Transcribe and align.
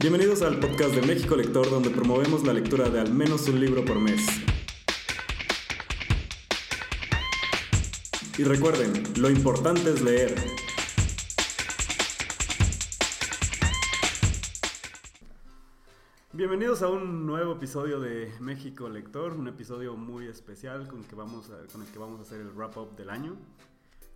Bienvenidos 0.00 0.40
al 0.40 0.58
podcast 0.58 0.94
de 0.94 1.02
México 1.02 1.36
Lector, 1.36 1.68
donde 1.68 1.90
promovemos 1.90 2.42
la 2.46 2.54
lectura 2.54 2.88
de 2.88 3.00
al 3.00 3.12
menos 3.12 3.46
un 3.48 3.60
libro 3.60 3.84
por 3.84 4.00
mes. 4.00 4.26
Y 8.38 8.44
recuerden, 8.44 9.02
lo 9.18 9.28
importante 9.28 9.90
es 9.90 10.00
leer. 10.00 10.34
Bienvenidos 16.32 16.80
a 16.80 16.88
un 16.88 17.26
nuevo 17.26 17.52
episodio 17.52 18.00
de 18.00 18.32
México 18.40 18.88
Lector, 18.88 19.34
un 19.34 19.48
episodio 19.48 19.96
muy 19.96 20.28
especial 20.28 20.88
con, 20.88 21.04
que 21.04 21.14
vamos 21.14 21.50
con 21.70 21.82
el 21.82 21.88
que 21.88 21.98
vamos 21.98 22.20
a 22.20 22.22
hacer 22.22 22.40
el 22.40 22.48
wrap-up 22.52 22.96
del 22.96 23.10
año. 23.10 23.36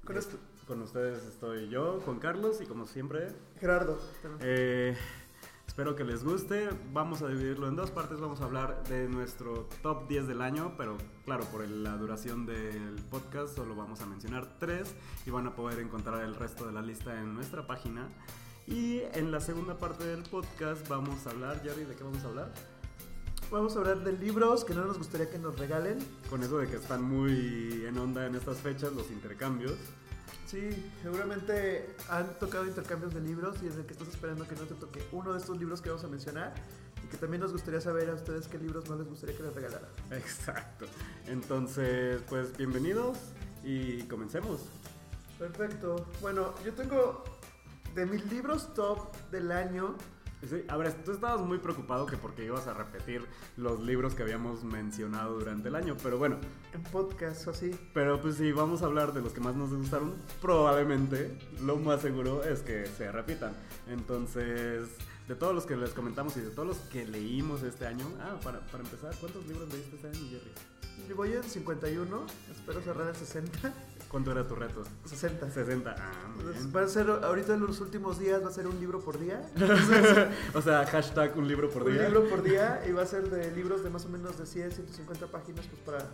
Con, 0.06 0.16
esto, 0.16 0.38
con 0.66 0.80
ustedes 0.80 1.26
estoy 1.26 1.68
yo, 1.68 2.00
Juan 2.06 2.20
Carlos, 2.20 2.62
y 2.62 2.64
como 2.64 2.86
siempre... 2.86 3.28
Gerardo. 3.60 3.98
Eh, 4.40 4.96
Espero 5.74 5.96
que 5.96 6.04
les 6.04 6.22
guste. 6.22 6.68
Vamos 6.92 7.20
a 7.22 7.26
dividirlo 7.26 7.66
en 7.66 7.74
dos 7.74 7.90
partes. 7.90 8.20
Vamos 8.20 8.40
a 8.40 8.44
hablar 8.44 8.84
de 8.84 9.08
nuestro 9.08 9.68
top 9.82 10.06
10 10.06 10.28
del 10.28 10.40
año, 10.40 10.74
pero 10.78 10.96
claro, 11.24 11.44
por 11.46 11.68
la 11.68 11.96
duración 11.96 12.46
del 12.46 12.94
podcast 13.10 13.56
solo 13.56 13.74
vamos 13.74 14.00
a 14.00 14.06
mencionar 14.06 14.46
tres 14.60 14.94
y 15.26 15.30
van 15.30 15.48
a 15.48 15.56
poder 15.56 15.80
encontrar 15.80 16.22
el 16.22 16.36
resto 16.36 16.64
de 16.64 16.72
la 16.72 16.80
lista 16.80 17.20
en 17.20 17.34
nuestra 17.34 17.66
página. 17.66 18.06
Y 18.68 19.00
en 19.14 19.32
la 19.32 19.40
segunda 19.40 19.76
parte 19.76 20.04
del 20.04 20.22
podcast 20.22 20.86
vamos 20.86 21.26
a 21.26 21.30
hablar, 21.30 21.60
Jerry, 21.64 21.86
¿de 21.86 21.96
qué 21.96 22.04
vamos 22.04 22.22
a 22.22 22.28
hablar? 22.28 22.52
Vamos 23.50 23.74
a 23.74 23.80
hablar 23.80 24.04
de 24.04 24.12
libros 24.12 24.64
que 24.64 24.74
no 24.74 24.84
nos 24.84 24.98
gustaría 24.98 25.28
que 25.28 25.40
nos 25.40 25.58
regalen. 25.58 25.98
Con 26.30 26.44
eso 26.44 26.56
de 26.58 26.68
que 26.68 26.76
están 26.76 27.02
muy 27.02 27.84
en 27.84 27.98
onda 27.98 28.28
en 28.28 28.36
estas 28.36 28.58
fechas 28.58 28.92
los 28.92 29.10
intercambios. 29.10 29.74
Sí, 30.46 30.92
seguramente 31.02 31.96
han 32.08 32.38
tocado 32.38 32.66
intercambios 32.66 33.14
de 33.14 33.20
libros 33.20 33.56
y 33.62 33.66
es 33.66 33.76
el 33.76 33.86
que 33.86 33.92
estás 33.92 34.08
esperando 34.08 34.46
que 34.46 34.54
no 34.54 34.62
te 34.62 34.74
toque 34.74 35.02
uno 35.12 35.32
de 35.32 35.38
estos 35.38 35.58
libros 35.58 35.80
que 35.80 35.88
vamos 35.88 36.04
a 36.04 36.08
mencionar 36.08 36.54
y 37.02 37.06
que 37.08 37.16
también 37.16 37.40
nos 37.40 37.52
gustaría 37.52 37.80
saber 37.80 38.10
a 38.10 38.14
ustedes 38.14 38.46
qué 38.48 38.58
libros 38.58 38.88
no 38.88 38.96
les 38.96 39.08
gustaría 39.08 39.36
que 39.36 39.42
les 39.42 39.54
regalaran. 39.54 39.88
Exacto. 40.10 40.86
Entonces, 41.26 42.20
pues 42.28 42.56
bienvenidos 42.56 43.18
y 43.64 44.02
comencemos. 44.02 44.60
Perfecto. 45.38 46.06
Bueno, 46.20 46.54
yo 46.64 46.72
tengo 46.74 47.24
de 47.94 48.06
mis 48.06 48.24
libros 48.30 48.72
top 48.74 49.14
del 49.30 49.50
año, 49.50 49.96
a 50.68 50.76
ver, 50.76 50.92
tú 51.04 51.12
estabas 51.12 51.40
muy 51.40 51.58
preocupado 51.58 52.06
que 52.06 52.16
porque 52.16 52.44
ibas 52.44 52.66
a 52.66 52.74
repetir 52.74 53.22
los 53.56 53.80
libros 53.80 54.14
que 54.14 54.22
habíamos 54.22 54.64
mencionado 54.64 55.38
durante 55.38 55.68
el 55.68 55.74
año, 55.74 55.96
pero 56.02 56.18
bueno. 56.18 56.36
En 56.72 56.82
podcast 56.84 57.46
o 57.46 57.50
así. 57.50 57.70
Pero 57.92 58.20
pues 58.20 58.36
si 58.36 58.52
vamos 58.52 58.82
a 58.82 58.86
hablar 58.86 59.12
de 59.12 59.22
los 59.22 59.32
que 59.32 59.40
más 59.40 59.54
nos 59.54 59.74
gustaron, 59.74 60.14
probablemente 60.40 61.36
lo 61.62 61.76
más 61.76 62.02
seguro 62.02 62.42
es 62.44 62.60
que 62.60 62.86
se 62.86 63.10
repitan. 63.10 63.52
Entonces, 63.88 64.88
de 65.28 65.34
todos 65.34 65.54
los 65.54 65.66
que 65.66 65.76
les 65.76 65.90
comentamos 65.90 66.36
y 66.36 66.40
de 66.40 66.50
todos 66.50 66.68
los 66.68 66.78
que 66.78 67.06
leímos 67.06 67.62
este 67.62 67.86
año, 67.86 68.06
ah, 68.20 68.38
para, 68.42 68.60
para 68.66 68.82
empezar, 68.82 69.14
¿cuántos 69.20 69.46
libros 69.46 69.72
leíste 69.72 69.96
este 69.96 70.08
año, 70.08 70.28
Jerry? 70.30 71.08
Yo 71.08 71.16
voy 71.16 71.32
en 71.32 71.42
51, 71.42 72.26
espero 72.52 72.80
cerrar 72.82 73.08
en 73.08 73.14
60. 73.14 73.74
¿Cuánto 74.14 74.30
era 74.30 74.46
tu 74.46 74.54
reto? 74.54 74.84
60. 75.06 75.50
60, 75.50 75.96
ah, 75.98 76.12
Va 76.72 76.82
a 76.82 76.86
ser, 76.86 77.10
ahorita 77.10 77.54
en 77.54 77.62
los 77.62 77.80
últimos 77.80 78.16
días 78.16 78.44
va 78.44 78.46
a 78.46 78.52
ser 78.52 78.68
un 78.68 78.78
libro 78.78 79.00
por 79.00 79.18
día. 79.18 79.42
o 80.54 80.62
sea, 80.62 80.86
hashtag 80.86 81.36
un 81.36 81.48
libro 81.48 81.68
por 81.68 81.84
día. 81.84 82.06
Un 82.06 82.14
libro 82.14 82.28
por 82.28 82.44
día 82.44 82.80
y 82.88 82.92
va 82.92 83.02
a 83.02 83.06
ser 83.06 83.28
de 83.28 83.50
libros 83.50 83.82
de 83.82 83.90
más 83.90 84.04
o 84.04 84.08
menos 84.08 84.38
de 84.38 84.46
100, 84.46 84.70
150 84.70 85.26
páginas 85.26 85.66
pues 85.66 85.82
para 85.82 86.06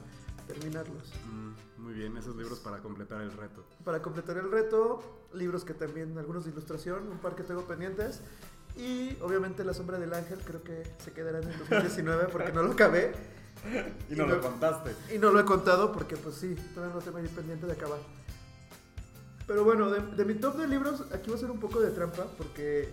terminarlos. 0.47 1.13
Mm, 1.31 1.83
muy 1.83 1.93
bien, 1.93 2.17
esos 2.17 2.35
libros 2.37 2.61
para 2.61 2.79
completar 2.79 3.21
el 3.21 3.33
reto. 3.33 3.67
Para 3.85 4.01
completar 4.01 4.39
el 4.39 4.51
reto, 4.51 5.27
libros 5.35 5.67
que 5.67 5.75
también, 5.75 6.17
algunos 6.17 6.47
de 6.47 6.53
ilustración, 6.53 7.07
un 7.07 7.19
par 7.19 7.35
que 7.35 7.43
tengo 7.43 7.67
pendientes. 7.67 8.23
Y 8.79 9.19
obviamente 9.21 9.63
La 9.63 9.75
Sombra 9.75 9.99
del 9.99 10.15
Ángel 10.15 10.39
creo 10.43 10.63
que 10.63 10.85
se 11.05 11.13
quedará 11.13 11.41
en 11.41 11.51
el 11.51 11.59
2019 11.59 12.29
porque 12.33 12.51
no 12.51 12.63
lo 12.63 12.73
acabé. 12.73 13.13
Y 14.11 14.15
no 14.15 14.27
lo 14.27 14.41
contaste. 14.41 14.95
Y 15.15 15.19
no 15.19 15.31
lo 15.31 15.41
he 15.41 15.45
contado 15.45 15.93
porque, 15.93 16.17
pues 16.17 16.37
sí, 16.37 16.55
todavía 16.75 16.95
no 16.95 17.01
tengo 17.03 17.19
ahí 17.19 17.29
pendiente 17.29 17.67
de 17.67 17.73
acabar. 17.73 17.99
Pero 19.47 19.65
bueno, 19.65 19.91
de, 19.91 20.25
mi 20.25 20.35
top 20.35 20.59
de 20.59 20.69
libros, 20.69 21.05
aquí 21.13 21.29
va 21.29 21.37
a 21.37 21.39
ser 21.41 21.51
un 21.51 21.59
poco 21.59 21.81
de 21.81 21.91
trampa 21.91 22.25
porque 22.39 22.89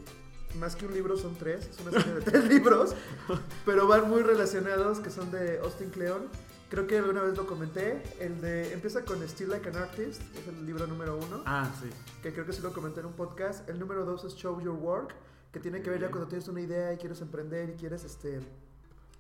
más 0.59 0.75
que 0.75 0.88
un 0.88 0.94
libro 0.94 1.16
son 1.16 1.35
tres, 1.35 1.67
es 1.67 1.79
una 1.79 1.91
serie 1.91 2.16
de 2.16 2.22
tres 2.22 2.45
libros, 2.50 2.95
pero 3.63 3.88
van 3.88 4.09
muy 4.09 4.23
relacionados, 4.23 5.00
que 5.00 5.11
son 5.11 5.29
de 5.29 5.59
Austin 5.59 5.91
Kleon. 5.91 6.28
Creo 6.69 6.88
que 6.88 6.97
alguna 6.97 7.22
vez 7.22 7.38
lo 7.38 7.45
comenté, 7.45 8.01
el 8.19 8.41
de 8.41 8.73
empieza 8.73 9.05
con 9.05 9.22
Still 9.29 9.51
Like 9.51 9.69
an 9.69 9.78
Artist, 9.78 10.22
es 10.35 10.47
el 10.47 10.66
libro 10.66 10.88
número 10.88 11.17
uno. 11.17 11.44
Ah, 11.45 11.72
sí. 11.79 11.89
Que 12.23 12.34
creo 12.34 12.45
que 12.45 12.53
sí 12.53 12.61
lo 12.61 12.73
comenté 12.73 13.01
en 13.01 13.05
un 13.05 13.13
podcast. 13.13 13.69
El 13.69 13.79
número 13.79 14.03
dos 14.03 14.25
es 14.25 14.35
Show 14.35 14.59
Your 14.59 14.75
Work, 14.75 15.13
que 15.53 15.59
tiene 15.59 15.81
que 15.84 15.91
ver 15.91 16.01
ya 16.01 16.09
cuando 16.09 16.28
tienes 16.28 16.47
una 16.47 16.59
idea 16.59 16.91
y 16.91 16.97
quieres 16.97 17.22
emprender 17.22 17.69
y 17.69 17.73
quieres 17.73 18.03
este 18.03 18.41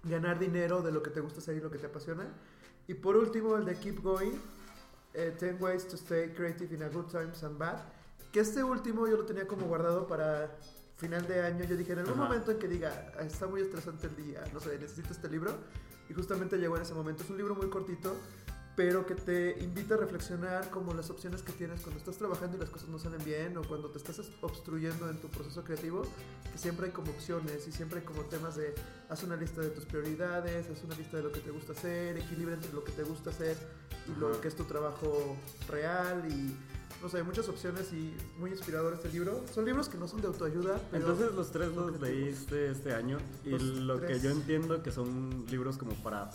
ganar 0.09 0.39
dinero 0.39 0.81
de 0.81 0.91
lo 0.91 1.01
que 1.01 1.09
te 1.09 1.19
gusta 1.19 1.39
hacer 1.39 1.57
y 1.57 1.61
lo 1.61 1.69
que 1.69 1.77
te 1.77 1.87
apasiona. 1.87 2.25
Y 2.87 2.93
por 2.93 3.17
último, 3.17 3.57
el 3.57 3.65
de 3.65 3.75
Keep 3.75 4.01
Going, 4.01 4.33
10 5.13 5.43
eh, 5.43 5.57
Ways 5.59 5.87
to 5.87 5.95
Stay 5.95 6.29
Creative 6.33 6.73
in 6.73 6.83
a 6.83 6.89
Good 6.89 7.07
Times 7.07 7.43
and 7.43 7.57
Bad. 7.57 7.79
Que 8.31 8.41
este 8.41 8.63
último 8.63 9.07
yo 9.07 9.17
lo 9.17 9.25
tenía 9.25 9.47
como 9.47 9.67
guardado 9.67 10.07
para 10.07 10.57
final 10.97 11.27
de 11.27 11.41
año. 11.41 11.63
Yo 11.65 11.75
dije, 11.75 11.93
en 11.93 11.99
algún 11.99 12.17
momento 12.17 12.51
en 12.51 12.59
que 12.59 12.67
diga, 12.67 13.11
ah, 13.17 13.23
está 13.23 13.47
muy 13.47 13.61
estresante 13.61 14.07
el 14.07 14.15
día, 14.15 14.43
no 14.53 14.59
sé, 14.59 14.77
necesito 14.79 15.11
este 15.11 15.29
libro. 15.29 15.53
Y 16.09 16.13
justamente 16.13 16.57
llegó 16.57 16.75
en 16.77 16.83
ese 16.83 16.93
momento. 16.93 17.23
Es 17.23 17.29
un 17.29 17.37
libro 17.37 17.55
muy 17.55 17.69
cortito, 17.69 18.15
pero 18.77 19.07
que 19.07 19.15
te 19.15 19.57
invita 19.59 19.95
a 19.95 19.97
reflexionar 19.97 20.69
como 20.69 20.93
las 20.93 21.09
opciones 21.09 21.41
que 21.41 21.51
tienes 21.51 21.81
cuando 21.81 21.97
estás 21.97 22.17
trabajando 22.17 22.57
y 22.57 22.59
las 22.59 22.69
cosas 22.69 22.87
no 22.89 22.99
salen 22.99 23.23
bien 23.25 23.57
o 23.57 23.63
cuando 23.63 23.89
te 23.89 23.97
estás 23.97 24.21
obstruyendo 24.41 25.09
en 25.09 25.17
tu 25.17 25.29
proceso 25.29 25.63
creativo, 25.63 26.03
que 26.51 26.59
siempre 26.59 26.85
hay 26.85 26.91
como 26.91 27.09
opciones 27.09 27.67
y 27.67 27.71
siempre 27.71 28.01
hay 28.01 28.05
como 28.05 28.21
temas 28.25 28.55
de 28.55 28.75
haz 29.09 29.23
una 29.23 29.35
lista 29.35 29.61
de 29.61 29.71
tus 29.71 29.85
prioridades, 29.85 30.69
haz 30.69 30.83
una 30.83 30.95
lista 30.95 31.17
de 31.17 31.23
lo 31.23 31.31
que 31.31 31.39
te 31.39 31.49
gusta 31.49 31.71
hacer, 31.71 32.17
equilibra 32.19 32.53
entre 32.53 32.71
lo 32.71 32.83
que 32.83 32.91
te 32.91 33.01
gusta 33.01 33.31
hacer 33.31 33.57
y 34.07 34.19
lo 34.19 34.39
que 34.39 34.47
es 34.47 34.55
tu 34.55 34.65
trabajo 34.65 35.35
real 35.67 36.23
y 36.29 36.55
no 37.01 37.09
sé, 37.09 37.17
hay 37.17 37.23
muchas 37.23 37.49
opciones 37.49 37.91
y 37.93 38.15
muy 38.37 38.51
inspirador 38.51 38.93
este 38.93 39.09
libro. 39.09 39.43
Son 39.53 39.65
libros 39.65 39.89
que 39.89 39.97
no 39.97 40.07
son 40.07 40.21
de 40.21 40.27
autoayuda. 40.27 40.79
Entonces 40.93 41.33
los 41.33 41.51
tres 41.51 41.73
los 41.75 41.99
leíste 41.99 42.69
este 42.69 42.93
año 42.93 43.17
y 43.43 43.57
lo 43.57 43.99
que 43.99 44.19
yo 44.19 44.29
entiendo 44.29 44.83
que 44.83 44.91
son 44.91 45.45
libros 45.49 45.79
como 45.79 45.93
para 46.03 46.29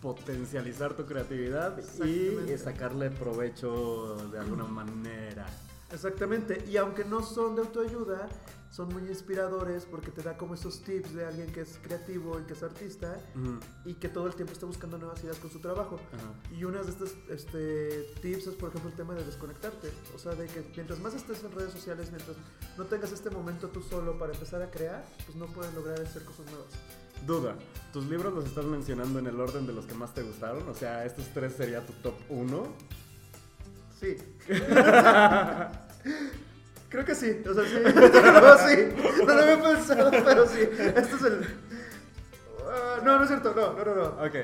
potencializar 0.00 0.94
tu 0.94 1.04
creatividad 1.06 1.78
y 2.04 2.58
sacarle 2.58 3.10
provecho 3.10 4.16
de 4.30 4.38
alguna 4.38 4.64
manera. 4.64 5.46
Exactamente, 5.92 6.64
y 6.68 6.76
aunque 6.76 7.04
no 7.04 7.22
son 7.22 7.56
de 7.56 7.62
autoayuda, 7.62 8.28
son 8.70 8.92
muy 8.92 9.08
inspiradores 9.08 9.86
porque 9.86 10.10
te 10.10 10.22
da 10.22 10.36
como 10.36 10.54
esos 10.54 10.82
tips 10.82 11.14
de 11.14 11.24
alguien 11.24 11.50
que 11.50 11.62
es 11.62 11.78
creativo 11.82 12.38
y 12.38 12.42
que 12.44 12.52
es 12.52 12.62
artista 12.62 13.18
y 13.84 13.94
que 13.94 14.08
todo 14.08 14.26
el 14.26 14.34
tiempo 14.34 14.52
está 14.52 14.66
buscando 14.66 14.98
nuevas 14.98 15.22
ideas 15.24 15.38
con 15.38 15.50
su 15.50 15.58
trabajo. 15.58 15.98
Y 16.56 16.64
una 16.64 16.82
de 16.82 16.90
estos 16.90 17.14
este, 17.30 18.14
tips 18.20 18.48
es, 18.48 18.54
por 18.54 18.68
ejemplo, 18.68 18.90
el 18.90 18.96
tema 18.96 19.14
de 19.14 19.24
desconectarte. 19.24 19.90
O 20.14 20.18
sea, 20.18 20.34
de 20.34 20.46
que 20.46 20.70
mientras 20.76 21.00
más 21.00 21.14
estés 21.14 21.42
en 21.44 21.52
redes 21.52 21.72
sociales, 21.72 22.10
mientras 22.10 22.36
no 22.76 22.84
tengas 22.84 23.10
este 23.12 23.30
momento 23.30 23.68
tú 23.68 23.82
solo 23.82 24.18
para 24.18 24.34
empezar 24.34 24.60
a 24.60 24.70
crear, 24.70 25.04
pues 25.24 25.36
no 25.36 25.46
puedes 25.46 25.72
lograr 25.74 26.00
hacer 26.00 26.22
cosas 26.24 26.44
nuevas. 26.46 26.68
Duda, 27.26 27.54
¿tus 27.92 28.06
libros 28.06 28.32
los 28.32 28.46
estás 28.46 28.64
mencionando 28.64 29.18
en 29.18 29.26
el 29.26 29.40
orden 29.40 29.66
de 29.66 29.72
los 29.72 29.86
que 29.86 29.94
más 29.94 30.14
te 30.14 30.22
gustaron? 30.22 30.68
O 30.68 30.74
sea, 30.74 31.04
¿estos 31.04 31.26
tres 31.34 31.54
sería 31.54 31.84
tu 31.84 31.92
top 31.94 32.14
1? 32.28 32.66
Sí. 34.00 34.16
Creo 36.88 37.04
que 37.04 37.14
sí. 37.14 37.42
O 37.48 37.54
sea, 37.54 37.64
sí. 37.68 37.74
no, 37.84 38.58
sí. 38.58 38.88
No 39.26 39.34
lo 39.34 39.42
había 39.42 39.62
pensado, 39.62 40.10
pero 40.10 40.46
sí. 40.46 40.60
Este 40.60 41.16
es 41.16 41.22
el. 41.22 41.40
Uh, 42.60 43.04
no, 43.04 43.18
no 43.18 43.22
es 43.22 43.28
cierto. 43.28 43.52
No, 43.54 43.74
no, 43.74 43.84
no. 43.84 43.94
no. 43.94 44.04
Ok. 44.24 44.34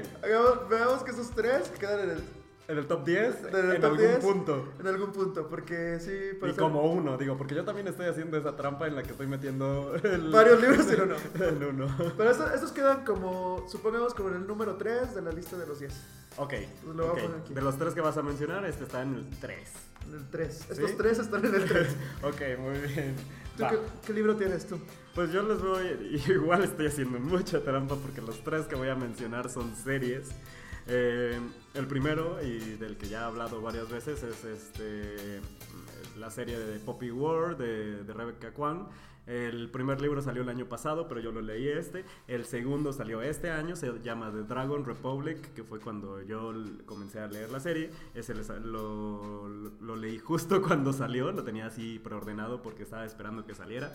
veamos 0.69 1.03
que 1.05 1.13
esos 1.13 1.31
tres 1.31 1.71
quedan 1.79 2.01
en 2.01 2.11
el 2.11 2.23
en 2.67 2.79
el 2.79 2.87
top 2.87 3.05
10, 3.05 3.35
en, 3.53 3.85
algún 3.85 4.21
punto. 4.21 4.73
En 4.81 4.87
algún 4.87 5.13
punto, 5.13 5.49
porque 5.49 5.99
sí. 6.01 6.39
Y 6.43 6.53
como 6.53 6.83
uno, 6.83 7.19
digo, 7.19 7.37
porque 7.37 7.55
yo 7.55 7.65
también 7.65 7.87
estoy 7.89 8.07
haciendo 8.07 8.39
esa 8.39 8.57
trampa 8.57 8.87
en 8.87 8.97
la 8.97 9.03
que 9.03 9.11
estoy 9.11 9.27
metiendo 9.27 9.93
varios 10.33 10.61
libros 10.61 10.91
en 10.91 11.03
uno. 11.03 11.17
en 11.47 11.65
uno. 11.65 12.15
Pero 12.17 12.31
estos, 12.31 12.73
quedan 12.73 13.05
como, 13.05 13.67
supongamos, 13.69 14.15
como 14.15 14.31
en 14.31 14.37
el 14.37 14.47
número 14.47 14.77
3 14.77 15.15
de 15.15 15.23
la 15.23 15.31
lista 15.33 15.59
de 15.59 15.67
los 15.67 15.79
10. 15.79 15.93
Ok. 16.39 16.55
De 17.51 17.61
los 17.61 17.79
tres 17.79 17.95
que 17.95 18.01
vas 18.01 18.17
a 18.17 18.23
mencionar, 18.23 18.65
este 18.65 18.85
está 18.85 19.03
en 19.03 19.15
el 19.15 19.31
3. 19.41 19.71
En 20.07 20.15
el 20.15 20.31
3. 20.31 20.71
Estos 20.71 20.97
tres 20.97 21.19
están 21.19 21.45
en 21.45 21.55
el 21.55 21.65
3. 21.67 21.89
ok, 22.23 22.41
muy 22.61 22.79
bien. 22.79 23.15
qué, 23.59 23.79
qué, 24.07 24.13
libro 24.15 24.37
tienes 24.37 24.67
tú? 24.67 24.79
Pues 25.15 25.31
yo 25.33 25.43
les 25.43 25.61
voy, 25.61 26.23
igual 26.29 26.65
estoy 26.65 26.87
haciendo 26.87 27.21
mucha 27.21 27.63
trampa 27.63 27.95
porque 27.97 28.23
los 28.23 28.43
tres 28.43 28.67
que 28.67 28.75
voy 28.75 28.89
a 28.89 28.95
mencionar 28.95 29.51
son 29.51 29.77
series. 29.77 30.31
Eh, 30.87 31.41
el 31.75 31.87
primero, 31.87 32.43
y 32.43 32.77
del 32.77 32.97
que 32.97 33.09
ya 33.09 33.23
he 33.23 33.25
hablado 33.25 33.61
varias 33.61 33.89
veces, 33.91 34.23
es 34.23 34.45
este, 34.45 35.41
la 36.19 36.31
serie 36.31 36.59
de 36.59 36.79
Poppy 36.79 37.11
War 37.11 37.57
de, 37.57 38.03
Rebecca 38.13 38.53
Kwan. 38.53 38.89
El 39.27 39.71
primer 39.71 40.03
libro 40.03 40.21
salió 40.21 40.43
el 40.43 40.51
año 40.51 40.69
pasado, 40.69 41.09
pero 41.09 41.19
yo 41.19 41.33
lo 41.33 41.41
leí 41.41 41.67
este. 41.67 42.05
El 42.29 42.45
segundo 42.45 42.93
salió 42.93 43.23
este 43.23 43.51
año, 43.51 43.75
se 43.75 43.91
llama 44.03 44.31
The 44.31 44.43
Dragon 44.43 44.85
Republic, 44.85 45.55
que 45.55 45.65
fue 45.65 45.81
cuando 45.81 46.21
yo 46.21 46.53
comencé 46.85 47.21
a 47.21 47.29
leer 47.29 47.51
la 47.51 47.61
serie. 47.61 47.91
Ese 48.15 48.35
lo, 48.35 49.49
lo 49.49 49.97
leí 49.97 50.19
justo 50.19 50.61
cuando 50.67 50.93
salió, 50.93 51.33
lo 51.33 51.43
tenía 51.43 51.67
así 51.67 51.99
preordenado 51.99 52.61
porque 52.61 52.83
estaba 52.83 53.07
esperando 53.07 53.47
que 53.47 53.55
saliera. 53.55 53.95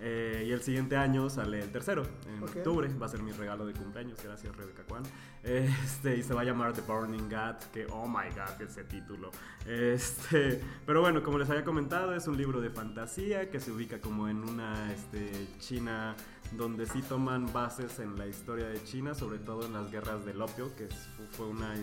Eh, 0.00 0.44
y 0.46 0.52
el 0.52 0.62
siguiente 0.62 0.96
año 0.96 1.28
sale 1.28 1.60
el 1.60 1.72
tercero, 1.72 2.04
en 2.28 2.40
octubre. 2.42 2.88
Va 3.00 3.06
a 3.06 3.08
ser 3.08 3.20
mi 3.22 3.32
regalo 3.32 3.66
de 3.66 3.72
cumpleaños, 3.72 4.18
gracias 4.22 4.54
Rebeca 4.56 4.84
Kwan. 4.84 5.02
Este, 5.42 6.16
y 6.16 6.22
se 6.22 6.34
va 6.34 6.42
a 6.42 6.44
llamar 6.44 6.72
The 6.72 6.82
Burning 6.82 7.28
God, 7.28 7.56
que 7.72 7.86
oh 7.90 8.06
my 8.06 8.28
god, 8.34 8.60
ese 8.62 8.84
título. 8.84 9.30
Este, 9.66 10.60
pero 10.86 11.00
bueno, 11.00 11.22
como 11.22 11.38
les 11.38 11.48
había 11.50 11.64
comentado, 11.64 12.14
es 12.14 12.26
un 12.28 12.36
libro 12.36 12.60
de 12.60 12.70
fantasía 12.70 13.50
que 13.50 13.58
se 13.60 13.72
ubica 13.72 14.00
como 14.00 14.28
en 14.28 14.42
una 14.44 14.92
este, 14.92 15.30
China 15.58 16.14
donde 16.52 16.86
sí 16.86 17.02
toman 17.02 17.52
bases 17.52 17.98
en 17.98 18.16
la 18.16 18.26
historia 18.26 18.68
de 18.68 18.82
China, 18.84 19.14
sobre 19.14 19.38
todo 19.38 19.66
en 19.66 19.72
las 19.74 19.90
guerras 19.90 20.24
del 20.24 20.40
opio, 20.40 20.74
que 20.76 20.88
fue 21.32 21.46
una, 21.46 21.74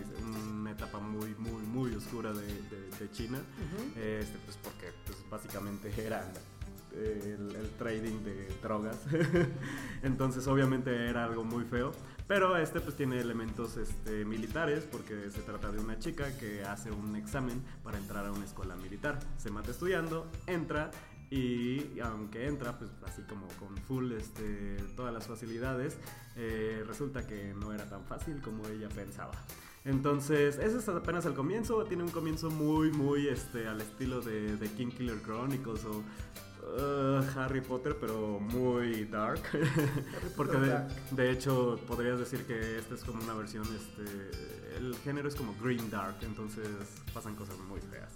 una 0.49 0.71
etapa 0.71 0.99
muy, 0.99 1.35
muy, 1.37 1.61
muy 1.63 1.93
oscura 1.93 2.31
de, 2.33 2.45
de- 2.47 2.89
de 2.99 3.11
China. 3.11 3.37
Este, 3.95 4.37
pues 4.45 4.57
porque 4.63 4.91
pues, 5.05 5.17
básicamente 5.29 5.91
era 6.03 6.31
el, 6.95 7.55
el 7.55 7.69
trading 7.77 8.23
de 8.23 8.47
drogas. 8.61 8.97
Entonces 10.03 10.47
obviamente 10.47 11.09
era 11.09 11.25
algo 11.25 11.43
muy 11.43 11.63
feo. 11.65 11.91
Pero 12.27 12.57
este 12.57 12.79
pues 12.79 12.95
tiene 12.95 13.19
elementos 13.19 13.77
este, 13.77 14.25
militares 14.25 14.87
porque 14.91 15.29
se 15.29 15.41
trata 15.41 15.71
de 15.71 15.79
una 15.79 15.99
chica 15.99 16.35
que 16.37 16.63
hace 16.63 16.89
un 16.91 17.15
examen 17.15 17.61
para 17.83 17.97
entrar 17.99 18.25
a 18.25 18.31
una 18.31 18.45
escuela 18.45 18.75
militar. 18.75 19.19
Se 19.37 19.51
mata 19.51 19.71
estudiando, 19.71 20.25
entra 20.47 20.89
y 21.29 21.99
aunque 21.99 22.47
entra 22.47 22.77
pues 22.79 22.89
así 23.05 23.21
como 23.23 23.47
con 23.59 23.77
full 23.77 24.11
este, 24.13 24.77
todas 24.95 25.13
las 25.13 25.27
facilidades, 25.27 25.97
eh, 26.35 26.83
resulta 26.87 27.27
que 27.27 27.53
no 27.53 27.73
era 27.73 27.87
tan 27.87 28.03
fácil 28.05 28.41
como 28.41 28.67
ella 28.67 28.89
pensaba. 28.89 29.33
Entonces, 29.83 30.57
ese 30.57 30.79
es 30.79 30.89
apenas 30.89 31.27
el 31.27 31.35
comienzo. 31.35 31.83
Tiene 31.83 32.01
un 32.01 32.09
comienzo 32.09 32.49
muy, 32.49 32.91
muy 32.91 33.27
este, 33.27 33.67
al 33.67 33.79
estilo 33.81 34.19
de, 34.21 34.57
de 34.57 34.67
King 34.69 34.87
Killer 34.87 35.21
Chronicles 35.21 35.85
o 35.85 36.01
uh, 36.65 37.39
Harry 37.39 37.61
Potter, 37.61 37.95
pero 37.99 38.39
muy 38.39 39.05
dark. 39.05 39.41
Porque 40.35 40.57
de, 41.11 41.31
hecho, 41.31 41.79
podrías 41.87 42.19
decir 42.19 42.45
que 42.45 42.77
esta 42.79 42.95
es 42.95 43.03
como 43.03 43.23
una 43.23 43.33
versión. 43.33 43.63
Este, 43.75 44.77
el 44.77 44.95
género 45.03 45.27
es 45.27 45.35
como 45.35 45.55
Green 45.61 45.89
Dark, 45.89 46.17
entonces 46.21 46.67
pasan 47.13 47.35
cosas 47.35 47.57
muy 47.59 47.79
feas. 47.81 48.11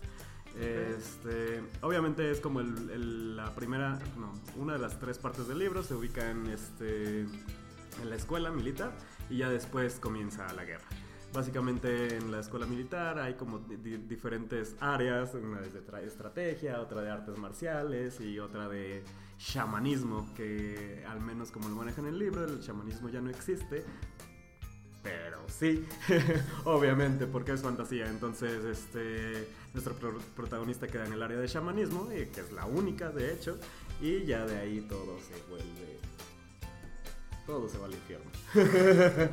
Este, 0.60 1.62
obviamente 1.82 2.30
es 2.32 2.40
como 2.42 2.60
el- 2.60 2.90
el- 2.90 3.36
la 3.38 3.54
primera, 3.56 4.00
no, 4.18 4.34
una 4.58 4.74
de 4.74 4.80
las 4.80 5.00
tres 5.00 5.18
partes 5.18 5.48
del 5.48 5.60
libro 5.60 5.84
se 5.84 5.94
ubica 5.94 6.30
en, 6.30 6.48
este, 6.48 7.22
en 7.22 8.10
la 8.10 8.16
escuela 8.16 8.50
militar 8.52 8.92
y 9.30 9.38
ya 9.38 9.50
después 9.50 10.00
comienza 10.00 10.52
la 10.54 10.66
guerra. 10.66 10.86
Básicamente 11.34 12.16
en 12.18 12.32
la 12.32 12.40
escuela 12.40 12.66
militar 12.66 13.20
hay 13.20 13.36
como 13.36 13.60
di- 13.60 13.76
di- 13.78 13.98
diferentes 13.98 14.76
áreas, 14.80 15.34
una 15.36 15.62
es 15.62 15.74
de 15.74 15.86
tra- 15.86 16.02
estrategia, 16.02 16.82
otra 16.82 17.02
de 17.02 17.12
artes 17.12 17.38
marciales 17.38 18.20
y 18.20 18.40
otra 18.40 18.68
de 18.68 19.04
chamanismo, 19.38 20.28
que 20.36 21.06
al 21.08 21.22
menos 21.22 21.52
como 21.52 21.70
lo 21.70 21.76
manejan 21.76 22.06
en 22.08 22.14
el 22.14 22.20
libro, 22.20 22.44
el 22.46 22.60
chamanismo 22.62 23.10
ya 23.10 23.22
no 23.22 23.30
existe, 23.30 23.86
pero 25.04 25.38
sí, 25.48 25.86
obviamente, 26.66 27.28
porque 27.28 27.54
es 27.54 27.62
fantasía. 27.62 28.10
Entonces, 28.10 28.66
este, 28.66 29.48
nuestro 29.74 29.94
pro- 29.96 30.18
protagonista 30.36 30.88
queda 30.88 31.06
en 31.06 31.14
el 31.14 31.22
área 31.22 31.38
de 31.38 31.48
chamanismo, 31.48 32.10
eh, 32.12 32.30
que 32.34 32.42
es 32.42 32.52
la 32.52 32.66
única, 32.66 33.10
de 33.12 33.32
hecho, 33.34 33.58
y 34.02 34.26
ya 34.26 34.46
de 34.48 34.58
ahí 34.58 34.82
todo 34.82 35.18
se 35.20 35.40
vuelve. 35.50 36.00
Todo 37.50 37.68
se 37.68 37.80
va 37.80 37.88
al 37.88 37.94
infierno. 37.96 38.30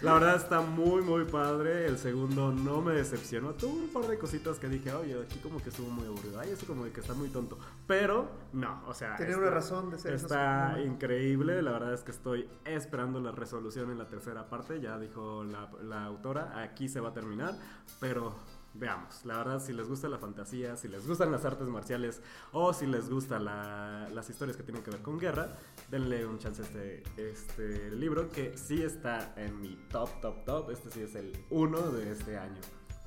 la 0.00 0.14
verdad 0.14 0.36
está 0.36 0.62
muy, 0.62 1.02
muy 1.02 1.26
padre. 1.26 1.84
El 1.86 1.98
segundo 1.98 2.50
no 2.52 2.80
me 2.80 2.94
decepcionó. 2.94 3.52
Tuvo 3.52 3.74
un 3.74 3.88
par 3.88 4.06
de 4.06 4.16
cositas 4.18 4.58
que 4.58 4.66
dije, 4.66 4.90
oye, 4.94 5.22
aquí 5.22 5.38
como 5.40 5.62
que 5.62 5.68
estuvo 5.68 5.90
muy 5.90 6.06
aburrido. 6.06 6.40
Ay, 6.40 6.52
eso 6.52 6.66
como 6.66 6.90
que 6.90 7.00
está 7.00 7.12
muy 7.12 7.28
tonto. 7.28 7.58
Pero, 7.86 8.30
no, 8.54 8.82
o 8.86 8.94
sea. 8.94 9.16
Está- 9.16 9.36
una 9.36 9.50
razón 9.50 9.90
de 9.90 9.98
ser. 9.98 10.14
Está 10.14 10.80
increíble, 10.82 11.60
la 11.60 11.72
verdad 11.72 11.92
es 11.92 12.02
que 12.02 12.12
estoy 12.12 12.48
esperando 12.64 13.20
la 13.20 13.32
resolución 13.32 13.90
en 13.90 13.98
la 13.98 14.08
tercera 14.08 14.48
parte, 14.48 14.80
ya 14.80 14.98
dijo 14.98 15.44
la, 15.44 15.70
la 15.82 16.04
autora, 16.04 16.62
aquí 16.62 16.88
se 16.88 17.00
va 17.00 17.10
a 17.10 17.12
terminar, 17.12 17.58
pero 18.00 18.32
veamos, 18.74 19.24
la 19.24 19.38
verdad 19.38 19.60
si 19.60 19.72
les 19.72 19.88
gusta 19.88 20.08
la 20.08 20.18
fantasía, 20.18 20.76
si 20.76 20.88
les 20.88 21.06
gustan 21.06 21.32
las 21.32 21.44
artes 21.44 21.66
marciales 21.68 22.20
o 22.52 22.72
si 22.72 22.86
les 22.86 23.10
gustan 23.10 23.44
las 23.44 24.30
historias 24.30 24.56
que 24.56 24.62
tienen 24.62 24.82
que 24.82 24.90
ver 24.90 25.02
con 25.02 25.18
guerra, 25.18 25.56
denle 25.90 26.26
un 26.26 26.38
chance 26.38 26.62
a 26.62 26.64
este, 26.64 27.02
este 27.16 27.90
libro 27.90 28.30
que 28.30 28.56
sí 28.56 28.82
está 28.82 29.32
en 29.36 29.60
mi 29.60 29.76
top, 29.90 30.20
top, 30.20 30.44
top, 30.44 30.70
este 30.70 30.90
sí 30.90 31.00
es 31.02 31.14
el 31.14 31.32
uno 31.50 31.80
de 31.90 32.12
este 32.12 32.38
año. 32.38 32.60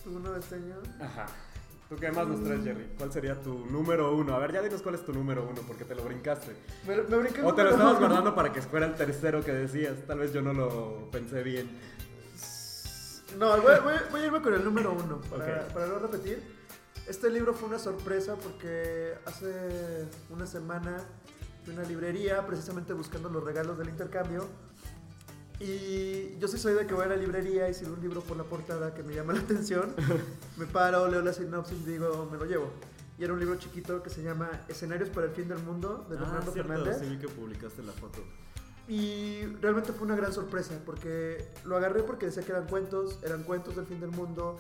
Uno 0.06 0.32
de 0.32 0.40
este 0.40 0.56
año. 0.56 0.76
Ajá. 1.00 1.28
¿Tú 1.90 2.00
qué 2.00 2.12
más 2.12 2.28
nos 2.28 2.44
traes, 2.44 2.64
Jerry? 2.64 2.88
¿Cuál 2.98 3.12
sería 3.12 3.40
tu 3.40 3.66
número 3.68 4.16
uno? 4.16 4.34
A 4.34 4.40
ver, 4.40 4.52
ya 4.52 4.62
dinos 4.62 4.82
cuál 4.82 4.96
es 4.96 5.06
tu 5.06 5.14
número 5.14 5.48
uno, 5.48 5.62
porque 5.68 5.86
te 5.86 5.94
lo 5.94 6.04
brincaste. 6.04 6.56
Me, 6.88 6.96
me 6.96 7.18
brinqué 7.18 7.44
O 7.44 7.54
te 7.54 7.64
lo 7.64 7.70
estabas 7.70 8.00
guardando 8.00 8.34
para 8.34 8.52
que 8.52 8.62
fuera 8.62 8.88
el 8.88 8.96
tercero 8.96 9.44
que 9.44 9.52
decías. 9.52 9.96
Tal 10.08 10.20
vez 10.20 10.34
yo 10.34 10.42
no 10.42 10.54
lo 10.54 11.12
pensé 11.12 11.44
bien. 11.44 11.70
No, 13.38 13.50
voy, 13.62 13.76
voy- 13.84 13.94
voy 14.12 14.22
a 14.22 14.26
irme 14.26 14.42
con 14.42 14.54
el 14.54 14.64
número 14.64 14.94
uno 14.94 15.20
para, 15.30 15.64
Ok. 15.66 15.74
para 15.74 15.88
no 15.88 16.00
repetir. 16.00 16.44
Este 17.08 17.30
libro 17.30 17.54
fue 17.54 17.68
una 17.70 17.80
sorpresa 17.80 18.36
porque 18.36 19.14
hace 19.26 20.08
una 20.30 20.46
semana 20.46 20.98
fui 21.64 21.74
a 21.74 21.80
una 21.80 21.88
librería 21.88 22.46
precisamente 22.46 22.94
buscando 22.94 23.30
los 23.30 23.44
regalos 23.44 23.78
del 23.78 23.90
intercambio. 23.90 24.48
Y 25.60 26.38
yo 26.40 26.48
sí 26.48 26.58
soy 26.58 26.74
de 26.74 26.86
que 26.86 26.94
voy 26.94 27.06
a 27.06 27.08
la 27.08 27.16
librería 27.16 27.70
y 27.70 27.74
si 27.74 27.86
veo 27.86 27.94
un 27.94 28.02
libro 28.02 28.22
por 28.22 28.36
la 28.38 28.44
portada 28.44 28.94
que 28.94 29.04
me 29.04 29.14
llama 29.14 29.34
la 29.34 29.40
atención, 29.40 29.94
me 30.58 30.66
paro, 30.66 31.08
leo 31.08 31.22
la 31.22 31.34
sinopsis 31.34 31.78
y 31.86 31.92
digo, 31.92 32.28
me 32.32 32.38
lo 32.38 32.46
llevo. 32.46 32.72
Y 33.18 33.24
era 33.24 33.34
un 33.34 33.40
libro 33.40 33.56
chiquito 33.58 34.02
que 34.02 34.10
se 34.10 34.24
llama 34.24 34.50
Escenarios 34.68 35.10
para 35.10 35.28
el 35.28 35.34
fin 35.34 35.48
del 35.48 35.60
mundo 35.60 36.06
de 36.10 36.18
Fernando 36.18 36.50
Ah, 36.50 36.54
cierto, 36.54 36.70
Fernández. 36.74 36.98
sí 37.00 37.06
vi 37.10 37.18
que 37.20 37.28
publicaste 37.28 37.84
la 37.84 37.92
foto. 37.94 38.20
Y 38.88 39.46
realmente 39.62 39.94
fue 39.94 40.06
una 40.06 40.16
gran 40.16 40.34
sorpresa 40.34 40.74
porque 40.86 41.48
lo 41.64 41.78
agarré 41.78 42.04
porque 42.04 42.26
decía 42.26 42.44
que 42.44 42.52
eran 42.52 42.68
cuentos, 42.68 43.20
eran 43.24 43.44
cuentos 43.44 43.76
del 43.76 43.86
fin 43.86 44.00
del 44.02 44.12
mundo 44.12 44.58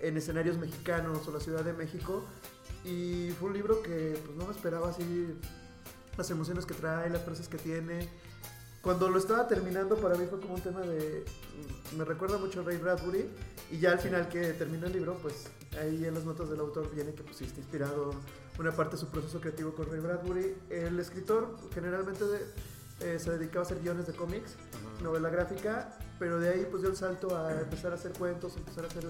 en 0.00 0.16
escenarios 0.16 0.58
mexicanos 0.58 1.26
o 1.28 1.30
la 1.30 1.40
Ciudad 1.40 1.64
de 1.64 1.72
México. 1.72 2.24
Y 2.84 3.30
fue 3.38 3.50
un 3.50 3.54
libro 3.54 3.82
que 3.82 4.18
pues, 4.24 4.36
no 4.36 4.46
me 4.46 4.52
esperaba 4.52 4.88
así 4.88 5.34
las 6.16 6.30
emociones 6.30 6.66
que 6.66 6.74
trae, 6.74 7.08
las 7.10 7.22
frases 7.22 7.48
que 7.48 7.58
tiene. 7.58 8.08
Cuando 8.82 9.10
lo 9.10 9.18
estaba 9.18 9.46
terminando 9.46 9.96
para 9.96 10.16
mí 10.16 10.24
fue 10.28 10.40
como 10.40 10.54
un 10.54 10.62
tema 10.62 10.80
de... 10.80 11.24
Me 11.96 12.04
recuerda 12.04 12.38
mucho 12.38 12.60
a 12.60 12.64
Ray 12.64 12.78
Bradbury 12.78 13.28
y 13.70 13.78
ya 13.78 13.92
al 13.92 13.98
final 14.00 14.28
que 14.28 14.52
termina 14.54 14.86
el 14.86 14.94
libro 14.94 15.18
pues 15.20 15.48
ahí 15.78 16.04
en 16.06 16.14
las 16.14 16.24
notas 16.24 16.48
del 16.50 16.60
autor 16.60 16.90
viene 16.94 17.12
que 17.14 17.22
pues 17.22 17.40
está 17.42 17.60
inspirado 17.60 18.14
una 18.58 18.72
parte 18.72 18.96
de 18.96 19.00
su 19.02 19.08
proceso 19.08 19.40
creativo 19.40 19.74
con 19.74 19.90
Ray 19.90 20.00
Bradbury. 20.00 20.56
El 20.70 20.98
escritor 20.98 21.56
generalmente 21.74 22.24
de- 22.24 22.46
eh, 23.00 23.18
se 23.18 23.30
dedicaba 23.38 23.60
a 23.60 23.66
hacer 23.66 23.80
guiones 23.80 24.06
de 24.06 24.12
cómics, 24.14 24.56
novela 25.02 25.30
gráfica, 25.30 25.98
pero 26.18 26.38
de 26.38 26.48
ahí 26.50 26.66
pues 26.70 26.82
dio 26.82 26.90
el 26.90 26.96
salto 26.96 27.36
a 27.36 27.60
empezar 27.60 27.92
a 27.92 27.94
hacer 27.94 28.12
cuentos, 28.12 28.56
empezar 28.56 28.84
a 28.84 28.88
hacer 28.88 29.04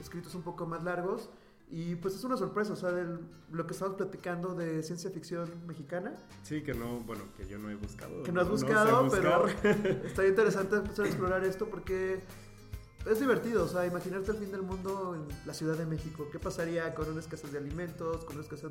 escritos 0.00 0.34
un 0.34 0.42
poco 0.42 0.66
más 0.66 0.82
largos. 0.82 1.30
Y 1.70 1.96
pues 1.96 2.14
es 2.14 2.22
una 2.24 2.36
sorpresa, 2.36 2.74
o 2.74 2.76
sea, 2.76 2.92
del- 2.92 3.20
lo 3.50 3.66
que 3.66 3.72
estamos 3.72 3.96
platicando 3.96 4.54
de 4.54 4.82
ciencia 4.82 5.10
ficción 5.10 5.50
mexicana, 5.66 6.14
Sí, 6.42 6.62
que 6.62 6.74
no, 6.74 7.00
bueno, 7.00 7.24
que 7.36 7.46
yo 7.46 7.58
no 7.58 7.70
he 7.70 7.74
buscado. 7.74 8.22
que 8.22 8.30
no 8.32 8.42
has 8.42 8.46
sé 8.46 8.52
buscado, 8.52 9.08
pero 9.10 9.42
buscar. 9.44 9.76
estaría 10.04 10.30
interesante 10.30 10.76
empezar 10.76 11.06
a 11.06 11.08
explorar 11.08 11.42
esto 11.44 11.66
porque 11.66 12.20
es 13.10 13.18
divertido, 13.18 13.64
o 13.64 13.68
sea, 13.68 13.86
imaginarte 13.86 14.30
el 14.32 14.36
fin 14.36 14.52
del 14.52 14.62
mundo 14.62 15.14
en 15.16 15.26
la 15.46 15.54
Ciudad 15.54 15.76
de 15.76 15.86
México. 15.86 16.28
¿Qué 16.30 16.38
pasaría 16.38 16.94
con 16.94 17.08
una 17.10 17.20
escasez 17.20 17.50
de 17.50 17.58
alimentos, 17.58 18.24
con 18.24 18.36
una 18.36 18.44
escasez, 18.44 18.70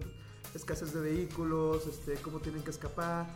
escasez 0.53 0.94
de 0.94 1.01
vehículos, 1.01 1.88
este, 1.88 2.13
cómo 2.22 2.39
tienen 2.39 2.63
que 2.63 2.70
escapar? 2.70 3.27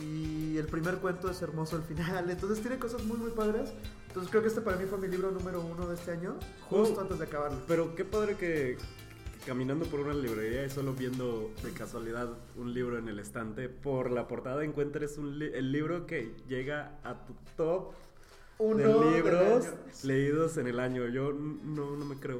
Y 0.00 0.56
el 0.58 0.66
primer 0.66 0.96
cuento 0.98 1.30
es 1.30 1.40
hermoso 1.42 1.76
al 1.76 1.82
final, 1.82 2.28
entonces 2.30 2.60
tiene 2.60 2.78
cosas 2.78 3.02
muy, 3.04 3.16
muy 3.16 3.30
padres. 3.30 3.72
Entonces 4.08 4.30
creo 4.30 4.42
que 4.42 4.48
este 4.48 4.60
para 4.60 4.76
mí 4.76 4.84
fue 4.86 4.98
mi 4.98 5.08
libro 5.08 5.30
número 5.30 5.60
uno 5.60 5.86
de 5.88 5.94
este 5.94 6.12
año, 6.12 6.36
justo 6.68 6.96
Oh. 6.98 7.02
antes 7.02 7.18
de 7.18 7.24
acabarlo. 7.24 7.58
Pero 7.66 7.94
qué 7.96 8.04
padre 8.04 8.36
que, 8.36 8.76
caminando 9.46 9.84
por 9.86 10.00
una 10.00 10.14
librería 10.14 10.64
y 10.64 10.70
solo 10.70 10.92
viendo 10.94 11.50
de 11.62 11.70
casualidad 11.72 12.28
un 12.56 12.72
libro 12.72 12.98
en 12.98 13.08
el 13.08 13.18
estante, 13.18 13.68
por 13.68 14.10
la 14.10 14.28
portada 14.28 14.64
encuentres 14.64 15.18
un 15.18 15.38
li- 15.38 15.50
el 15.52 15.72
libro 15.72 16.06
que 16.06 16.34
llega 16.48 16.98
a 17.04 17.24
tu 17.26 17.34
top 17.56 17.92
Uno 18.58 19.00
de 19.00 19.10
libros 19.16 19.66
leídos 20.04 20.56
en 20.58 20.68
el 20.68 20.78
año. 20.78 21.08
Yo 21.08 21.32
no, 21.32 21.96
no 21.96 22.04
me 22.04 22.14
creo. 22.16 22.38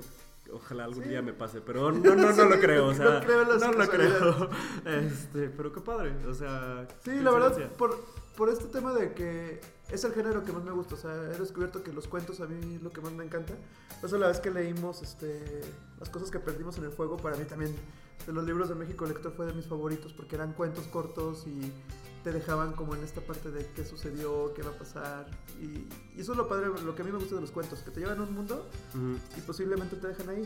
Ojalá 0.52 0.84
algún 0.84 1.02
Sí. 1.04 1.08
día 1.08 1.22
me 1.22 1.32
pase, 1.32 1.60
pero 1.60 1.90
no, 1.90 2.14
no, 2.14 2.32
no 2.32 2.44
lo 2.44 2.60
creo, 2.60 2.86
o 2.88 2.92
No 2.92 2.94
sea, 2.94 3.20
creo 3.20 3.42
en 3.42 3.48
las 3.48 3.60
no 3.60 3.72
lo 3.72 3.88
creo. 3.88 4.50
Este, 4.84 5.48
pero 5.48 5.72
qué 5.72 5.80
padre, 5.80 6.14
o 6.26 6.34
sea. 6.34 6.86
Sí, 7.04 7.12
la 7.20 7.30
verdad, 7.30 7.72
por, 7.78 7.98
por 8.36 8.48
este 8.50 8.66
tema 8.66 8.92
de 8.92 9.14
que 9.14 9.60
es 9.90 10.04
el 10.04 10.12
género 10.12 10.44
que 10.44 10.52
más 10.52 10.62
me 10.62 10.70
gusta. 10.72 10.94
O 10.94 10.98
sea, 10.98 11.12
he 11.14 11.38
descubierto 11.38 11.82
que 11.82 11.92
los 11.92 12.06
cuentos 12.08 12.40
a 12.40 12.46
mí 12.46 12.76
es 12.76 12.82
lo 12.82 12.90
que 12.90 13.00
más 13.00 13.12
me 13.12 13.24
encanta. 13.24 13.54
Por 14.00 14.08
eso 14.08 14.18
la 14.18 14.28
vez 14.28 14.38
que 14.40 14.50
leímos 14.50 15.02
este, 15.02 15.62
Las 15.98 16.10
cosas 16.10 16.30
que 16.30 16.38
perdimos 16.38 16.76
en 16.78 16.84
el 16.84 16.90
fuego, 16.92 17.16
para 17.16 17.36
mí 17.36 17.44
también 17.44 17.74
de 18.26 18.32
los 18.32 18.44
libros 18.44 18.68
de 18.68 18.74
México 18.74 19.06
Lector 19.06 19.32
fue 19.32 19.46
de 19.46 19.52
mis 19.54 19.66
favoritos 19.66 20.12
porque 20.12 20.36
eran 20.36 20.52
cuentos 20.52 20.86
cortos 20.86 21.46
y 21.46 21.72
te 22.24 22.32
dejaban 22.32 22.72
como 22.72 22.94
en 22.96 23.04
esta 23.04 23.20
parte 23.20 23.50
de 23.50 23.66
qué 23.76 23.84
sucedió, 23.84 24.52
qué 24.54 24.62
va 24.62 24.70
a 24.70 24.78
pasar. 24.78 25.26
Y, 25.60 25.86
y 26.16 26.20
eso 26.20 26.32
es 26.32 26.38
lo 26.38 26.48
padre, 26.48 26.68
lo 26.84 26.94
que 26.94 27.02
a 27.02 27.04
mí 27.04 27.12
me 27.12 27.18
gusta 27.18 27.34
de 27.36 27.42
los 27.42 27.50
cuentos, 27.50 27.80
que 27.80 27.90
te 27.90 28.00
llevan 28.00 28.18
a 28.18 28.22
un 28.22 28.32
mundo 28.34 28.66
Ujú. 28.94 29.18
y 29.36 29.40
posiblemente 29.42 29.96
te 29.96 30.08
dejan 30.08 30.30
ahí 30.30 30.42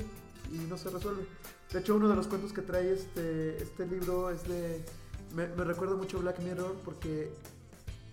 y 0.52 0.56
no 0.68 0.76
se 0.76 0.90
resuelve. 0.90 1.25
De 1.73 1.78
hecho, 1.78 1.94
uno 1.94 2.08
de 2.08 2.16
los 2.16 2.26
cuentos 2.26 2.52
que 2.52 2.62
trae 2.62 2.92
este, 2.92 3.62
este 3.62 3.87
libro 3.87 4.30
es 4.30 4.47
de 4.49 4.85
me, 5.35 5.47
me 5.49 5.62
recuerda 5.64 5.94
mucho 5.94 6.18
Black 6.18 6.40
Mirror 6.40 6.75
porque 6.85 7.32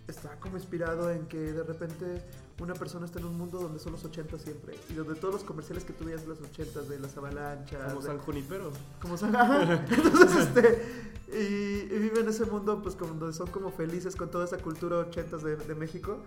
está 0.07 0.39
como 0.39 0.57
inspirado 0.57 1.09
en 1.09 1.25
que 1.27 1.37
de 1.39 1.63
repente 1.63 2.21
una 2.59 2.73
persona 2.75 3.05
está 3.07 3.19
en 3.19 3.25
un 3.25 3.37
mundo 3.37 3.59
donde 3.59 3.79
son 3.79 3.93
los 3.93 4.05
80 4.05 4.37
siempre 4.37 4.75
y 4.89 4.93
donde 4.93 5.15
todos 5.15 5.33
los 5.33 5.43
comerciales 5.43 5.83
que 5.83 5.93
tú 5.93 6.05
veías 6.05 6.21
de 6.21 6.27
los 6.27 6.41
80 6.41 6.83
de 6.83 6.99
las 6.99 7.17
avalanchas 7.17 7.87
Como 7.93 8.01
de- 8.01 8.07
San 8.07 8.17
Junipero. 8.19 8.71
como 9.01 9.17
San 9.17 9.33
entonces 9.89 10.35
este 10.47 11.05
y, 11.35 11.93
y 11.93 11.99
vive 11.99 12.21
en 12.21 12.29
ese 12.29 12.45
mundo 12.45 12.81
pues 12.81 12.95
como 12.95 13.13
donde 13.13 13.33
son 13.35 13.47
como 13.47 13.71
felices 13.71 14.15
con 14.15 14.31
toda 14.31 14.45
esa 14.45 14.57
cultura 14.57 14.97
80 14.99 15.37
de, 15.37 15.55
de 15.57 15.75
México 15.75 16.23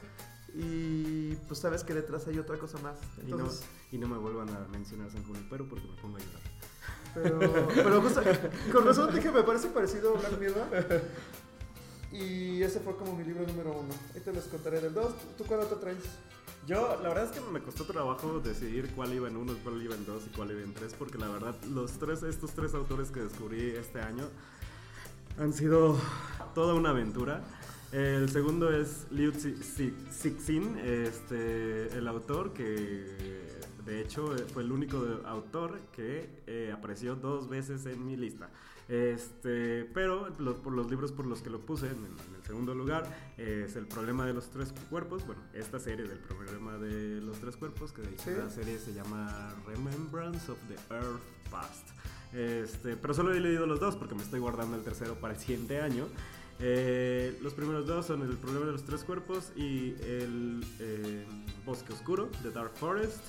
y 0.54 1.34
pues 1.46 1.60
sabes 1.60 1.84
que 1.84 1.94
detrás 1.94 2.26
hay 2.26 2.38
otra 2.38 2.56
cosa 2.58 2.78
más 2.78 2.98
Y 3.18 3.30
no, 3.30 3.36
entonces 3.38 3.64
y 3.92 3.98
no 3.98 4.08
me 4.08 4.18
vuelvan 4.18 4.48
a 4.50 4.66
mencionar 4.68 5.10
San 5.10 5.24
Junipero 5.24 5.66
porque 5.68 5.86
me 5.86 5.96
pongo 6.00 6.16
a 6.16 6.20
llorar. 6.20 6.42
Pero, 7.14 7.68
pero 7.74 8.02
justo, 8.02 8.22
con 8.72 8.84
razón 8.84 9.14
dije, 9.14 9.30
me 9.30 9.42
parece 9.42 9.68
parecido 9.68 10.14
a 10.14 10.20
Black 10.20 10.38
Mirror. 10.38 11.02
Y 12.12 12.62
ese 12.62 12.80
fue 12.80 12.96
como 12.96 13.16
mi 13.16 13.24
libro 13.24 13.46
número 13.46 13.72
uno. 13.72 13.94
Ahorita 14.08 14.32
les 14.32 14.44
contaré 14.44 14.80
del 14.80 14.94
dos. 14.94 15.14
¿Tú 15.36 15.44
cuál 15.44 15.60
otro 15.60 15.78
traes? 15.78 15.98
Yo, 16.66 16.98
la 17.02 17.08
verdad 17.08 17.24
es 17.24 17.30
que 17.30 17.40
me 17.50 17.62
costó 17.62 17.84
trabajo 17.84 18.40
decidir 18.40 18.90
cuál 18.94 19.12
iba 19.14 19.28
en 19.28 19.36
uno, 19.36 19.54
cuál 19.62 19.82
iba 19.82 19.94
en 19.94 20.04
dos 20.04 20.24
y 20.26 20.36
cuál 20.36 20.50
iba 20.50 20.60
en 20.60 20.74
tres, 20.74 20.94
porque 20.98 21.16
la 21.16 21.28
verdad, 21.28 21.54
los 21.64 21.92
tres, 21.92 22.22
estos 22.22 22.50
tres 22.50 22.74
autores 22.74 23.10
que 23.10 23.20
descubrí 23.20 23.70
este 23.70 24.00
año 24.00 24.28
han 25.38 25.52
sido 25.52 25.98
toda 26.54 26.74
una 26.74 26.90
aventura. 26.90 27.42
El 27.92 28.28
segundo 28.28 28.70
es 28.70 29.06
Liu 29.10 29.32
Cixin, 29.32 30.76
este, 30.78 31.88
el 31.96 32.06
autor 32.06 32.52
que 32.52 33.48
de 33.86 34.02
hecho 34.02 34.34
fue 34.52 34.62
el 34.62 34.72
único 34.72 34.98
autor 35.24 35.78
que 35.92 36.28
eh, 36.46 36.70
apareció 36.76 37.16
dos 37.16 37.48
veces 37.48 37.86
en 37.86 38.04
mi 38.06 38.16
lista. 38.16 38.50
Este, 38.90 39.84
pero 39.94 40.28
los, 40.38 40.56
por 40.56 40.72
los 40.72 40.90
libros 40.90 41.12
por 41.12 41.26
los 41.26 41.40
que 41.42 41.50
lo 41.50 41.60
puse 41.60 41.86
en, 41.88 41.96
en 42.04 42.34
el 42.36 42.42
segundo 42.42 42.74
lugar 42.74 43.04
es 43.36 43.76
El 43.76 43.86
problema 43.86 44.24
de 44.26 44.32
los 44.34 44.50
tres 44.50 44.72
cuerpos. 44.90 45.26
Bueno, 45.26 45.42
esta 45.54 45.78
serie 45.78 46.06
del 46.06 46.18
problema 46.18 46.76
de 46.78 47.20
los 47.22 47.38
tres 47.38 47.56
cuerpos, 47.56 47.92
que 47.92 48.02
de 48.02 48.10
hecho 48.12 48.24
Sí. 48.24 48.30
la 48.36 48.50
serie 48.50 48.78
se 48.78 48.92
llama 48.92 49.54
Remembrance 49.66 50.50
of 50.50 50.58
the 50.68 50.94
Earth 50.94 51.20
Past. 51.50 51.88
Este, 52.32 52.96
pero 52.96 53.14
solo 53.14 53.32
he 53.32 53.40
leído 53.40 53.66
los 53.66 53.80
dos 53.80 53.96
porque 53.96 54.14
me 54.14 54.22
estoy 54.22 54.40
guardando 54.40 54.76
el 54.76 54.82
tercero 54.82 55.14
para 55.14 55.34
el 55.34 55.40
siguiente 55.40 55.80
año. 55.80 56.06
Eh, 56.60 57.38
los 57.40 57.54
primeros 57.54 57.86
dos 57.86 58.06
son 58.06 58.22
El 58.22 58.36
problema 58.36 58.66
de 58.66 58.72
los 58.72 58.84
tres 58.84 59.04
cuerpos 59.04 59.52
y 59.54 59.94
El 60.02 60.64
eh, 60.80 61.24
Bosque 61.64 61.92
Oscuro, 61.92 62.28
The 62.42 62.50
Dark 62.50 62.72
Forest. 62.74 63.20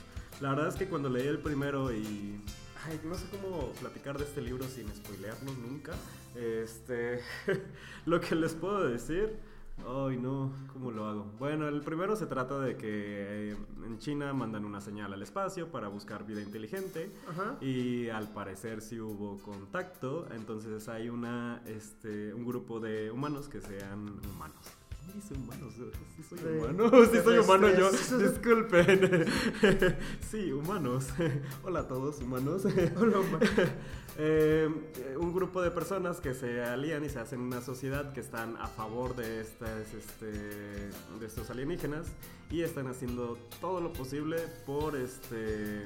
La 0.42 0.50
verdad 0.50 0.70
es 0.70 0.76
que 0.76 0.88
cuando 0.88 1.10
leí 1.10 1.28
el 1.28 1.40
primero 1.40 1.94
y... 1.94 2.42
Ay, 2.86 3.00
no 3.04 3.14
sé 3.16 3.26
cómo 3.30 3.74
platicar 3.74 4.18
de 4.18 4.24
este 4.24 4.42
libro 4.42 4.66
sin 4.68 4.88
spoilearlo 4.96 5.52
nunca. 5.54 5.94
Este, 6.36 7.22
lo 8.06 8.20
que 8.20 8.36
les 8.36 8.54
puedo 8.54 8.88
decir... 8.88 9.49
Ay, 9.88 10.18
no, 10.18 10.52
¿cómo 10.74 10.92
lo 10.92 11.06
hago? 11.06 11.26
Bueno, 11.40 11.68
el 11.68 11.82
primero 11.82 12.16
se 12.16 12.26
trata 12.26 12.60
de 12.60 12.78
que 12.78 13.52
eh, 13.52 13.58
en 13.86 14.00
China 14.00 14.34
mandan 14.34 14.66
una 14.66 14.82
señal 14.82 15.14
al 15.14 15.22
espacio 15.22 15.72
para 15.72 15.88
buscar 15.88 16.26
vida 16.26 16.42
inteligente. 16.42 17.12
Ajá. 17.30 17.58
Y 17.62 18.10
al 18.10 18.28
parecer 18.28 18.82
sí 18.82 19.00
hubo 19.00 19.38
contacto, 19.40 20.28
entonces 20.32 20.88
hay 20.90 21.10
una, 21.10 21.62
este, 21.66 22.34
un 22.34 22.46
grupo 22.46 22.80
de 22.80 23.12
humanos 23.12 23.50
que 23.50 23.62
sean 23.62 24.20
humanos. 24.34 24.79
¿Quién 25.10 25.22
dice 25.22 25.34
humanos? 25.34 25.74
Sí 26.16 26.24
soy 26.24 26.58
humano, 26.58 27.06
sí 27.12 27.18
soy 27.24 27.38
humano 27.40 27.70
yo, 27.70 27.90
estrés. 27.90 28.32
disculpen. 28.32 29.26
sí, 30.30 30.52
humanos. 30.52 31.08
Hola 31.64 31.80
a 31.82 31.88
todos, 31.88 32.20
humanos. 32.20 32.64
Hola. 32.66 33.20
Eh, 34.18 34.70
eh, 34.98 35.18
un 35.18 35.34
grupo 35.34 35.62
de 35.62 35.72
personas 35.72 36.20
que 36.20 36.34
se 36.34 36.62
alían 36.62 37.04
y 37.06 37.10
se 37.10 37.20
hacen 37.20 37.40
una 37.40 37.62
sociedad 37.62 38.14
que 38.14 38.20
están 38.20 38.58
a 38.58 38.68
favor 38.68 39.16
de, 39.16 39.42
estas, 39.42 39.94
este, 39.94 40.26
de 40.26 41.26
estos 41.26 41.50
alienígenas 41.50 42.08
y 42.52 42.62
están 42.62 42.88
haciendo 42.88 43.38
todo 43.62 43.82
lo 43.82 43.94
posible 43.94 44.38
por 44.66 44.96
este, 44.96 45.86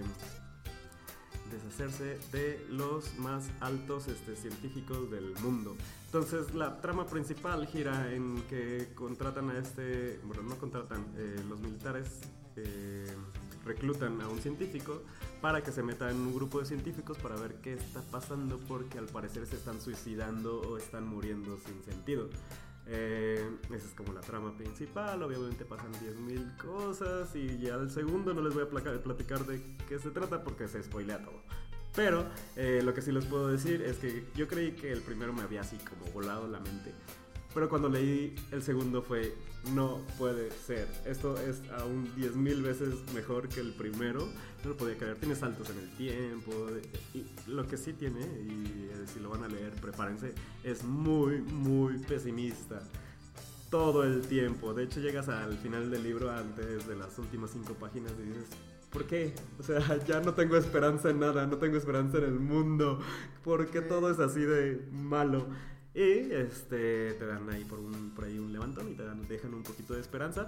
deshacerse 1.52 2.18
de 2.32 2.66
los 2.70 3.18
más 3.20 3.50
altos 3.62 4.08
este, 4.08 4.36
científicos 4.36 5.10
del 5.12 5.34
mundo. 5.42 5.78
Entonces 6.14 6.54
la 6.54 6.80
trama 6.80 7.08
principal 7.08 7.66
gira 7.66 8.14
en 8.14 8.44
que 8.44 8.90
contratan 8.94 9.50
a 9.50 9.58
este, 9.58 10.20
bueno, 10.24 10.44
no 10.44 10.56
contratan, 10.60 11.04
eh, 11.18 11.44
los 11.50 11.60
militares 11.60 12.22
eh, 12.56 13.12
reclutan 13.66 14.22
a 14.22 14.28
un 14.28 14.40
científico 14.40 15.02
para 15.42 15.64
que 15.64 15.72
se 15.72 15.82
meta 15.82 16.12
en 16.12 16.18
un 16.18 16.36
grupo 16.36 16.60
de 16.60 16.68
científicos 16.68 17.18
para 17.18 17.36
ver 17.38 17.56
qué 17.64 17.74
está 17.74 18.04
pasando 18.12 18.60
porque 18.68 19.00
al 19.00 19.08
parecer 19.08 19.48
se 19.48 19.56
están 19.56 19.82
suicidando 19.82 20.62
o 20.62 20.78
están 20.78 21.08
muriendo 21.08 21.58
sin 21.66 21.84
sentido. 21.84 22.30
Eh, 22.86 23.50
esa 23.74 23.88
es 23.88 23.96
como 23.96 24.14
la 24.14 24.22
trama 24.22 24.56
principal, 24.56 25.24
obviamente 25.24 25.66
pasan 25.66 25.94
10.000 25.94 26.58
cosas 26.58 27.36
y 27.36 27.58
ya 27.58 27.74
al 27.74 27.90
segundo 27.90 28.36
no 28.36 28.42
les 28.42 28.54
voy 28.54 28.66
a 28.66 28.70
platicar 28.70 29.48
de 29.48 29.60
qué 29.90 29.98
se 29.98 30.12
trata 30.12 30.44
porque 30.44 30.68
se 30.68 30.84
spoilea 30.84 31.24
todo. 31.24 31.42
Pero 31.96 32.26
eh, 32.56 32.82
lo 32.84 32.94
que 32.94 33.02
sí 33.02 33.12
les 33.12 33.26
puedo 33.26 33.48
decir 33.48 33.82
es 33.82 33.98
que 33.98 34.26
yo 34.36 34.48
creí 34.48 34.72
que 34.72 34.92
el 34.92 35.02
primero 35.02 35.32
me 35.32 35.44
había 35.44 35.62
así 35.62 35.78
como 35.78 36.12
volado 36.12 36.48
la 36.48 36.60
mente. 36.60 36.92
Pero 37.54 37.70
cuando 37.70 37.88
leí 37.88 38.34
el 38.52 38.64
segundo 38.64 39.04
fue, 39.04 39.36
no 39.74 40.00
puede 40.18 40.50
ser. 40.52 40.88
Esto 41.06 41.40
es 41.40 41.62
aún 41.78 42.10
10.000 42.18 42.62
veces 42.64 42.96
mejor 43.14 43.48
que 43.48 43.60
el 43.60 43.74
primero. 43.74 44.28
No 44.64 44.70
lo 44.72 44.78
podía 44.78 44.98
creer. 44.98 45.18
Tiene 45.18 45.36
saltos 45.36 45.70
en 45.70 45.78
el 45.78 45.90
tiempo. 45.96 46.52
Y 47.14 47.26
lo 47.48 47.68
que 47.68 47.78
sí 47.78 47.94
tiene, 47.94 48.22
y 48.22 48.90
eh, 48.92 49.06
si 49.06 49.20
lo 49.20 49.30
van 49.30 49.44
a 49.44 49.48
leer, 49.48 49.72
prepárense, 49.74 50.34
es 50.64 50.84
muy, 50.84 51.42
muy 51.42 52.00
pesimista. 52.00 52.82
Todo 53.70 54.04
el 54.04 54.22
tiempo. 54.22 54.74
De 54.74 54.84
hecho, 54.84 55.00
llegas 55.00 55.30
al 55.30 55.58
final 55.60 55.92
del 55.92 56.04
libro 56.04 56.32
antes 56.32 56.88
de 56.88 56.96
las 56.96 57.20
últimas 57.20 57.52
cinco 57.52 57.76
páginas 57.76 58.14
y 58.20 58.30
dices, 58.30 58.48
¿Por 58.94 59.06
qué? 59.06 59.34
O 59.60 59.64
sea, 59.64 59.98
ya 60.08 60.22
no 60.22 60.36
tengo 60.36 60.56
esperanza 60.56 61.10
en 61.10 61.20
nada, 61.20 61.48
no 61.48 61.58
tengo 61.58 61.78
esperanza 61.78 62.20
en 62.20 62.26
el 62.26 62.40
mundo, 62.40 63.00
porque 63.44 63.82
todo 63.82 64.12
es 64.12 64.20
así 64.20 64.42
de 64.42 64.88
malo. 64.92 65.48
Y 65.96 66.32
este, 66.32 67.14
te 67.14 67.26
dan 67.26 67.50
ahí 67.50 67.66
por, 67.66 67.80
un, 67.80 68.12
por 68.16 68.26
ahí 68.26 68.38
un 68.38 68.54
levantón 68.54 68.90
y 68.90 68.96
te 68.96 69.04
dan, 69.04 69.28
dejan 69.28 69.54
un 69.54 69.64
poquito 69.64 69.96
de 69.96 70.02
esperanza, 70.02 70.48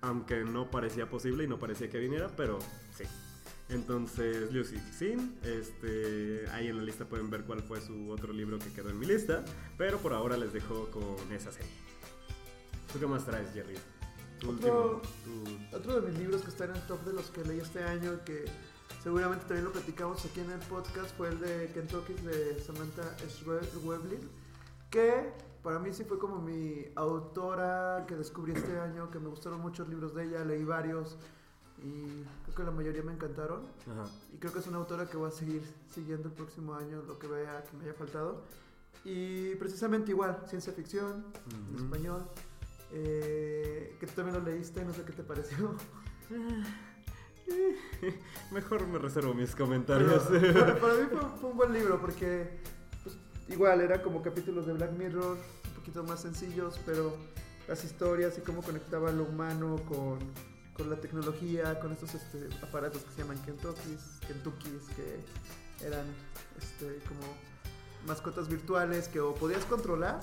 aunque 0.00 0.42
no 0.44 0.70
parecía 0.70 1.08
posible 1.08 1.44
y 1.44 1.48
no 1.48 1.58
parecía 1.58 1.88
que 1.90 1.98
viniera, 1.98 2.28
pero 2.36 2.58
sí. 2.96 3.04
Entonces, 3.68 4.52
Lucy 4.52 4.78
Sin, 4.92 5.38
este, 5.44 6.44
ahí 6.52 6.66
en 6.68 6.78
la 6.78 6.82
lista 6.82 7.04
pueden 7.04 7.30
ver 7.30 7.44
cuál 7.44 7.62
fue 7.62 7.80
su 7.80 8.10
otro 8.10 8.32
libro 8.32 8.58
que 8.58 8.72
quedó 8.72 8.90
en 8.90 8.98
mi 8.98 9.06
lista, 9.06 9.44
pero 9.78 9.98
por 9.98 10.12
ahora 10.12 10.36
les 10.36 10.52
dejo 10.52 10.90
con 10.90 11.32
esa 11.32 11.52
serie. 11.52 11.70
¿Tú 12.92 12.98
qué 12.98 13.06
más 13.06 13.24
traes, 13.24 13.52
Jerry? 13.54 13.76
Tu 14.40 14.50
Otro- 14.50 14.94
último, 14.96 15.02
tu- 15.70 15.76
Otro 15.76 16.00
de 16.00 16.10
mis 16.10 16.18
libros 16.18 16.42
que 16.42 16.48
está 16.48 16.64
en 16.64 16.74
el 16.76 16.82
top 16.86 17.04
de 17.04 17.12
los 17.12 17.30
que 17.30 17.44
leí 17.44 17.60
este 17.60 17.82
año, 17.84 18.24
que 18.24 18.44
seguramente 19.02 19.44
también 19.44 19.64
lo 19.64 19.72
platicamos 19.72 20.24
aquí 20.24 20.40
en 20.40 20.50
el 20.50 20.58
podcast, 20.60 21.14
fue 21.16 21.28
el 21.28 21.38
de 21.40 21.70
Kentucky 21.74 22.14
de 22.14 22.58
Samantha 22.60 23.02
Schweblin, 23.28 24.20
que 24.90 25.32
para 25.62 25.78
mí 25.78 25.92
sí 25.92 26.04
fue 26.04 26.18
como 26.18 26.40
mi 26.40 26.86
autora 26.96 28.04
que 28.08 28.16
descubrí 28.16 28.52
este 28.52 28.78
año, 28.80 29.10
que 29.10 29.18
me 29.18 29.28
gustaron 29.28 29.60
muchos 29.60 29.88
libros 29.88 30.14
de 30.14 30.24
ella, 30.24 30.44
leí 30.44 30.64
varios 30.64 31.16
y 31.82 32.22
creo 32.44 32.56
que 32.56 32.62
la 32.64 32.70
mayoría 32.70 33.02
me 33.02 33.12
encantaron. 33.12 33.60
Ajá. 33.90 34.06
Y 34.34 34.38
creo 34.38 34.52
que 34.52 34.58
es 34.60 34.66
una 34.66 34.78
autora 34.78 35.08
que 35.08 35.16
voy 35.16 35.28
a 35.28 35.32
seguir 35.32 35.62
siguiendo 35.94 36.28
el 36.28 36.34
próximo 36.34 36.74
año, 36.74 37.02
lo 37.06 37.18
que 37.18 37.26
vea 37.26 37.62
que 37.64 37.76
me 37.76 37.84
haya 37.84 37.94
faltado. 37.94 38.42
Y 39.04 39.54
precisamente 39.56 40.10
igual, 40.10 40.42
ciencia 40.46 40.72
ficción, 40.72 41.26
en 41.52 41.74
Ujú. 41.74 41.84
español. 41.84 42.26
Eh, 42.92 43.96
que 44.00 44.06
tú 44.06 44.12
también 44.14 44.38
lo 44.38 44.44
leíste, 44.44 44.84
no 44.84 44.92
sé 44.92 45.02
qué 45.04 45.12
te 45.12 45.22
pareció. 45.22 45.76
Mejor 48.50 48.86
me 48.86 48.98
reservo 48.98 49.34
mis 49.34 49.50
Pero 49.54 49.64
comentarios. 49.64 50.22
para, 50.24 50.80
para 50.80 50.94
mí 50.94 51.06
fue, 51.10 51.20
fue 51.40 51.50
un 51.50 51.56
buen 51.56 51.72
libro 51.72 52.00
porque 52.00 52.58
pues, 53.02 53.16
igual 53.48 53.80
era 53.80 54.02
como 54.02 54.22
capítulos 54.22 54.66
de 54.66 54.72
Black 54.74 54.92
Mirror, 54.92 55.36
un 55.36 55.74
poquito 55.74 56.02
más 56.04 56.20
sencillos, 56.20 56.80
pero 56.86 57.16
las 57.68 57.84
historias 57.84 58.36
y 58.38 58.40
cómo 58.40 58.62
conectaba 58.62 59.10
lo 59.12 59.24
humano 59.24 59.76
con, 59.88 60.18
con 60.74 60.90
la 60.90 60.96
tecnología, 60.96 61.78
con 61.80 61.92
estos 61.92 62.14
este, 62.14 62.48
aparatos 62.62 63.02
que 63.02 63.10
se 63.12 63.22
llaman 63.22 63.40
Kentuckys, 63.42 64.20
Kentuckys 64.26 64.82
que 64.96 65.86
eran 65.86 66.04
este, 66.58 66.98
como 67.08 67.20
mascotas 68.06 68.48
virtuales 68.48 69.08
que 69.08 69.20
o 69.20 69.34
podías 69.34 69.64
controlar 69.64 70.20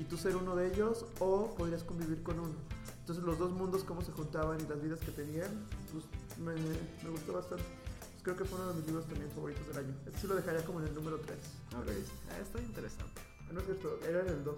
y 0.00 0.04
tú 0.04 0.16
ser 0.16 0.34
uno 0.34 0.56
de 0.56 0.72
ellos 0.72 1.04
o 1.18 1.54
podrías 1.56 1.84
convivir 1.84 2.22
con 2.22 2.40
uno. 2.40 2.54
Entonces 3.00 3.22
los 3.22 3.38
dos 3.38 3.50
mundos 3.50 3.84
cómo 3.84 4.00
se 4.00 4.12
juntaban 4.12 4.58
y 4.58 4.66
las 4.66 4.80
vidas 4.80 4.98
que 5.00 5.10
tenían, 5.10 5.50
pues 5.92 6.04
me, 6.38 6.54
me 6.54 7.10
gustó 7.10 7.34
bastante. 7.34 7.64
Pues, 7.64 8.22
creo 8.22 8.36
que 8.36 8.44
fue 8.46 8.58
uno 8.58 8.70
de 8.70 8.74
mis 8.76 8.86
libros 8.86 9.06
también 9.06 9.30
favoritos 9.30 9.68
del 9.68 9.84
año. 9.84 9.94
Este 10.06 10.20
sí 10.20 10.26
lo 10.26 10.36
dejaría 10.36 10.64
como 10.64 10.80
en 10.80 10.86
el 10.86 10.94
número 10.94 11.18
3. 11.18 11.38
Ok, 11.76 11.88
ah, 12.30 12.38
está 12.40 12.60
interesante. 12.62 13.20
No 13.52 13.60
es 13.60 13.66
cierto, 13.66 13.98
era 14.08 14.20
en 14.22 14.28
el 14.28 14.44
2. 14.44 14.56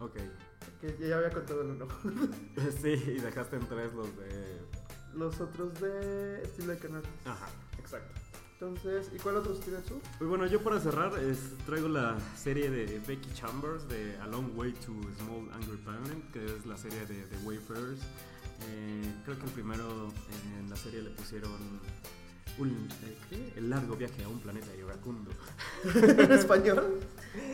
Ok. 0.00 0.14
Que 0.80 1.08
ya 1.08 1.16
había 1.18 1.30
contado 1.32 1.60
el 1.62 1.70
1. 1.70 1.88
Sí, 2.80 2.88
y 2.88 3.20
dejaste 3.20 3.56
en 3.56 3.68
tres 3.68 3.92
los 3.92 4.16
de. 4.16 4.60
Los 5.14 5.40
otros 5.40 5.78
de 5.80 6.42
estilo 6.44 6.72
de 6.72 6.78
canal. 6.78 7.02
Ajá, 7.26 7.48
exacto. 7.78 8.27
Entonces, 8.60 9.08
¿y 9.14 9.18
cuál 9.18 9.36
otro 9.36 9.52
tienes 9.54 9.84
tú? 9.84 10.00
Pues 10.18 10.28
bueno, 10.28 10.44
yo 10.46 10.60
para 10.60 10.80
cerrar 10.80 11.16
es, 11.20 11.56
traigo 11.64 11.88
la 11.88 12.18
serie 12.36 12.68
de 12.70 13.00
Becky 13.06 13.32
Chambers 13.32 13.88
de 13.88 14.16
A 14.18 14.26
Long 14.26 14.58
Way 14.58 14.72
to 14.72 14.92
Small 15.18 15.48
Angry 15.54 15.76
Planet, 15.76 16.32
que 16.32 16.44
es 16.44 16.66
la 16.66 16.76
serie 16.76 17.06
de, 17.06 17.24
de 17.24 17.36
Wayfarers. 17.44 18.00
Eh, 18.66 19.14
creo 19.24 19.38
que 19.38 19.44
el 19.44 19.52
primero 19.52 20.12
en 20.58 20.68
la 20.68 20.74
serie 20.74 21.02
le 21.02 21.10
pusieron 21.10 21.52
un, 22.58 22.88
eh, 23.30 23.52
el 23.54 23.70
largo 23.70 23.94
viaje 23.94 24.24
a 24.24 24.28
un 24.28 24.40
planeta 24.40 24.66
iracundo. 24.74 25.30
¿En 25.94 26.32
español? 26.32 26.98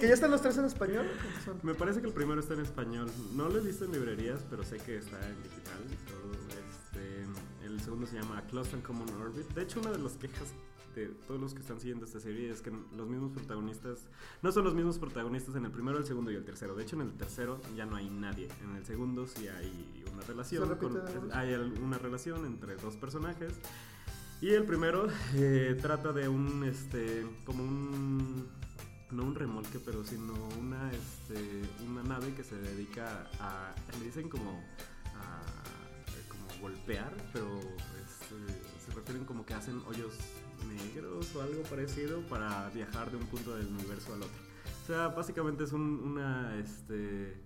¿Que 0.01 0.09
ya 0.09 0.15
están 0.15 0.31
los 0.31 0.41
tres 0.41 0.57
en 0.57 0.65
español? 0.65 1.07
Me 1.63 1.75
parece 1.75 2.01
que 2.01 2.07
el 2.07 2.15
primero 2.15 2.41
está 2.41 2.55
en 2.55 2.61
español. 2.61 3.11
No 3.35 3.51
lo 3.51 3.59
he 3.59 3.63
visto 3.63 3.85
en 3.85 3.93
librerías, 3.93 4.41
pero 4.49 4.63
sé 4.63 4.79
que 4.79 4.97
está 4.97 5.19
en 5.29 5.43
digital 5.43 5.83
y 5.85 6.09
todo. 6.09 6.33
Este, 6.49 7.67
el 7.67 7.79
segundo 7.83 8.07
se 8.07 8.17
llama 8.17 8.43
Close 8.49 8.75
and 8.75 8.83
Common 8.83 9.11
Orbit. 9.21 9.49
De 9.51 9.65
hecho, 9.65 9.81
una 9.81 9.91
de 9.91 9.99
las 9.99 10.15
quejas 10.15 10.55
de 10.95 11.07
todos 11.27 11.41
los 11.41 11.55
que 11.55 11.61
están 11.61 11.79
siguiendo 11.81 12.05
esta 12.05 12.21
serie 12.21 12.51
es 12.51 12.61
que 12.63 12.71
los 12.97 13.09
mismos 13.09 13.33
protagonistas 13.33 14.07
no 14.43 14.53
son 14.53 14.65
los 14.65 14.75
mismos 14.75 14.99
protagonistas 14.99 15.57
en 15.57 15.65
el 15.65 15.71
primero, 15.71 15.99
el 15.99 16.05
segundo 16.07 16.31
y 16.31 16.35
el 16.37 16.45
tercero. 16.45 16.75
De 16.75 16.83
hecho, 16.83 16.97
en 16.97 17.03
el 17.03 17.13
tercero 17.15 17.61
ya 17.77 17.87
no 17.87 17.97
hay 17.97 18.09
nadie. 18.11 18.49
En 18.63 18.77
el 18.77 18.85
segundo 18.85 19.27
sí 19.27 19.49
hay 19.49 20.05
una 20.13 20.23
relación. 20.23 20.63
¿Se 20.69 20.75
repite 20.75 21.01
con- 21.19 21.33
hay 21.33 21.55
una 21.55 21.99
relación 21.99 22.47
entre 22.47 22.77
dos 22.77 22.97
personajes. 22.97 23.53
Y 24.41 24.51
el 24.51 24.65
primero 24.65 25.07
eh, 25.35 25.79
trata 25.81 26.13
de 26.13 26.29
un, 26.29 26.65
este, 26.65 27.27
como 27.45 27.63
un, 27.65 28.47
no 29.11 29.23
un 29.25 29.35
remolque, 29.35 29.79
pero 29.79 30.05
sino 30.05 30.35
una, 30.61 30.91
este, 30.93 31.63
una 31.89 32.03
nave 32.03 32.35
que 32.35 32.45
se 32.45 32.57
dedica 32.57 33.31
a, 33.41 33.75
le 33.99 34.05
dicen 34.07 34.29
como, 34.29 34.51
a, 35.15 35.41
como 36.29 36.61
golpear, 36.61 37.15
pero 37.33 37.59
este, 37.59 38.37
se 38.85 38.93
refieren 38.95 39.25
como 39.25 39.47
que 39.47 39.55
hacen 39.55 39.81
hoyos 39.87 40.13
negros 40.65 41.35
o 41.37 41.43
algo 41.43 41.63
parecido 41.65 42.21
para 42.23 42.69
viajar 42.71 43.11
de 43.11 43.17
un 43.17 43.27
punto 43.27 43.57
del 43.57 43.67
universo 43.69 44.13
al 44.15 44.23
otro. 44.23 44.43
O 44.83 44.87
sea, 44.87 45.09
básicamente 45.09 45.65
es 45.65 45.73
un- 45.73 46.01
una, 46.05 46.57
este, 46.59 47.37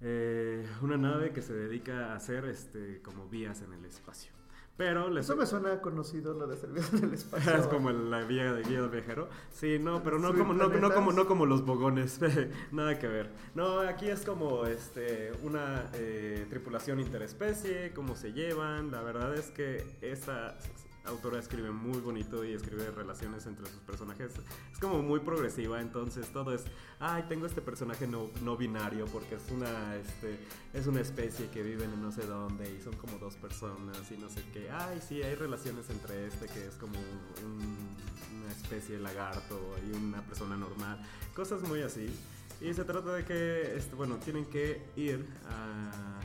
eh, 0.00 0.66
una 0.82 0.96
nave 0.96 1.32
que 1.32 1.42
se 1.42 1.52
dedica 1.54 2.12
a 2.12 2.16
hacer, 2.16 2.44
este, 2.46 3.00
como 3.02 3.28
vías 3.28 3.62
en 3.62 3.72
el 3.72 3.84
espacio. 3.84 4.32
Pero 4.76 5.10
les 5.10 5.26
Eso 5.26 5.36
me 5.36 5.44
suena 5.46 5.80
conocido, 5.82 6.32
lo 6.32 6.46
de 6.46 6.56
servicio 6.56 6.98
en 6.98 7.04
el 7.04 7.14
espacio. 7.14 7.56
es 7.56 7.66
como 7.66 7.90
la 7.92 8.24
vía 8.24 8.52
de 8.54 8.62
guía 8.64 8.80
del 8.80 8.88
viajero. 8.90 9.28
Sí, 9.52 9.78
no, 9.78 10.02
pero 10.02 10.18
no 10.18 10.34
como, 10.34 10.54
no, 10.54 10.70
como, 10.92 11.12
no 11.12 11.26
como 11.26 11.44
los 11.46 11.64
bogones. 11.64 12.18
Nada 12.72 12.98
que 12.98 13.06
ver. 13.06 13.30
No, 13.54 13.80
aquí 13.80 14.08
es 14.08 14.24
como 14.24 14.64
este, 14.66 15.30
una 15.42 15.90
eh, 15.92 16.46
tripulación 16.48 17.00
interespecie, 17.00 17.92
cómo 17.94 18.16
se 18.16 18.32
llevan. 18.32 18.90
La 18.90 19.02
verdad 19.02 19.34
es 19.34 19.50
que 19.50 19.84
esta 20.00 20.56
autora 21.04 21.38
escribe 21.38 21.70
muy 21.70 21.98
bonito 22.00 22.44
y 22.44 22.52
escribe 22.52 22.90
relaciones 22.90 23.46
entre 23.46 23.66
sus 23.66 23.80
personajes. 23.80 24.32
Es 24.72 24.78
como 24.78 25.02
muy 25.02 25.20
progresiva, 25.20 25.80
entonces 25.80 26.28
todo 26.32 26.54
es, 26.54 26.62
ay, 27.00 27.24
tengo 27.28 27.46
este 27.46 27.60
personaje 27.60 28.06
no, 28.06 28.30
no 28.42 28.56
binario 28.56 29.06
porque 29.06 29.34
es 29.34 29.42
una, 29.50 29.96
este, 29.96 30.38
es 30.72 30.86
una 30.86 31.00
especie 31.00 31.48
que 31.50 31.62
viven 31.62 31.90
en 31.92 32.00
no 32.02 32.12
sé 32.12 32.26
dónde 32.26 32.72
y 32.72 32.80
son 32.80 32.94
como 32.96 33.18
dos 33.18 33.34
personas 33.36 33.98
y 34.12 34.16
no 34.16 34.28
sé 34.28 34.42
qué. 34.52 34.70
Ay, 34.70 35.00
sí, 35.06 35.22
hay 35.22 35.34
relaciones 35.34 35.90
entre 35.90 36.26
este 36.26 36.46
que 36.46 36.66
es 36.66 36.74
como 36.76 36.94
un- 36.98 37.88
una 38.42 38.52
especie 38.52 38.96
de 38.96 39.02
lagarto 39.02 39.60
y 39.88 39.96
una 39.96 40.22
persona 40.22 40.56
normal. 40.56 41.00
Cosas 41.34 41.62
muy 41.62 41.82
así. 41.82 42.08
Y 42.60 42.72
se 42.74 42.84
trata 42.84 43.12
de 43.12 43.24
que, 43.24 43.76
este, 43.76 43.94
bueno, 43.96 44.16
tienen 44.18 44.44
que 44.46 44.80
ir 44.94 45.26
a 45.48 46.20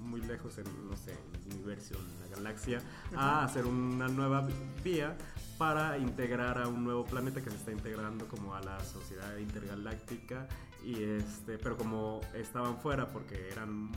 muy 0.00 0.20
lejos 0.22 0.58
en, 0.58 0.64
no 0.90 0.96
sé, 0.96 1.12
en 1.12 1.40
el 1.50 1.54
universo, 1.56 1.94
galaxia, 2.32 2.80
a 3.14 3.44
hacer 3.44 3.66
una 3.66 4.08
nueva 4.08 4.46
vía 4.82 5.16
para 5.58 5.98
integrar 5.98 6.58
a 6.58 6.68
un 6.68 6.84
nuevo 6.84 7.04
planeta 7.04 7.40
que 7.40 7.50
se 7.50 7.56
está 7.56 7.72
integrando 7.72 8.26
como 8.26 8.54
a 8.54 8.60
la 8.62 8.82
sociedad 8.84 9.36
intergaláctica 9.36 10.48
y 10.84 11.02
este 11.02 11.58
pero 11.58 11.76
como 11.76 12.20
estaban 12.34 12.76
fuera 12.78 13.06
porque 13.08 13.48
eran 13.50 13.90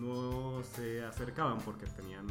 no 0.00 0.62
se 0.74 1.04
acercaban 1.04 1.58
porque 1.60 1.86
tenían 1.86 2.26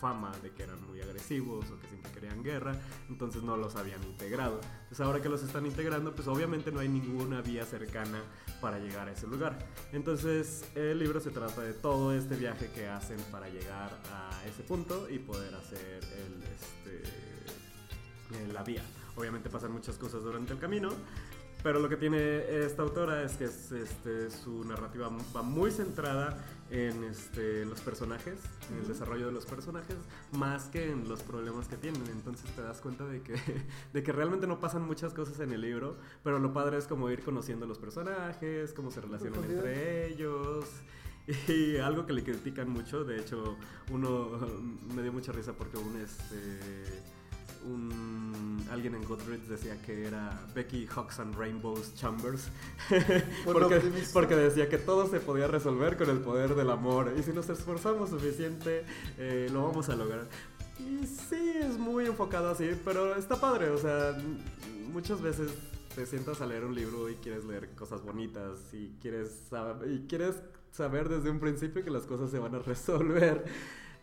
fama 0.00 0.32
de 0.42 0.50
que 0.50 0.62
eran 0.62 0.82
muy 0.86 1.00
agresivos 1.00 1.64
o 1.70 1.78
que 1.80 1.88
siempre 1.88 2.10
querían 2.12 2.42
guerra, 2.42 2.74
entonces 3.08 3.42
no 3.42 3.56
los 3.56 3.76
habían 3.76 4.02
integrado. 4.04 4.60
Entonces 4.82 5.00
ahora 5.00 5.20
que 5.20 5.28
los 5.28 5.42
están 5.42 5.66
integrando, 5.66 6.14
pues 6.14 6.28
obviamente 6.28 6.70
no 6.70 6.80
hay 6.80 6.88
ninguna 6.88 7.40
vía 7.40 7.64
cercana 7.64 8.20
para 8.60 8.78
llegar 8.78 9.08
a 9.08 9.12
ese 9.12 9.26
lugar. 9.26 9.58
Entonces 9.92 10.64
el 10.74 10.98
libro 10.98 11.20
se 11.20 11.30
trata 11.30 11.62
de 11.62 11.72
todo 11.72 12.12
este 12.12 12.36
viaje 12.36 12.70
que 12.74 12.88
hacen 12.88 13.18
para 13.30 13.48
llegar 13.48 13.90
a 14.12 14.46
ese 14.46 14.62
punto 14.62 15.08
y 15.08 15.18
poder 15.18 15.54
hacer 15.54 16.00
este, 16.04 17.02
eh, 18.32 18.52
la 18.52 18.62
vía. 18.62 18.82
Obviamente 19.16 19.48
pasan 19.48 19.72
muchas 19.72 19.96
cosas 19.96 20.22
durante 20.22 20.52
el 20.52 20.58
camino, 20.58 20.90
pero 21.62 21.80
lo 21.80 21.88
que 21.88 21.96
tiene 21.96 22.64
esta 22.64 22.82
autora 22.82 23.22
es 23.22 23.32
que 23.36 23.44
es, 23.44 23.72
este, 23.72 24.30
su 24.30 24.64
narrativa 24.64 25.10
va 25.34 25.42
muy 25.42 25.70
centrada 25.70 26.36
en 26.70 27.04
este, 27.04 27.64
los 27.64 27.80
personajes, 27.80 28.40
en 28.70 28.78
el 28.78 28.88
desarrollo 28.88 29.26
de 29.26 29.32
los 29.32 29.46
personajes, 29.46 29.96
más 30.32 30.64
que 30.64 30.90
en 30.90 31.08
los 31.08 31.22
problemas 31.22 31.68
que 31.68 31.76
tienen. 31.76 32.02
Entonces 32.10 32.50
te 32.54 32.62
das 32.62 32.80
cuenta 32.80 33.04
de 33.06 33.22
que, 33.22 33.34
de 33.92 34.02
que 34.02 34.12
realmente 34.12 34.46
no 34.46 34.60
pasan 34.60 34.82
muchas 34.82 35.12
cosas 35.12 35.40
en 35.40 35.52
el 35.52 35.60
libro, 35.60 35.96
pero 36.22 36.38
lo 36.38 36.52
padre 36.52 36.78
es 36.78 36.86
como 36.86 37.10
ir 37.10 37.22
conociendo 37.22 37.66
los 37.66 37.78
personajes, 37.78 38.72
cómo 38.72 38.90
se 38.90 39.00
relacionan 39.00 39.44
entre 39.44 40.08
ellos. 40.08 40.66
Y 41.48 41.78
algo 41.78 42.06
que 42.06 42.12
le 42.12 42.22
critican 42.22 42.70
mucho, 42.70 43.02
de 43.02 43.18
hecho, 43.18 43.56
uno 43.90 44.38
me 44.94 45.02
dio 45.02 45.12
mucha 45.12 45.32
risa 45.32 45.54
porque 45.54 45.76
un 45.76 46.00
este 46.00 47.02
un 47.66 48.66
alguien 48.70 48.94
en 48.94 49.04
Goodreads 49.04 49.48
decía 49.48 49.80
que 49.82 50.06
era 50.06 50.38
Becky 50.54 50.86
Hawks 50.86 51.18
and 51.20 51.34
Rainbows 51.34 51.94
Chambers. 51.94 52.48
Por 53.44 53.60
porque, 53.60 53.80
porque 54.12 54.36
decía 54.36 54.68
que 54.68 54.78
todo 54.78 55.08
se 55.08 55.20
podía 55.20 55.46
resolver 55.46 55.96
con 55.96 56.10
el 56.10 56.18
poder 56.18 56.54
del 56.54 56.70
amor. 56.70 57.14
Y 57.18 57.22
si 57.22 57.32
nos 57.32 57.48
esforzamos 57.48 58.10
suficiente 58.10 58.84
eh, 59.18 59.48
lo 59.52 59.64
vamos 59.64 59.88
a 59.88 59.96
lograr. 59.96 60.28
Y 60.78 61.06
sí 61.06 61.54
es 61.60 61.78
muy 61.78 62.06
enfocado 62.06 62.50
así 62.50 62.70
pero 62.84 63.16
está 63.16 63.36
padre. 63.40 63.70
O 63.70 63.78
sea 63.78 64.16
muchas 64.92 65.20
veces 65.20 65.50
te 65.94 66.06
sientas 66.06 66.40
a 66.40 66.46
leer 66.46 66.64
un 66.64 66.74
libro 66.74 67.08
y 67.08 67.14
quieres 67.16 67.44
leer 67.44 67.70
cosas 67.74 68.02
bonitas 68.02 68.58
y 68.72 68.94
quieres 69.00 69.48
y 69.86 70.06
quieres 70.06 70.36
saber 70.70 71.08
desde 71.08 71.30
un 71.30 71.40
principio 71.40 71.82
que 71.82 71.90
las 71.90 72.04
cosas 72.04 72.30
se 72.30 72.38
van 72.38 72.54
a 72.54 72.58
resolver 72.58 73.44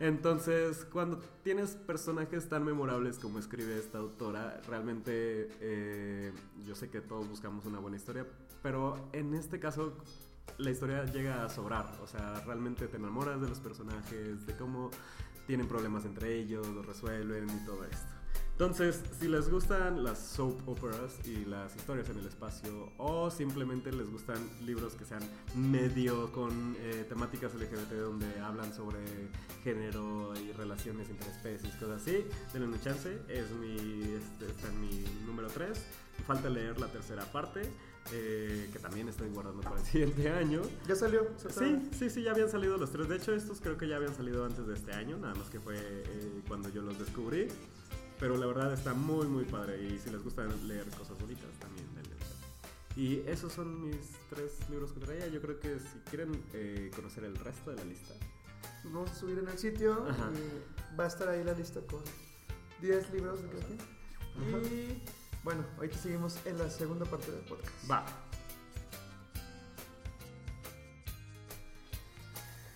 entonces, 0.00 0.86
cuando 0.92 1.18
tienes 1.42 1.70
personajes 1.70 2.48
tan 2.48 2.64
memorables 2.64 3.18
como 3.18 3.38
escribe 3.38 3.78
esta 3.78 3.98
autora, 3.98 4.60
realmente 4.66 5.48
eh, 5.60 6.32
yo 6.64 6.74
sé 6.74 6.90
que 6.90 7.00
todos 7.00 7.28
buscamos 7.28 7.64
una 7.66 7.78
buena 7.78 7.96
historia, 7.96 8.26
pero 8.62 9.08
en 9.12 9.34
este 9.34 9.60
caso 9.60 9.96
la 10.58 10.70
historia 10.70 11.04
llega 11.04 11.44
a 11.44 11.48
sobrar. 11.48 11.98
O 12.02 12.06
sea, 12.06 12.40
realmente 12.46 12.88
te 12.88 12.96
enamoras 12.96 13.40
de 13.40 13.48
los 13.48 13.60
personajes, 13.60 14.46
de 14.46 14.56
cómo 14.56 14.90
tienen 15.46 15.68
problemas 15.68 16.04
entre 16.04 16.38
ellos, 16.38 16.66
lo 16.68 16.82
resuelven 16.82 17.48
y 17.48 17.64
todo 17.64 17.84
esto. 17.84 18.13
Entonces, 18.54 19.02
si 19.18 19.26
les 19.26 19.50
gustan 19.50 20.04
las 20.04 20.16
soap 20.16 20.68
operas 20.68 21.18
y 21.24 21.44
las 21.44 21.74
historias 21.74 22.08
en 22.10 22.18
el 22.18 22.26
espacio, 22.26 22.92
o 22.98 23.28
simplemente 23.28 23.90
les 23.90 24.08
gustan 24.08 24.38
libros 24.64 24.94
que 24.94 25.04
sean 25.04 25.22
medio 25.56 26.30
con 26.30 26.76
eh, 26.78 27.04
temáticas 27.08 27.52
LGBT 27.52 27.94
donde 27.94 28.38
hablan 28.38 28.72
sobre 28.72 29.00
género 29.64 30.32
y 30.36 30.52
relaciones 30.52 31.10
entre 31.10 31.30
especies, 31.30 31.74
cosas 31.74 32.02
así, 32.02 32.24
denle 32.52 32.68
una 32.68 32.80
chance. 32.80 33.18
Es 33.28 33.50
mi, 33.50 33.74
este, 33.74 34.46
está 34.46 34.68
en 34.68 34.80
mi 34.80 35.04
número 35.26 35.48
3. 35.48 35.76
Falta 36.24 36.48
leer 36.48 36.78
la 36.78 36.86
tercera 36.86 37.24
parte, 37.24 37.62
eh, 38.12 38.70
que 38.72 38.78
también 38.78 39.08
estoy 39.08 39.30
guardando 39.30 39.62
para 39.62 39.80
el 39.80 39.84
siguiente 39.84 40.30
año. 40.30 40.62
¿Ya 40.86 40.94
salió? 40.94 41.26
Sí, 41.58 41.88
sí, 41.98 42.08
sí, 42.08 42.22
ya 42.22 42.30
habían 42.30 42.48
salido 42.48 42.78
los 42.78 42.92
tres. 42.92 43.08
De 43.08 43.16
hecho, 43.16 43.34
estos 43.34 43.60
creo 43.60 43.76
que 43.76 43.88
ya 43.88 43.96
habían 43.96 44.14
salido 44.14 44.44
antes 44.44 44.64
de 44.64 44.74
este 44.74 44.92
año, 44.92 45.16
nada 45.16 45.34
más 45.34 45.50
que 45.50 45.58
fue 45.58 45.74
eh, 45.76 46.42
cuando 46.46 46.68
yo 46.68 46.82
los 46.82 46.96
descubrí. 47.00 47.48
Pero 48.24 48.38
la 48.38 48.46
verdad 48.46 48.72
está 48.72 48.94
muy, 48.94 49.26
muy 49.26 49.44
padre. 49.44 49.82
Y 49.82 49.98
si 49.98 50.08
les 50.08 50.24
gusta 50.24 50.46
leer 50.46 50.86
cosas 50.96 51.20
bonitas, 51.20 51.44
también 51.60 51.86
denle. 51.94 52.16
Y 52.96 53.18
esos 53.30 53.52
son 53.52 53.84
mis 53.84 53.98
tres 54.30 54.66
libros 54.70 54.92
que 54.92 55.00
traía. 55.00 55.26
Yo 55.26 55.42
creo 55.42 55.60
que 55.60 55.78
si 55.78 55.98
quieren 56.08 56.42
eh, 56.54 56.90
conocer 56.96 57.24
el 57.24 57.36
resto 57.36 57.72
de 57.72 57.76
la 57.76 57.84
lista, 57.84 58.14
Nos 58.82 58.94
vamos 58.94 59.10
a 59.10 59.14
subir 59.14 59.38
en 59.40 59.46
el 59.46 59.58
sitio 59.58 60.06
Ajá. 60.08 60.30
y 60.32 60.96
va 60.98 61.04
a 61.04 61.06
estar 61.08 61.28
ahí 61.28 61.44
la 61.44 61.52
lista 61.52 61.80
con 61.82 62.00
10 62.80 63.10
libros 63.10 63.42
de 63.42 63.48
cada 63.50 63.62
quien. 63.66 63.78
Y 64.72 65.02
bueno, 65.42 65.62
ahorita 65.76 65.98
seguimos 65.98 66.38
en 66.46 66.56
la 66.56 66.70
segunda 66.70 67.04
parte 67.04 67.30
del 67.30 67.44
podcast. 67.44 67.90
va. 67.90 68.06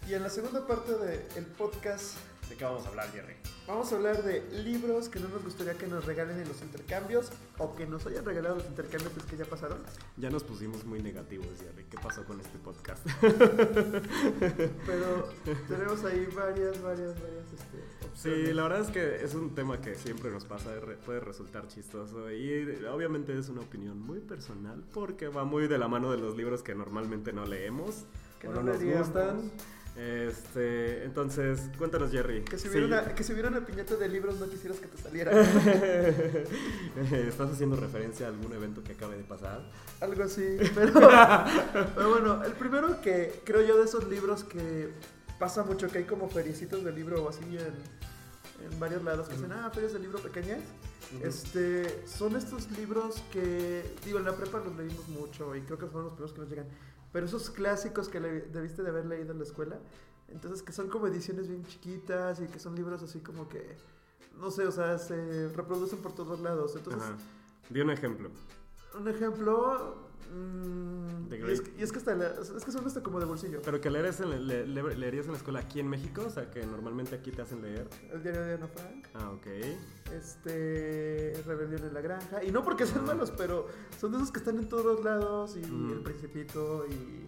Y 0.06 0.12
en 0.12 0.22
la 0.22 0.28
segunda 0.28 0.66
parte 0.66 0.94
del 0.94 1.46
podcast 1.56 2.18
¿De 2.50 2.54
qué 2.54 2.64
vamos 2.64 2.84
a 2.84 2.88
hablar, 2.90 3.10
Jerry? 3.12 3.47
Vamos 3.68 3.92
a 3.92 3.96
hablar 3.96 4.22
de 4.22 4.40
libros 4.64 5.10
que 5.10 5.20
no 5.20 5.28
nos 5.28 5.44
gustaría 5.44 5.74
que 5.74 5.86
nos 5.86 6.06
regalen 6.06 6.40
en 6.40 6.48
los 6.48 6.62
intercambios 6.62 7.28
o 7.58 7.76
que 7.76 7.84
nos 7.86 8.06
hayan 8.06 8.24
regalado 8.24 8.56
los 8.56 8.66
intercambios 8.66 9.12
que 9.28 9.36
ya 9.36 9.44
pasaron. 9.44 9.76
Ya 10.16 10.30
nos 10.30 10.42
pusimos 10.42 10.86
muy 10.86 11.02
negativos, 11.02 11.46
Jerry. 11.60 11.84
¿Qué 11.84 11.98
pasó 12.02 12.24
con 12.24 12.40
este 12.40 12.58
podcast? 12.60 13.06
Pero 13.20 15.28
tenemos 15.68 16.02
ahí 16.04 16.26
varias, 16.34 16.80
varias, 16.80 17.12
varias 17.20 17.44
este, 17.52 18.06
opciones. 18.08 18.46
Sí, 18.48 18.54
la 18.54 18.62
verdad 18.62 18.80
es 18.80 18.88
que 18.88 19.22
es 19.22 19.34
un 19.34 19.54
tema 19.54 19.78
que 19.82 19.94
siempre 19.96 20.30
nos 20.30 20.46
pasa, 20.46 20.70
puede 21.04 21.20
resultar 21.20 21.68
chistoso 21.68 22.32
y 22.32 22.62
obviamente 22.90 23.38
es 23.38 23.50
una 23.50 23.60
opinión 23.60 24.00
muy 24.00 24.20
personal 24.20 24.82
porque 24.94 25.28
va 25.28 25.44
muy 25.44 25.68
de 25.68 25.76
la 25.76 25.88
mano 25.88 26.10
de 26.10 26.16
los 26.16 26.38
libros 26.38 26.62
que 26.62 26.74
normalmente 26.74 27.34
no 27.34 27.44
leemos 27.44 28.06
Que 28.40 28.48
o 28.48 28.52
no 28.52 28.62
no, 28.62 28.72
nos 28.72 28.80
leeríamos. 28.80 29.08
gustan. 29.08 29.52
Este, 29.96 31.04
entonces, 31.04 31.60
cuéntanos 31.76 32.10
Jerry. 32.12 32.42
Que 32.44 32.56
si, 32.56 32.64
Sí. 32.64 32.68
hubiera 32.68 32.86
una, 32.86 33.14
que 33.14 33.24
si 33.24 33.32
hubiera 33.32 33.48
una 33.48 33.66
piñata 33.66 33.96
de 33.96 34.08
libros 34.08 34.38
no 34.38 34.48
quisieras 34.48 34.78
que 34.78 34.86
te 34.86 34.96
saliera. 34.96 35.32
¿Estás 37.12 37.50
haciendo 37.52 37.76
referencia 37.76 38.26
a 38.26 38.28
algún 38.30 38.52
evento 38.52 38.82
que 38.84 38.92
acabe 38.92 39.16
de 39.16 39.24
pasar? 39.24 39.62
Algo 40.00 40.22
así. 40.22 40.56
Pero, 40.74 40.92
pero 41.96 42.10
bueno, 42.10 42.44
el 42.44 42.52
primero 42.52 43.00
que 43.00 43.40
creo 43.44 43.62
yo 43.62 43.76
de 43.78 43.84
esos 43.84 44.08
libros 44.08 44.44
que 44.44 44.90
pasa 45.38 45.64
mucho, 45.64 45.88
que 45.88 45.98
hay 45.98 46.04
como 46.04 46.28
feriecitos 46.28 46.84
de 46.84 46.92
libro 46.92 47.24
o 47.24 47.28
así 47.28 47.42
en, 47.44 48.70
en 48.72 48.80
varios 48.80 49.02
lados 49.04 49.28
que 49.28 49.34
dicen, 49.34 49.52
ah, 49.52 49.70
ferias 49.72 49.92
de 49.92 49.98
libro 50.00 50.18
pequeñas. 50.20 50.60
Este, 51.24 52.06
son 52.06 52.36
estos 52.36 52.70
libros 52.72 53.22
que, 53.32 53.82
digo, 54.04 54.18
en 54.18 54.26
la 54.26 54.36
prepa 54.36 54.58
los 54.58 54.76
leímos 54.76 55.08
mucho 55.08 55.56
y 55.56 55.62
creo 55.62 55.78
que 55.78 55.88
son 55.90 56.04
los 56.04 56.12
primeros 56.12 56.32
que 56.34 56.40
nos 56.40 56.50
llegan. 56.50 56.66
Pero 57.18 57.26
esos 57.26 57.50
clásicos 57.50 58.08
que 58.08 58.20
debiste 58.20 58.84
de 58.84 58.90
haber 58.90 59.04
leído 59.06 59.32
en 59.32 59.38
la 59.38 59.44
escuela, 59.44 59.80
entonces 60.28 60.62
que 60.62 60.70
son 60.70 60.88
como 60.88 61.08
ediciones 61.08 61.48
bien 61.48 61.64
chiquitas 61.64 62.40
y 62.40 62.46
que 62.46 62.60
son 62.60 62.76
libros 62.76 63.02
así 63.02 63.18
como 63.18 63.48
que, 63.48 63.76
no 64.38 64.52
sé, 64.52 64.68
o 64.68 64.70
sea, 64.70 64.98
se 64.98 65.48
reproducen 65.48 65.98
por 65.98 66.14
todos 66.14 66.38
lados. 66.38 66.76
Entonces, 66.76 67.02
Ajá. 67.02 67.16
Di 67.70 67.80
un 67.80 67.90
ejemplo. 67.90 68.30
Un 68.98 69.08
ejemplo. 69.08 70.06
mm, 70.34 71.32
y, 71.32 71.50
es, 71.52 71.60
que- 71.62 71.72
y 71.78 71.82
es 71.82 71.90
que 71.92 71.98
hasta 71.98 72.14
la- 72.14 72.34
es 72.40 72.64
que 72.64 72.70
son 72.72 72.84
hasta 72.86 73.02
como 73.02 73.18
de 73.20 73.24
bolsillo. 73.26 73.62
Pero 73.64 73.80
que 73.80 73.88
leerías 73.90 74.20
en, 74.20 74.46
le- 74.46 74.66
le- 74.66 74.94
leerías 74.96 75.24
en 75.26 75.32
la 75.32 75.38
escuela 75.38 75.60
aquí 75.60 75.80
en 75.80 75.88
México, 75.88 76.22
o 76.26 76.30
sea, 76.30 76.50
que 76.50 76.66
normalmente 76.66 77.14
aquí 77.14 77.30
te 77.30 77.40
hacen 77.42 77.62
leer. 77.62 77.88
El 78.12 78.22
diario 78.22 78.42
de 78.42 78.54
Ana 78.54 78.66
Frank. 78.68 79.06
Ah, 79.14 79.30
ok. 79.30 79.46
Este. 80.12 81.42
Rebelión 81.46 81.82
en 81.84 81.94
la 81.94 82.00
granja. 82.00 82.42
Y 82.44 82.50
no 82.50 82.62
porque 82.62 82.86
sean 82.86 83.04
malos, 83.04 83.30
pero 83.36 83.66
son 83.98 84.12
de 84.12 84.18
esos 84.18 84.30
que 84.30 84.38
están 84.38 84.58
en 84.58 84.68
todos 84.68 85.02
lados. 85.04 85.56
Y 85.56 85.60
Mm. 85.66 85.92
El 85.92 86.02
Principito. 86.02 86.86
Y. 86.86 87.26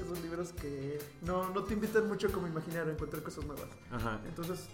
Esos 0.00 0.20
libros 0.22 0.52
que 0.54 0.98
no, 1.22 1.50
no 1.50 1.62
te 1.64 1.74
invitan 1.74 2.08
mucho 2.08 2.32
como 2.32 2.46
imaginar 2.48 2.88
a 2.88 2.92
encontrar 2.92 3.22
cosas 3.22 3.44
nuevas. 3.44 3.68
Ajá. 3.90 4.20
Entonces, 4.26 4.66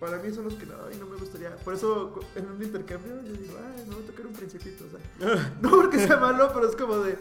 para 0.00 0.18
mí 0.18 0.32
son 0.32 0.44
los 0.44 0.54
que 0.54 0.64
ay, 0.64 0.96
no 0.98 1.06
me 1.06 1.16
gustaría. 1.16 1.54
Por 1.56 1.74
eso, 1.74 2.18
en 2.34 2.48
un 2.48 2.62
intercambio, 2.62 3.22
yo 3.22 3.32
digo, 3.32 3.54
ay, 3.58 3.82
a 3.82 4.06
tocar 4.06 4.26
un 4.26 4.32
Principito. 4.32 4.84
O 4.86 5.26
sea, 5.28 5.52
no 5.60 5.70
porque 5.70 6.06
sea 6.06 6.16
malo, 6.16 6.50
pero 6.54 6.68
es 6.68 6.74
como 6.74 6.96
de. 6.98 7.18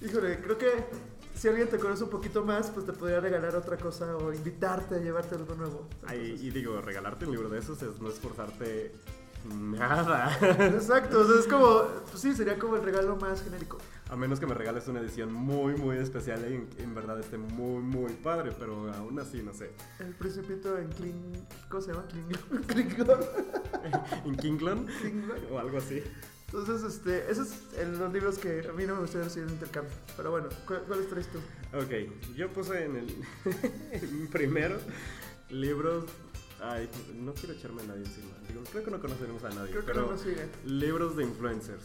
Híjole, 0.00 0.40
creo 0.40 0.56
que 0.56 0.84
si 1.34 1.48
alguien 1.48 1.68
te 1.68 1.78
conoce 1.78 2.04
un 2.04 2.10
poquito 2.10 2.44
más, 2.44 2.70
pues 2.70 2.86
te 2.86 2.92
podría 2.92 3.18
regalar 3.18 3.56
otra 3.56 3.76
cosa 3.76 4.16
o 4.16 4.32
invitarte 4.32 4.94
a 4.94 4.98
llevarte 4.98 5.34
algo 5.34 5.54
nuevo. 5.56 5.88
Ay, 6.06 6.38
y 6.40 6.50
digo, 6.50 6.80
regalarte 6.80 7.26
un 7.26 7.32
libro 7.32 7.48
de 7.48 7.58
esos 7.58 7.82
es 7.82 8.00
no 8.00 8.08
esforzarte 8.08 8.92
nada. 9.44 10.36
Exacto, 10.40 11.20
o 11.20 11.24
sea, 11.24 11.40
es 11.40 11.46
como, 11.46 11.82
pues 12.10 12.20
sí, 12.20 12.34
sería 12.34 12.58
como 12.58 12.76
el 12.76 12.82
regalo 12.82 13.16
más 13.16 13.42
genérico. 13.42 13.78
A 14.10 14.16
menos 14.16 14.40
que 14.40 14.46
me 14.46 14.54
regales 14.54 14.88
una 14.88 14.98
edición 15.00 15.32
muy, 15.32 15.74
muy 15.76 15.96
especial 15.98 16.44
y 16.50 16.54
en, 16.54 16.68
en 16.78 16.94
verdad 16.96 17.20
esté 17.20 17.38
muy, 17.38 17.80
muy 17.80 18.12
padre, 18.14 18.50
pero 18.58 18.92
aún 18.92 19.18
así, 19.20 19.40
no 19.42 19.54
sé. 19.54 19.70
El 20.00 20.14
principito 20.16 20.76
en 20.78 20.88
Kling... 20.88 21.32
¿Cómo 21.68 21.80
se 21.80 21.92
llama? 21.92 22.04
Klingon. 22.08 22.62
Klingon. 22.66 23.20
¿En 24.24 24.36
Kinglon? 24.36 24.86
Klingon. 25.00 25.38
O 25.52 25.58
algo 25.60 25.78
así. 25.78 26.02
Entonces, 26.46 26.82
este, 26.82 27.30
esos 27.30 27.48
son 27.48 27.98
los 28.00 28.12
libros 28.12 28.38
que 28.38 28.66
a 28.68 28.72
mí 28.72 28.84
no 28.84 28.94
me 28.96 29.02
gustaría 29.02 29.28
recibir 29.28 29.46
en 29.46 29.54
intercambio. 29.54 29.92
Pero 30.16 30.32
bueno, 30.32 30.48
¿cu- 30.66 30.74
¿cuáles 30.88 31.08
traes 31.08 31.28
tú? 31.28 31.38
Ok, 31.78 32.34
yo 32.34 32.52
puse 32.52 32.84
en 32.86 32.96
el 32.96 33.14
en 33.92 34.26
primero 34.26 34.76
libros. 35.50 36.06
Ay, 36.60 36.90
no 37.14 37.32
quiero 37.34 37.54
echarme 37.54 37.82
a 37.82 37.86
nadie 37.86 38.02
encima. 38.04 38.32
Digo, 38.48 38.62
creo 38.72 38.82
que 38.84 38.90
no 38.90 39.00
conoceremos 39.00 39.44
a 39.44 39.50
nadie, 39.50 39.70
Creo 39.70 39.86
que 39.86 39.94
no 39.94 40.10
nos 40.10 40.24
libros 40.66 41.16
de 41.16 41.22
influencers. 41.22 41.84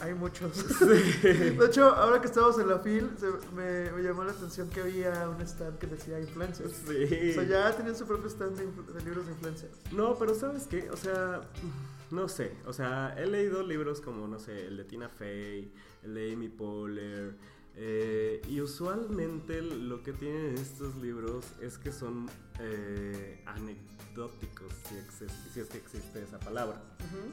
Hay 0.00 0.12
muchos. 0.14 0.52
Sí. 0.56 0.84
De 1.22 1.66
hecho, 1.66 1.86
ahora 1.94 2.20
que 2.20 2.26
estábamos 2.26 2.58
en 2.58 2.68
la 2.68 2.78
FIL, 2.80 3.10
se- 3.18 3.54
me, 3.54 3.90
me 3.92 4.02
llamó 4.02 4.24
la 4.24 4.32
atención 4.32 4.68
que 4.68 4.80
había 4.82 5.28
un 5.28 5.40
stand 5.40 5.78
que 5.78 5.86
decía 5.86 6.20
influencers. 6.20 6.72
Sí. 6.86 7.30
O 7.30 7.34
sea, 7.34 7.44
ya 7.44 7.76
tenían 7.76 7.96
su 7.96 8.06
propio 8.06 8.28
stand 8.28 8.56
de, 8.58 8.66
de 8.92 9.04
libros 9.04 9.24
de 9.26 9.32
influencers. 9.32 9.72
No, 9.92 10.16
pero 10.18 10.34
¿sabes 10.34 10.66
qué? 10.66 10.90
O 10.90 10.96
sea, 10.96 11.40
no 12.10 12.28
sé. 12.28 12.52
O 12.66 12.72
sea, 12.74 13.14
he 13.18 13.26
leído 13.26 13.62
libros 13.62 14.00
como, 14.02 14.28
no 14.28 14.38
sé, 14.38 14.66
el 14.66 14.76
de 14.76 14.84
Tina 14.84 15.08
Fey, 15.08 15.72
el 16.02 16.14
de 16.14 16.32
Amy 16.34 16.48
Poehler. 16.50 17.34
eh, 17.74 18.42
y 18.48 18.60
usualmente 18.60 19.62
lo 19.62 20.02
que 20.02 20.12
tienen 20.12 20.54
estos 20.58 20.94
libros 20.96 21.44
es 21.62 21.78
que 21.78 21.90
son 21.92 22.26
eh, 22.60 23.42
anecdóticos, 23.46 23.95
si, 24.88 24.94
exis- 24.94 25.52
si 25.52 25.60
es 25.60 25.68
que 25.68 25.78
existe 25.78 26.22
esa 26.22 26.38
palabra. 26.38 26.80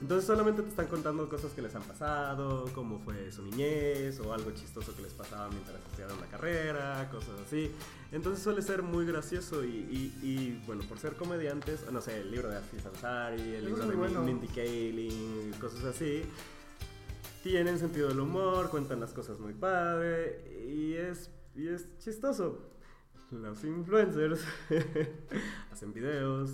Entonces 0.02 0.26
solamente 0.28 0.62
te 0.62 0.69
están 0.69 0.88
contando 0.88 1.28
cosas 1.30 1.52
que 1.54 1.62
les 1.62 1.74
han 1.76 1.84
pasado, 1.84 2.65
cómo 2.76 3.00
fue 3.00 3.32
su 3.32 3.41
niñez 3.43 4.19
o 4.19 4.34
algo 4.34 4.52
chistoso 4.52 4.96
que 4.96 5.02
les 5.02 5.13
pasaba 5.13 5.50
mientras 5.50 5.78
estudiaban 5.78 6.19
la 6.19 6.28
carrera, 6.28 7.10
cosas 7.12 7.39
así. 7.46 7.72
Entonces 8.12 8.43
suele 8.43 8.62
ser 8.62 8.84
muy 8.84 9.06
gracioso 9.06 9.63
y, 9.63 9.67
y- 9.69 10.19
y, 10.22 10.63
bueno, 10.67 10.84
por 10.88 11.00
ser 11.00 11.13
comediantes, 11.15 11.89
no 11.91 12.02
sé, 12.02 12.19
el 12.22 12.32
libro 12.32 12.50
de 12.50 12.58
Aziz 12.58 12.86
Ansari, 12.86 13.41
el 13.56 13.65
libro 13.65 13.86
de 13.88 13.96
bueno. 13.96 14.22
Mindy 14.22 14.48
Kaling, 14.48 15.52
cosas 15.60 15.84
así. 15.86 16.24
Tienen 17.41 17.78
sentido 17.80 18.08
del 18.10 18.19
humor, 18.19 18.69
cuentan 18.69 19.00
las 19.00 19.12
cosas 19.12 19.39
muy 19.39 19.54
padre 19.54 20.43
y 20.67 20.93
es, 20.93 21.30
y 21.56 21.67
es 21.67 21.86
chistoso. 22.00 22.69
Los 23.41 23.63
influencers 23.63 24.41
hacen 25.72 25.91
videos, 25.93 26.52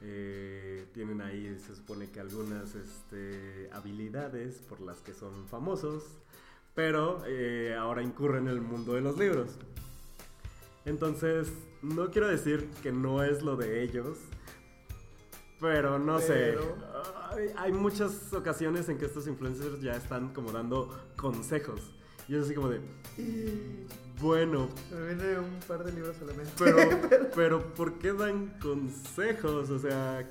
eh, 0.00 0.86
tienen 0.94 1.20
ahí, 1.20 1.58
se 1.58 1.74
supone 1.74 2.10
que 2.10 2.20
algunas 2.20 2.74
este, 2.74 3.68
habilidades 3.72 4.56
por 4.68 4.80
las 4.80 4.98
que 4.98 5.12
son 5.12 5.46
famosos, 5.48 6.04
pero 6.74 7.22
eh, 7.26 7.76
ahora 7.78 8.02
incurren 8.02 8.44
en 8.48 8.54
el 8.54 8.60
mundo 8.62 8.94
de 8.94 9.02
los 9.02 9.18
libros. 9.18 9.50
Entonces, 10.86 11.52
no 11.82 12.10
quiero 12.10 12.28
decir 12.28 12.68
que 12.82 12.90
no 12.90 13.22
es 13.22 13.42
lo 13.42 13.56
de 13.56 13.82
ellos, 13.82 14.18
pero 15.60 15.98
no 15.98 16.18
Pero- 16.18 16.26
sé. 16.26 16.58
Hay, 17.30 17.50
hay 17.56 17.72
muchas 17.72 18.32
ocasiones 18.32 18.88
en 18.88 18.96
que 18.98 19.06
estos 19.06 19.26
influencers 19.26 19.80
ya 19.82 19.94
están 19.96 20.32
como 20.32 20.52
dando 20.52 20.88
consejos. 21.16 21.80
Y 22.28 22.36
es 22.36 22.44
así 22.44 22.54
como 22.54 22.68
de, 22.70 22.80
bueno, 24.20 24.68
me 24.90 25.14
viene 25.14 25.38
un 25.38 25.60
par 25.66 25.84
de 25.84 25.92
libros 25.92 26.16
a 26.20 26.24
la 26.24 26.32
mente. 26.34 26.52
pero, 26.58 27.30
pero 27.34 27.74
¿por 27.74 27.98
qué 27.98 28.12
dan 28.12 28.58
consejos? 28.60 29.70
O 29.70 29.78
sea, 29.78 30.28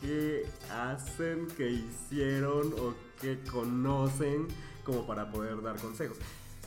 ¿qué 0.00 0.46
hacen, 0.70 1.48
qué 1.56 1.70
hicieron 1.70 2.72
o 2.78 2.94
qué 3.20 3.38
conocen 3.50 4.48
como 4.84 5.06
para 5.06 5.30
poder 5.30 5.62
dar 5.62 5.76
consejos? 5.76 6.18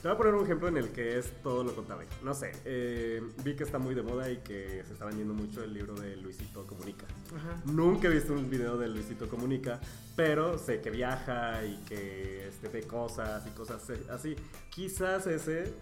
Te 0.01 0.07
voy 0.07 0.15
a 0.15 0.17
poner 0.17 0.33
un 0.35 0.45
ejemplo 0.45 0.69
en 0.69 0.77
el 0.77 0.91
que 0.91 1.19
es 1.19 1.29
todo 1.43 1.61
lo 1.61 1.75
contrario. 1.75 2.07
No 2.23 2.33
sé, 2.33 2.53
eh, 2.63 3.21
vi 3.43 3.57
que 3.57 3.65
está 3.65 3.79
muy 3.79 3.93
de 3.93 4.01
moda 4.01 4.31
y 4.31 4.37
que 4.37 4.81
se 4.87 4.93
está 4.93 5.03
vendiendo 5.03 5.33
mucho 5.33 5.61
el 5.61 5.73
libro 5.73 5.93
de 5.93 6.15
Luisito 6.15 6.65
Comunica. 6.65 7.05
Ajá. 7.35 7.61
Nunca 7.65 8.07
he 8.07 8.11
visto 8.11 8.31
un 8.31 8.49
video 8.49 8.77
de 8.77 8.87
Luisito 8.87 9.27
Comunica, 9.27 9.81
pero 10.15 10.57
sé 10.57 10.79
que 10.79 10.89
viaja 10.89 11.65
y 11.65 11.83
que 11.83 12.47
este, 12.47 12.69
ve 12.69 12.83
cosas 12.83 13.45
y 13.45 13.49
cosas 13.49 13.89
así. 14.09 14.37
Quizás 14.69 15.27
ese 15.27 15.73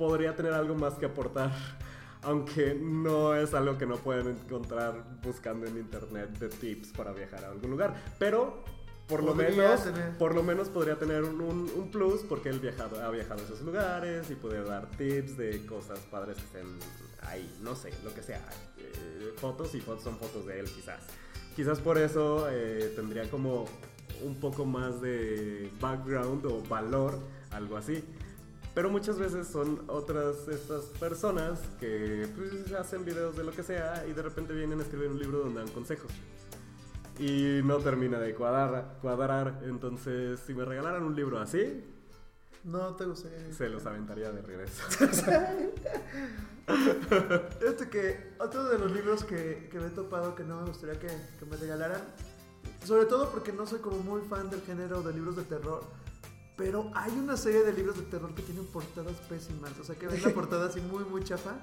podría 0.00 0.34
tener 0.34 0.54
algo 0.54 0.74
más 0.74 0.94
que 0.94 1.04
aportar, 1.04 1.52
aunque 2.22 2.74
no 2.74 3.34
es 3.34 3.52
algo 3.52 3.76
que 3.76 3.84
no 3.84 3.96
pueden 3.98 4.28
encontrar 4.28 5.04
buscando 5.22 5.66
en 5.66 5.76
internet 5.76 6.30
de 6.38 6.48
tips 6.48 6.88
para 6.96 7.12
viajar 7.12 7.44
a 7.44 7.50
algún 7.50 7.70
lugar. 7.70 7.94
Pero 8.18 8.64
por 9.06 9.22
lo 9.22 9.34
menos, 9.34 9.84
tener. 9.84 10.16
por 10.16 10.34
lo 10.34 10.42
menos 10.42 10.68
podría 10.70 10.96
tener 10.98 11.22
un, 11.24 11.40
un- 11.40 11.70
un 11.76 11.90
plus 11.90 12.22
porque 12.22 12.48
él 12.48 12.60
viajado, 12.60 13.02
ha 13.04 13.10
viajado 13.10 13.40
a 13.40 13.44
esos 13.44 13.60
lugares 13.60 14.30
y 14.30 14.36
puede 14.36 14.62
dar 14.64 14.88
tips 14.92 15.36
de 15.36 15.66
cosas 15.66 15.98
padres 16.10 16.36
que 16.36 16.44
estén 16.44 16.78
ahí, 17.22 17.58
no 17.62 17.74
sé, 17.76 17.90
lo 18.04 18.14
que 18.14 18.22
sea. 18.22 18.40
Eh, 18.78 19.34
fotos 19.36 19.74
y 19.74 19.80
fotos 19.80 20.04
son 20.04 20.16
fotos 20.16 20.46
de 20.46 20.60
él 20.60 20.66
quizás. 20.66 21.02
Quizás 21.56 21.78
por 21.80 21.98
eso 21.98 22.46
eh, 22.50 22.92
tendría 22.96 23.28
como 23.28 23.66
un 24.22 24.36
poco 24.40 24.64
más 24.64 25.00
de 25.02 25.70
background 25.80 26.46
o 26.46 26.62
valor, 26.68 27.18
algo 27.50 27.76
así. 27.76 28.02
Pero 28.74 28.88
muchas 28.88 29.18
veces 29.18 29.48
son 29.48 29.82
otras 29.88 30.46
estas 30.48 30.84
personas 30.98 31.60
que 31.80 32.28
pues, 32.36 32.72
hacen 32.72 33.04
videos 33.04 33.36
de 33.36 33.44
lo 33.44 33.50
que 33.50 33.62
sea 33.62 34.06
y 34.08 34.12
de 34.12 34.22
repente 34.22 34.52
vienen 34.52 34.78
a 34.78 34.82
escribir 34.82 35.08
un 35.08 35.18
libro 35.18 35.40
donde 35.40 35.60
dan 35.60 35.70
consejos. 35.70 36.10
Y 37.18 37.60
no 37.64 37.78
termina 37.78 38.18
de 38.18 38.34
cuadrar, 38.34 38.98
cuadrar. 39.02 39.60
Entonces, 39.64 40.40
si 40.46 40.54
me 40.54 40.64
regalaran 40.64 41.02
un 41.02 41.14
libro 41.14 41.38
así, 41.40 41.84
No 42.64 42.94
te 42.94 43.06
gustaría. 43.06 43.52
Se 43.52 43.68
los 43.68 43.84
aventaría 43.86 44.30
de 44.30 44.42
regreso. 44.42 44.82
Fíjate 47.58 47.88
que 47.90 48.34
otro 48.38 48.64
de 48.64 48.78
los 48.78 48.92
libros 48.92 49.24
que, 49.24 49.68
que 49.70 49.80
me 49.80 49.86
he 49.86 49.90
topado 49.90 50.34
que 50.34 50.44
no 50.44 50.60
me 50.60 50.68
gustaría 50.68 50.98
que, 51.00 51.08
que 51.08 51.44
me 51.46 51.56
regalaran, 51.56 52.02
sobre 52.84 53.06
todo 53.06 53.30
porque 53.30 53.52
no 53.52 53.66
soy 53.66 53.80
como 53.80 53.98
muy 53.98 54.20
fan 54.22 54.50
del 54.50 54.62
género 54.62 55.02
de 55.02 55.12
libros 55.12 55.36
de 55.36 55.42
terror, 55.44 55.82
pero 56.60 56.90
hay 56.94 57.10
una 57.18 57.38
serie 57.38 57.62
de 57.64 57.72
libros 57.72 57.96
de 57.96 58.02
terror 58.02 58.34
que 58.34 58.42
tienen 58.42 58.66
portadas 58.66 59.16
pésimas, 59.28 59.72
o 59.80 59.84
sea 59.84 59.96
que 59.96 60.06
ves 60.06 60.22
la 60.22 60.34
portada 60.34 60.66
así 60.66 60.78
muy 60.82 61.04
muy 61.04 61.24
chafa 61.24 61.56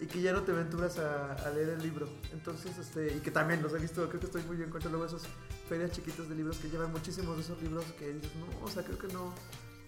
y 0.00 0.06
que 0.06 0.22
ya 0.22 0.32
no 0.32 0.42
te 0.42 0.52
aventuras 0.52 0.98
a, 1.00 1.32
a 1.32 1.50
leer 1.50 1.70
el 1.70 1.82
libro. 1.82 2.06
Entonces, 2.32 2.78
este, 2.78 3.16
y 3.16 3.20
que 3.20 3.30
también 3.32 3.60
los 3.62 3.72
he 3.74 3.78
visto, 3.78 4.06
creo 4.08 4.20
que 4.20 4.26
estoy 4.26 4.42
muy 4.44 4.56
bien 4.56 4.70
contra 4.70 4.88
luego 4.90 5.04
esas 5.06 5.22
ferias 5.68 5.90
chiquitas 5.90 6.28
de 6.28 6.34
libros 6.36 6.58
que 6.58 6.68
llevan 6.70 6.92
muchísimos 6.92 7.34
de 7.36 7.42
esos 7.42 7.60
libros 7.60 7.84
que 7.98 8.12
dices, 8.12 8.30
no, 8.36 8.64
o 8.64 8.68
sea, 8.68 8.84
creo 8.84 8.98
que 8.98 9.08
no, 9.08 9.32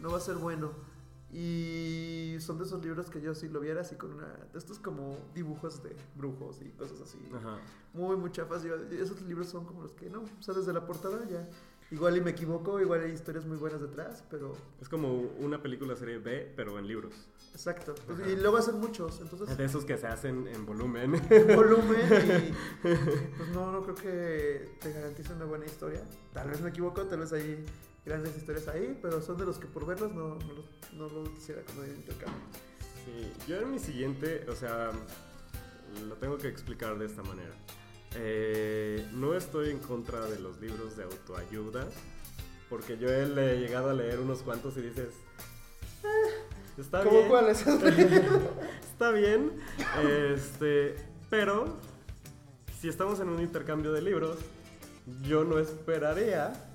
no 0.01 0.11
va 0.11 0.16
a 0.18 0.21
ser 0.21 0.35
bueno. 0.37 0.73
Y 1.31 2.37
son 2.40 2.59
de 2.59 2.64
esos 2.64 2.83
libros 2.83 3.11
que 3.11 3.21
yo 3.21 3.35
si 3.35 3.49
lo 3.49 3.61
viera 3.61 3.83
así 3.83 3.97
con 3.97 4.12
una... 4.14 4.35
Estos 4.55 4.79
como 4.79 5.16
dibujos 5.35 5.83
de 5.83 5.94
brujos 6.16 6.61
y 6.62 6.71
cosas 6.71 7.01
así. 7.03 7.18
Ajá. 7.37 7.59
Muy, 7.92 8.16
muy 8.16 8.33
chafas. 8.33 8.62
Yo- 8.62 8.77
esos 8.90 9.21
libros 9.23 9.49
son 9.49 9.66
como 9.66 9.83
los 9.83 9.92
que 9.92 10.09
no, 10.11 10.23
o 10.23 10.42
sea, 10.42 10.55
desde 10.55 10.73
la 10.73 10.85
portada 10.87 11.25
ya... 11.29 11.47
Igual 11.90 12.18
y 12.18 12.20
me 12.20 12.31
equivoco, 12.31 12.81
igual 12.81 13.01
hay 13.01 13.12
historias 13.12 13.46
muy 13.46 13.57
buenas 13.57 13.81
detrás, 13.81 14.22
pero... 14.29 14.55
Es 14.81 14.90
como 14.90 15.09
una 15.38 15.62
película 15.62 15.96
serie 15.96 16.18
B, 16.18 16.53
pero 16.55 16.79
en 16.79 16.87
libros. 16.87 17.14
Exacto. 17.53 17.94
Pues, 18.07 18.18
y 18.29 18.37
luego 18.37 18.59
hacen 18.59 18.79
muchos, 18.79 19.20
entonces... 19.22 19.57
De 19.57 19.64
esos 19.64 19.87
que 19.87 19.96
se 19.96 20.07
hacen 20.07 20.46
en 20.48 20.66
volumen. 20.66 21.12
volumen 21.57 22.01
y 22.85 23.37
pues 23.37 23.48
no, 23.55 23.72
no 23.72 23.83
creo 23.83 23.94
que 23.94 24.77
te 24.81 24.92
garantice 24.92 25.33
una 25.33 25.46
buena 25.46 25.64
historia. 25.64 26.03
Tal 26.35 26.51
vez 26.51 26.61
me 26.61 26.68
equivoco, 26.68 27.03
tal 27.05 27.20
vez 27.20 27.33
hay 27.33 27.64
grandes 28.05 28.37
historias 28.37 28.68
ahí, 28.68 28.98
pero 29.01 29.22
son 29.22 29.38
de 29.38 29.46
los 29.46 29.59
que 29.59 29.66
por 29.66 29.87
verlos 29.87 30.12
no, 30.12 30.37
no, 30.37 30.64
no 30.92 31.09
lo 31.09 31.33
quisiera 31.33 31.62
como 31.62 31.83
de 31.83 31.88
intercambio. 31.88 32.42
Sí, 33.05 33.33
yo 33.46 33.61
en 33.61 33.70
mi 33.70 33.79
siguiente, 33.79 34.44
o 34.51 34.55
sea, 34.55 34.90
lo 36.07 36.14
tengo 36.16 36.37
que 36.37 36.48
explicar 36.48 36.98
de 36.98 37.07
esta 37.07 37.22
manera. 37.22 37.55
Eh, 38.14 39.07
no 39.12 39.35
estoy 39.35 39.71
en 39.71 39.79
contra 39.79 40.21
de 40.27 40.38
los 40.40 40.61
libros 40.61 40.97
de 40.97 41.05
autoayuda, 41.05 41.87
porque 42.71 42.99
yo 42.99 43.09
he 43.09 43.27
le- 43.27 43.59
llegado 43.61 43.90
a 43.90 43.94
leer 43.94 44.18
unos 44.21 44.42
cuantos 44.42 44.77
y 44.77 44.83
dices, 44.83 45.09
"Eh, 46.05 46.79
está 46.79 47.03
¿Cómo 47.05 47.18
bien, 47.18 47.29
cuáles? 47.29 47.64
está 48.92 49.11
bien, 49.12 49.53
este, 50.35 50.97
pero 51.31 51.77
si 52.81 52.88
estamos 52.88 53.21
en 53.21 53.29
un 53.29 53.40
intercambio 53.40 53.92
de 53.92 54.03
libros, 54.03 54.38
yo 55.23 55.44
no 55.44 55.59
esperaría 55.59 56.67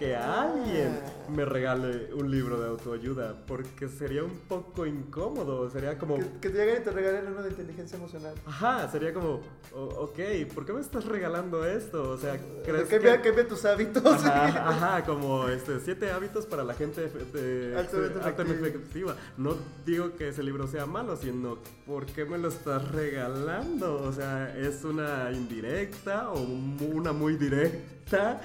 que 0.00 0.16
alguien 0.16 0.98
me 1.28 1.44
regale 1.44 2.12
un 2.14 2.30
libro 2.30 2.58
de 2.58 2.68
autoayuda, 2.68 3.34
porque 3.46 3.86
sería 3.86 4.24
un 4.24 4.36
poco 4.48 4.86
incómodo, 4.86 5.68
sería 5.70 5.98
como... 5.98 6.16
que, 6.18 6.24
que 6.40 6.48
te 6.48 6.56
lleguen 6.58 6.80
y 6.80 6.84
te 6.84 6.90
regalen 6.90 7.26
uno 7.28 7.42
de 7.42 7.50
inteligencia 7.50 7.98
emocional. 7.98 8.34
Ajá, 8.46 8.90
sería 8.90 9.12
como, 9.12 9.40
o- 9.74 9.84
ok, 10.04 10.18
¿por 10.54 10.64
qué 10.64 10.72
me 10.72 10.80
estás 10.80 11.04
regalando 11.04 11.66
esto? 11.66 12.10
O 12.10 12.16
sea, 12.16 12.40
¿crees 12.64 12.88
cambia, 12.88 13.20
que...? 13.20 13.28
cambia 13.28 13.46
tus 13.46 13.64
hábitos. 13.66 14.04
Ajá, 14.24 14.68
ajá, 14.70 15.04
como 15.04 15.46
este, 15.48 15.78
siete 15.80 16.10
hábitos 16.10 16.46
para 16.46 16.64
la 16.64 16.72
gente 16.74 17.02
de- 17.08 17.76
Altamente 17.76 18.20
altamente 18.20 18.68
efectiva. 18.68 19.14
No 19.36 19.54
digo 19.84 20.16
que 20.16 20.28
ese 20.28 20.42
libro 20.42 20.66
sea 20.66 20.86
malo, 20.86 21.14
sino 21.16 21.58
¿por 21.86 22.06
qué 22.06 22.24
me 22.24 22.38
lo 22.38 22.48
estás 22.48 22.90
regalando? 22.90 24.02
O 24.02 24.12
sea, 24.12 24.56
¿es 24.56 24.82
una 24.82 25.30
indirecta 25.30 26.30
o 26.30 26.40
una 26.40 27.12
muy 27.12 27.36
directa? 27.36 28.40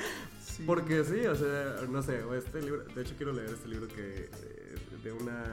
Sí. 0.46 0.64
Porque 0.66 1.04
sí, 1.04 1.26
o 1.26 1.36
sea, 1.36 1.88
no 1.90 2.04
sé, 2.04 2.24
este 2.38 2.62
libro, 2.62 2.84
de 2.84 3.02
hecho 3.02 3.16
quiero 3.18 3.34
leer 3.34 3.50
este 3.50 3.68
libro 3.68 3.88
que 3.88 4.30
eh, 4.32 4.76
de 5.04 5.12
una 5.12 5.44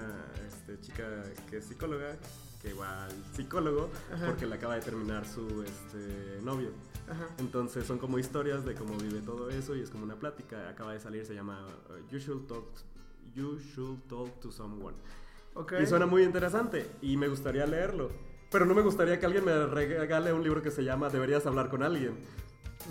este, 0.46 0.78
chica 0.80 1.04
que 1.48 1.58
es 1.58 1.64
psicóloga, 1.64 2.16
que 2.60 2.74
va 2.74 3.06
al 3.06 3.24
psicólogo 3.34 3.90
Ajá. 4.12 4.26
porque 4.26 4.46
le 4.46 4.54
acaba 4.54 4.74
de 4.74 4.82
terminar 4.82 5.26
su 5.26 5.62
este, 5.62 6.40
novio. 6.42 6.70
Ajá. 7.08 7.26
Entonces 7.38 7.86
son 7.86 7.98
como 7.98 8.18
historias 8.18 8.64
de 8.64 8.74
cómo 8.74 8.96
vive 8.98 9.20
todo 9.20 9.48
eso 9.50 9.74
y 9.74 9.80
es 9.80 9.90
como 9.90 10.04
una 10.04 10.16
plática. 10.16 10.68
Acaba 10.68 10.92
de 10.92 11.00
salir, 11.00 11.24
se 11.24 11.34
llama 11.34 11.66
uh, 11.88 12.10
You 12.10 12.18
Should 12.18 12.46
Talk, 12.46 12.66
you 13.34 13.58
should 13.58 13.98
talk 14.08 14.40
to 14.40 14.52
Someone. 14.52 14.96
Ok. 15.54 15.72
Y 15.82 15.86
suena 15.86 16.06
muy 16.06 16.22
interesante 16.22 16.86
y 17.00 17.16
me 17.16 17.28
gustaría 17.28 17.66
leerlo. 17.66 18.10
Pero 18.50 18.66
no 18.66 18.74
me 18.74 18.82
gustaría 18.82 19.18
que 19.18 19.24
alguien 19.24 19.44
me 19.46 19.66
regale 19.66 20.32
un 20.32 20.42
libro 20.42 20.62
que 20.62 20.70
se 20.70 20.84
llama 20.84 21.08
Deberías 21.08 21.46
hablar 21.46 21.70
con 21.70 21.82
alguien. 21.82 22.18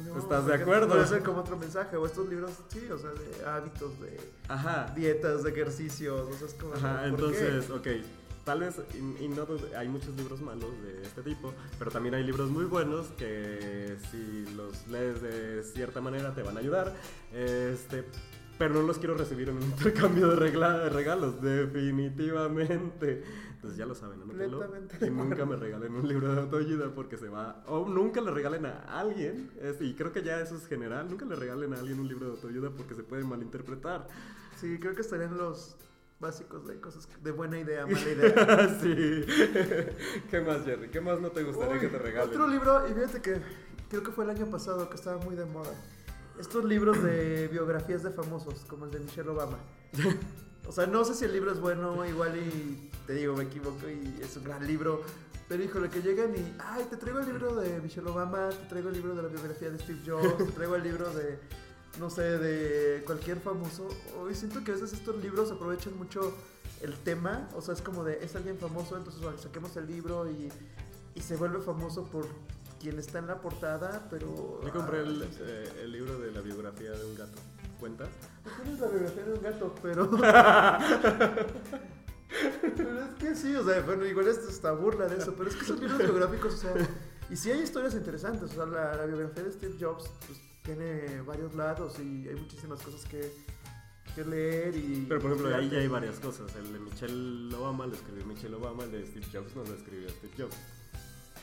No, 0.06 0.18
¿Estás 0.18 0.46
de 0.46 0.54
acuerdo? 0.54 0.88
Puede 0.88 1.06
ser 1.08 1.22
como 1.22 1.42
otro 1.42 1.58
mensaje, 1.58 1.98
o 1.98 2.06
estos 2.06 2.30
libros, 2.30 2.52
sí, 2.70 2.88
o 2.90 2.98
sea, 2.98 3.10
de 3.12 3.46
hábitos, 3.46 4.00
de 4.00 4.18
Ajá. 4.48 4.92
dietas, 4.96 5.44
de 5.44 5.50
ejercicios, 5.52 6.30
o 6.30 6.34
sea, 6.34 6.48
es 6.48 6.54
como... 6.54 6.74
Ajá, 6.76 6.94
¿por 6.94 7.02
qué? 7.02 7.08
entonces, 7.10 7.70
ok. 7.70 7.88
Tal 8.46 8.62
vez, 8.62 8.76
y, 8.96 9.26
y 9.26 9.28
no, 9.28 9.46
hay 9.78 9.88
muchos 9.88 10.16
libros 10.16 10.42
malos 10.42 10.72
de 10.82 11.04
este 11.04 11.22
tipo, 11.22 11.54
pero 11.78 11.92
también 11.92 12.16
hay 12.16 12.24
libros 12.24 12.50
muy 12.50 12.66
buenos 12.66 13.08
que 13.18 13.98
si 14.10 14.46
los 14.56 14.88
lees 14.88 15.22
de 15.22 15.62
cierta 15.64 16.02
manera 16.02 16.34
te 16.34 16.42
van 16.42 16.58
a 16.58 16.60
ayudar. 16.62 16.96
Este, 17.34 18.04
pero 18.58 18.74
no 18.74 18.82
los 18.82 18.98
quiero 18.98 19.14
recibir 19.16 19.50
en 19.50 19.58
un 19.58 19.64
intercambio 19.72 20.30
de, 20.30 20.36
regla- 20.38 20.80
de 20.80 20.90
regalos, 20.90 21.40
definitivamente. 21.42 23.24
Entonces 23.62 23.78
ya 23.78 23.86
lo 23.86 23.93
saben, 23.93 24.19
anótenlo. 24.24 24.60
Y 25.02 25.10
nunca 25.12 25.45
me 25.45 25.56
regalen 25.56 25.93
un 25.93 26.08
libro 26.08 26.34
de 26.34 26.41
autoayuda 26.41 26.89
porque 26.95 27.15
se 27.15 27.30
va. 27.30 27.63
O 27.67 27.88
nunca 27.88 28.19
le 28.19 28.32
regalen 28.32 28.65
a 28.65 29.00
alguien, 29.00 29.52
este, 29.62 29.86
y 29.86 29.93
creo 29.93 30.12
que 30.12 30.24
ya 30.24 30.41
eso 30.41 30.56
es 30.56 30.65
general, 30.65 31.08
nunca 31.08 31.26
le 31.26 31.36
regalen 31.36 31.71
a 31.76 31.80
alguien 31.80 32.00
un 32.00 32.08
libro 32.08 32.26
de 32.26 32.32
autoayuda 32.32 32.71
porque 32.71 32.95
se 32.95 33.04
puede 33.04 33.24
malinterpretar. 33.24 34.08
Sí, 34.60 34.80
creo 34.80 34.95
que 34.95 35.02
estarían 35.02 35.38
los 35.38 35.76
básicos 36.19 36.65
de 36.65 36.82
cosas 36.82 37.08
de 37.21 37.32
buena 37.32 37.60
idea, 37.60 37.86
mala 37.86 38.00
idea. 38.10 38.80
sí. 38.82 39.26
¿Qué 40.32 40.41
más, 40.41 40.65
Jerry? 40.65 40.89
¿Qué 40.89 41.00
más 41.00 41.21
no 41.21 41.30
te 41.30 41.43
gustaría 41.43 41.76
Uy, 41.76 41.80
que 41.82 41.88
te 41.89 42.00
regalen? 42.00 42.30
Otro 42.32 42.47
libro, 42.47 42.89
y 42.89 42.93
fíjate 42.95 43.21
que 43.21 43.41
creo 43.89 44.02
que 44.02 44.12
fue 44.12 44.24
el 44.24 44.32
año 44.32 44.47
pasado 44.47 44.89
que 44.89 44.95
estaba 44.95 45.19
muy 45.24 45.36
de 45.36 45.45
moda. 45.45 45.69
Estos 46.39 46.65
libros 46.65 47.04
de 47.04 47.47
biografías 47.47 48.02
de 48.02 48.10
famosos, 48.10 48.65
como 48.67 48.86
el 48.86 48.91
de 48.91 49.02
Michelle 49.02 49.30
Obama. 49.30 49.60
O 50.67 50.71
sea, 50.71 50.86
no 50.86 51.04
sé 51.04 51.15
si 51.15 51.26
el 51.26 51.34
libro 51.34 51.52
es 51.52 51.60
bueno, 51.60 52.06
igual 52.06 52.38
y 52.38 52.89
te 53.08 53.13
digo, 53.13 53.36
me 53.36 53.43
equivoco 53.43 53.89
y 53.89 54.21
es 54.21 54.36
un 54.38 54.43
gran 54.43 54.65
libro. 54.65 55.02
Pero 55.47 55.63
híjole, 55.63 55.89
que 55.89 56.02
llegan 56.02 56.34
y, 56.34 56.56
ay, 56.60 56.86
te 56.89 56.95
traigo 56.95 57.19
el 57.19 57.26
libro 57.26 57.56
de 57.56 57.82
Michelle 57.82 58.08
Obama, 58.08 58.50
te 58.50 58.67
traigo 58.69 58.88
el 58.88 58.95
libro 58.95 59.15
de 59.15 59.24
la 59.24 59.28
biografía 59.28 59.69
de 59.69 59.80
Steve 59.80 60.00
Jobs, 60.06 60.38
te 60.38 60.52
traigo 60.54 60.76
el 60.78 60.84
libro 60.84 61.12
de, 61.12 61.39
no 62.00 62.10
sé, 62.10 62.21
de 62.21 63.04
cualquier 63.04 63.38
famoso. 63.39 63.89
Hoy 64.17 64.34
siento 64.34 64.63
que 64.63 64.71
a 64.71 64.76
veces 64.76 64.93
estos 64.93 65.21
libros 65.21 65.52
aprovechan 65.52 65.97
mucho 65.97 66.34
el 66.82 66.95
tema, 66.95 67.50
o 67.54 67.62
sea, 67.62 67.74
es 67.74 67.82
como 67.82 68.06
de, 68.06 68.24
es 68.24 68.34
alguien 68.38 68.58
famoso, 68.58 68.95
entonces 68.95 69.21
saquemos 69.41 69.76
el 69.76 69.88
libro 69.88 70.30
y, 70.30 70.50
y 71.15 71.21
se 71.21 71.36
vuelve 71.36 71.60
famoso 71.60 72.06
por 72.06 72.28
quien 72.80 72.97
está 72.97 73.19
en 73.19 73.28
la 73.28 73.41
portada, 73.41 74.08
pero... 74.10 74.62
Yo 74.63 74.71
compré 74.71 75.02
el, 75.02 75.21
ah, 75.21 75.36
eh, 75.41 75.82
el 75.84 75.91
libro 75.91 76.17
de 76.17 76.32
la 76.32 76.41
biografía 76.41 76.91
de 76.91 77.06
un 77.06 77.15
gato. 77.15 77.38
¿Cuenta? 77.82 78.08
no 78.63 78.72
es 78.72 78.80
la 78.80 78.88
biografía 78.89 79.24
de 79.24 79.34
un 79.34 79.41
gato, 79.41 79.74
pero... 79.82 80.08
pero 82.78 83.04
es 83.04 83.10
que 83.17 83.34
sí, 83.36 83.56
o 83.56 83.65
sea, 83.65 83.82
bueno, 83.82 84.06
igual 84.06 84.28
es 84.28 84.38
hasta 84.38 84.72
burla 84.74 85.08
de 85.08 85.17
eso, 85.17 85.34
pero 85.36 85.50
es 85.50 85.56
que 85.56 85.65
son 85.65 85.80
libros 85.80 85.98
biográficos, 85.98 86.54
o 86.54 86.58
sea, 86.58 86.76
y 87.28 87.36
sí 87.36 87.50
hay 87.50 87.62
historias 87.62 87.96
interesantes, 87.96 88.52
o 88.52 88.54
sea, 88.54 88.67
la, 88.67 88.98
la 88.98 89.06
biografía 89.08 89.46
de 89.46 89.52
Steve 89.52 89.78
Jobs 89.80 90.12
pues, 90.28 90.39
tiene 90.62 91.24
varios 91.24 91.56
lados 91.56 91.98
y 91.98 92.28
hay 92.28 92.36
muchísimas 92.36 92.80
cosas 92.84 93.04
que, 93.06 93.34
que 94.13 94.26
leer 94.26 94.76
y... 94.76 95.08
Pero 95.10 95.20
por 95.20 95.32
ejemplo, 95.32 95.56
ahí 95.56 95.67
ya 95.67 95.80
hay 95.80 95.88
varias 95.88 96.20
cosas. 96.20 96.56
El 96.56 96.74
de 96.74 96.80
Michelle 96.80 97.56
Obama 97.56 97.88
lo 97.88 97.96
escribió 97.96 98.24
Michelle 98.28 98.58
Obama, 98.58 98.84
el 98.84 98.91
de 98.91 99.08
Steve 99.08 99.26
Jobs 99.34 99.56
no 99.56 99.63
lo 99.63 99.74
escribió 99.74 100.08
Steve 100.08 100.34
Jobs. 100.38 100.56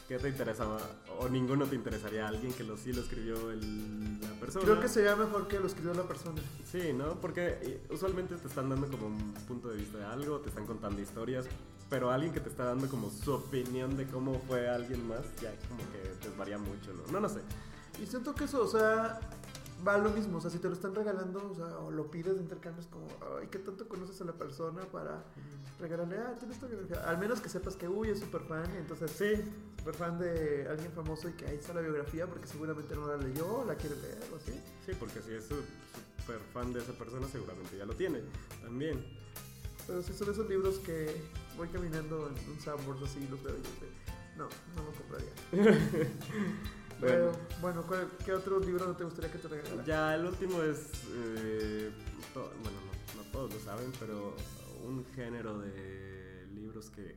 ¿Qué 0.09 0.19
te 0.19 0.29
interesaba? 0.31 0.79
¿O 1.21 1.29
ninguno 1.29 1.67
te 1.67 1.75
interesaría 1.75 2.27
alguien 2.27 2.53
que 2.55 2.65
lo, 2.65 2.79
sí 2.79 2.95
lo 2.95 3.03
escribió 3.03 3.51
el- 3.51 4.19
la 4.21 4.31
persona? 4.41 4.65
Creo 4.65 4.81
que 4.81 4.89
sería 4.89 5.15
mejor 5.17 5.47
que 5.49 5.61
lo 5.61 5.67
escribió 5.67 5.93
la 5.93 6.05
persona. 6.05 6.41
Sí, 6.65 6.95
¿no? 6.95 7.21
Porque 7.21 7.59
eh, 7.61 7.87
usualmente 7.91 8.35
te 8.37 8.49
están 8.49 8.71
dando 8.71 8.89
como 8.89 9.09
un 9.09 9.35
punto 9.47 9.69
de 9.69 9.77
vista 9.77 9.99
de 9.99 10.05
algo, 10.07 10.39
te 10.41 10.49
están 10.49 10.65
contando 10.65 10.99
historias, 11.03 11.45
pero 11.91 12.11
alguien 12.11 12.33
que 12.33 12.41
te 12.41 12.49
está 12.49 12.65
dando 12.65 12.89
como 12.89 13.11
su 13.11 13.35
opinión 13.35 13.99
de 13.99 14.07
cómo 14.07 14.41
fue 14.49 14.67
alguien 14.69 15.07
más, 15.07 15.21
ya 15.43 15.55
como 15.69 15.81
que 15.93 16.27
desvaría 16.27 16.57
mucho, 16.57 16.91
¿no? 16.95 17.13
No, 17.13 17.21
no 17.21 17.29
sé. 17.29 17.41
Y 18.03 18.07
siento 18.07 18.35
que 18.35 18.45
eso, 18.45 18.63
o 18.63 18.69
sea, 18.69 19.21
va 19.87 19.99
lo 19.99 20.11
mismo. 20.11 20.39
O 20.39 20.41
sea, 20.41 20.51
si 20.51 20.59
te 20.59 20.69
lo 20.69 20.75
están 20.75 20.95
regalando, 20.95 21.51
o 21.51 21.55
sea, 21.55 21.79
o 21.79 21.91
lo 21.91 22.11
pides 22.11 22.37
de 22.37 22.43
intercambio, 22.43 22.81
es 22.81 22.89
como, 22.89 23.07
ay, 23.41 23.49
¿qué 23.51 23.59
tanto 23.59 23.89
conoces 23.89 24.21
a 24.21 24.25
la 24.25 24.33
persona 24.33 24.83
para 24.93 25.25
regalarle? 25.81 26.19
Ah, 26.19 26.35
tienes 26.39 26.57
esta 26.57 26.67
biografía. 26.67 27.09
Al 27.09 27.19
menos 27.19 27.41
que 27.41 27.49
sepas 27.49 27.77
que, 27.77 27.89
uy, 27.89 28.11
es 28.11 28.21
súper 28.21 28.43
fan, 28.43 28.65
y 28.75 28.79
entonces, 28.79 29.11
Sí, 29.11 29.43
súper 29.79 29.95
fan 29.95 30.19
de 30.19 30.67
alguien 30.69 30.93
famoso 30.93 31.29
y 31.29 31.33
que 31.33 31.47
ahí 31.47 31.57
está 31.57 31.73
la 31.75 31.81
biografía 31.81 32.27
porque 32.27 32.47
seguramente 32.47 32.95
no 32.95 33.07
la 33.07 33.17
leyó 33.17 33.65
la 33.65 33.75
quiere 33.77 33.97
leer 33.97 34.23
o 34.33 34.37
así. 34.37 34.53
sí, 34.85 34.93
porque 34.99 35.23
si 35.23 35.33
es 35.33 35.45
súper 35.47 36.41
fan 36.53 36.73
de 36.73 36.81
esa 36.81 36.93
persona, 36.93 37.27
seguramente 37.29 37.77
ya 37.77 37.87
lo 37.87 37.95
tiene 37.95 38.23
también. 38.63 39.05
Pero 39.87 40.03
sí 40.03 40.13
son 40.13 40.31
esos 40.31 40.49
libros 40.49 40.79
que 40.81 41.17
voy 41.57 41.69
caminando 41.69 42.29
en 42.29 42.51
un 42.51 42.61
Sanborns 42.61 43.03
así 43.03 43.21
y 43.21 43.29
los 43.29 43.43
veo 43.43 43.55
y 43.57 43.63
yo 43.63 43.89
no, 44.37 44.49
no 44.77 44.83
lo 44.85 44.93
compraría. 44.93 46.11
Bueno, 47.61 47.83
¿cuál- 47.87 48.09
¿qué 48.25 48.33
otro 48.33 48.59
libro 48.61 48.95
te 48.97 49.05
gustaría 49.05 49.31
que 49.31 49.39
te 49.39 49.49
regalara? 49.49 49.85
Ya 49.85 50.15
el 50.15 50.27
último 50.27 50.63
es, 50.63 50.91
eh, 51.15 51.91
bueno, 52.35 52.79
no, 53.15 53.23
no 53.23 53.31
todos 53.31 53.55
lo 53.55 53.61
saben, 53.61 53.93
pero 54.01 54.35
un 54.85 55.05
género 55.15 55.59
de 55.59 56.47
libros 56.55 56.91
que 56.91 57.17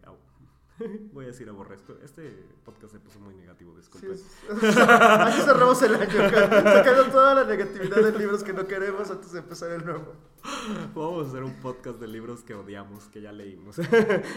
voy 1.13 1.25
a 1.25 1.27
decir 1.27 1.47
aborrezco. 1.49 1.95
Este 2.03 2.43
podcast 2.65 2.93
se 2.93 2.99
puso 2.99 3.19
muy 3.19 3.35
negativo, 3.35 3.75
disculpen. 3.77 4.17
Sí, 4.17 4.23
es- 4.49 4.77
Así 4.77 5.41
cerramos 5.41 5.81
el 5.83 5.95
año. 5.95 6.29
Sacando 6.29 7.05
toda 7.11 7.35
la 7.35 7.43
negatividad 7.45 7.97
de 8.11 8.17
libros 8.17 8.43
que 8.43 8.53
no 8.53 8.65
queremos 8.67 9.09
antes 9.11 9.31
de 9.31 9.39
empezar 9.39 9.71
el 9.71 9.85
nuevo. 9.85 10.13
Vamos 10.95 11.25
a 11.27 11.29
hacer 11.29 11.43
un 11.43 11.53
podcast 11.61 11.99
de 11.99 12.07
libros 12.07 12.41
que 12.43 12.55
odiamos, 12.55 13.05
que 13.09 13.21
ya 13.21 13.31
leímos. 13.31 13.75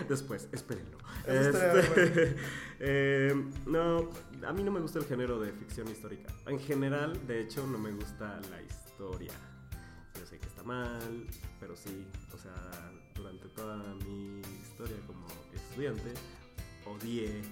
Después, 0.08 0.48
espérenlo. 0.52 0.98
Este, 1.26 2.36
eh, 2.80 3.44
no, 3.66 4.10
a 4.46 4.52
mí 4.52 4.62
no 4.62 4.70
me 4.70 4.80
gusta 4.80 4.98
el 4.98 5.06
género 5.06 5.40
de 5.40 5.52
ficción 5.52 5.88
histórica. 5.88 6.30
En 6.46 6.58
general, 6.58 7.26
de 7.26 7.40
hecho, 7.40 7.66
no 7.66 7.78
me 7.78 7.90
gusta 7.92 8.40
la 8.50 8.60
historia. 8.60 9.32
Yo 10.18 10.26
sé 10.26 10.38
que 10.38 10.46
está 10.46 10.62
mal, 10.62 11.26
pero 11.58 11.74
sí, 11.74 12.06
o 12.34 12.38
sea, 12.38 12.52
durante 13.14 13.48
toda 13.48 13.78
mi 14.06 14.40
historia 14.62 14.96
como 15.06 15.26
estudiante, 15.74 16.12
odié 16.86 17.42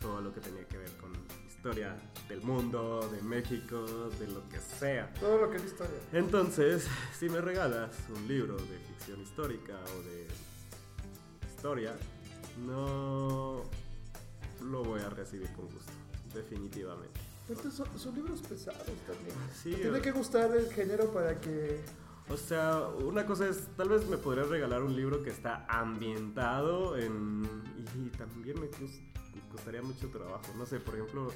todo 0.00 0.20
lo 0.20 0.34
que 0.34 0.40
tenía 0.40 0.66
que 0.66 0.78
ver 0.78 0.90
con 1.00 1.12
historia 1.46 1.96
del 2.28 2.42
mundo, 2.42 3.08
de 3.12 3.22
México, 3.22 3.84
de 4.18 4.26
lo 4.26 4.48
que 4.48 4.58
sea. 4.58 5.14
Todo 5.14 5.42
lo 5.42 5.50
que 5.50 5.58
es 5.58 5.64
historia. 5.66 5.96
Entonces, 6.12 6.88
si 7.18 7.28
me 7.28 7.40
regalas 7.40 7.94
un 8.12 8.26
libro 8.26 8.56
de 8.56 8.78
ficción 8.88 9.20
histórica 9.20 9.74
o 9.96 10.02
de 10.02 10.26
historia, 11.54 11.94
no 12.66 13.62
lo 14.60 14.82
voy 14.82 15.00
a 15.02 15.08
recibir 15.08 15.48
con 15.52 15.66
gusto, 15.66 15.92
definitivamente. 16.34 17.20
Aparte 17.44 17.70
son, 17.70 17.86
son 17.96 18.16
libros 18.16 18.42
pesados 18.42 18.82
también. 19.06 19.36
Sí, 19.54 19.72
tiene 19.72 20.00
que 20.00 20.10
gustar 20.10 20.50
el 20.56 20.68
género 20.72 21.12
para 21.12 21.40
que... 21.40 21.80
O 22.28 22.36
sea, 22.36 22.88
una 22.88 23.24
cosa 23.24 23.48
es, 23.48 23.68
tal 23.76 23.88
vez 23.88 24.06
me 24.08 24.16
podrías 24.18 24.48
regalar 24.48 24.82
un 24.82 24.96
libro 24.96 25.22
que 25.22 25.30
está 25.30 25.64
ambientado 25.68 26.96
en... 26.96 27.44
Y 28.04 28.10
también 28.10 28.58
me, 28.60 28.66
cos- 28.68 29.00
me 29.34 29.48
costaría 29.52 29.80
mucho 29.82 30.08
trabajo. 30.08 30.42
No 30.56 30.66
sé, 30.66 30.80
por 30.80 30.94
ejemplo, 30.96 31.28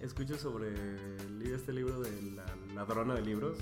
escucho 0.00 0.36
sobre 0.36 0.74
este 1.42 1.72
libro 1.72 2.00
de 2.02 2.10
La 2.32 2.44
ladrona 2.74 3.14
de 3.14 3.22
libros, 3.22 3.56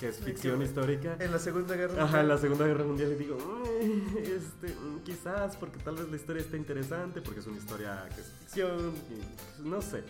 que 0.00 0.08
es 0.08 0.16
ficción 0.18 0.60
histórica. 0.62 1.16
En 1.20 1.30
la 1.30 1.38
Segunda 1.38 1.76
Guerra 1.76 2.02
Ajá, 2.04 2.22
en 2.22 2.28
la 2.28 2.34
Mundial. 2.34 2.38
Segunda 2.40 2.66
Guerra 2.66 2.84
Mundial 2.84 3.12
y 3.12 3.14
digo, 3.14 3.36
"Mm, 3.36 4.16
este, 4.18 4.68
mm, 4.74 5.00
quizás 5.04 5.56
porque 5.56 5.78
tal 5.78 5.94
vez 5.94 6.08
la 6.08 6.16
historia 6.16 6.42
está 6.42 6.56
interesante, 6.56 7.20
porque 7.22 7.38
es 7.40 7.46
una 7.46 7.56
historia 7.58 8.08
que 8.14 8.20
es 8.20 8.32
ficción, 8.40 8.94
y, 9.10 9.62
no 9.68 9.80
sé. 9.80 10.02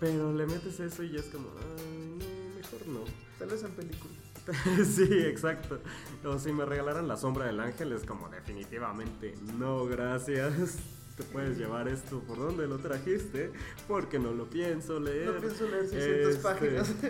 Pero 0.00 0.32
le 0.32 0.46
metes 0.46 0.80
eso 0.80 1.04
y 1.04 1.12
ya 1.12 1.20
es 1.20 1.26
como, 1.26 1.48
"Ay, 1.78 2.18
no, 2.18 2.56
mejor 2.56 2.88
no. 2.88 3.04
Tal 3.38 3.48
vez 3.48 3.62
en 3.62 3.70
película. 3.72 4.14
sí, 4.84 5.08
exacto. 5.24 5.80
O 6.24 6.38
si 6.38 6.52
me 6.52 6.64
regalaran 6.64 7.08
La 7.08 7.16
Sombra 7.16 7.46
del 7.46 7.60
Ángel, 7.60 7.92
es 7.92 8.04
como 8.04 8.28
definitivamente 8.28 9.34
no, 9.58 9.86
gracias. 9.86 10.78
Te 11.16 11.22
puedes 11.22 11.56
llevar 11.56 11.86
esto 11.86 12.18
por 12.20 12.38
donde 12.38 12.66
lo 12.66 12.78
trajiste, 12.78 13.52
porque 13.86 14.18
no 14.18 14.32
lo 14.32 14.50
pienso 14.50 14.98
leer. 14.98 15.34
No 15.34 15.40
pienso 15.40 15.68
leer 15.68 15.86
600 15.86 16.32
Este, 16.32 16.42
páginas. 16.42 16.94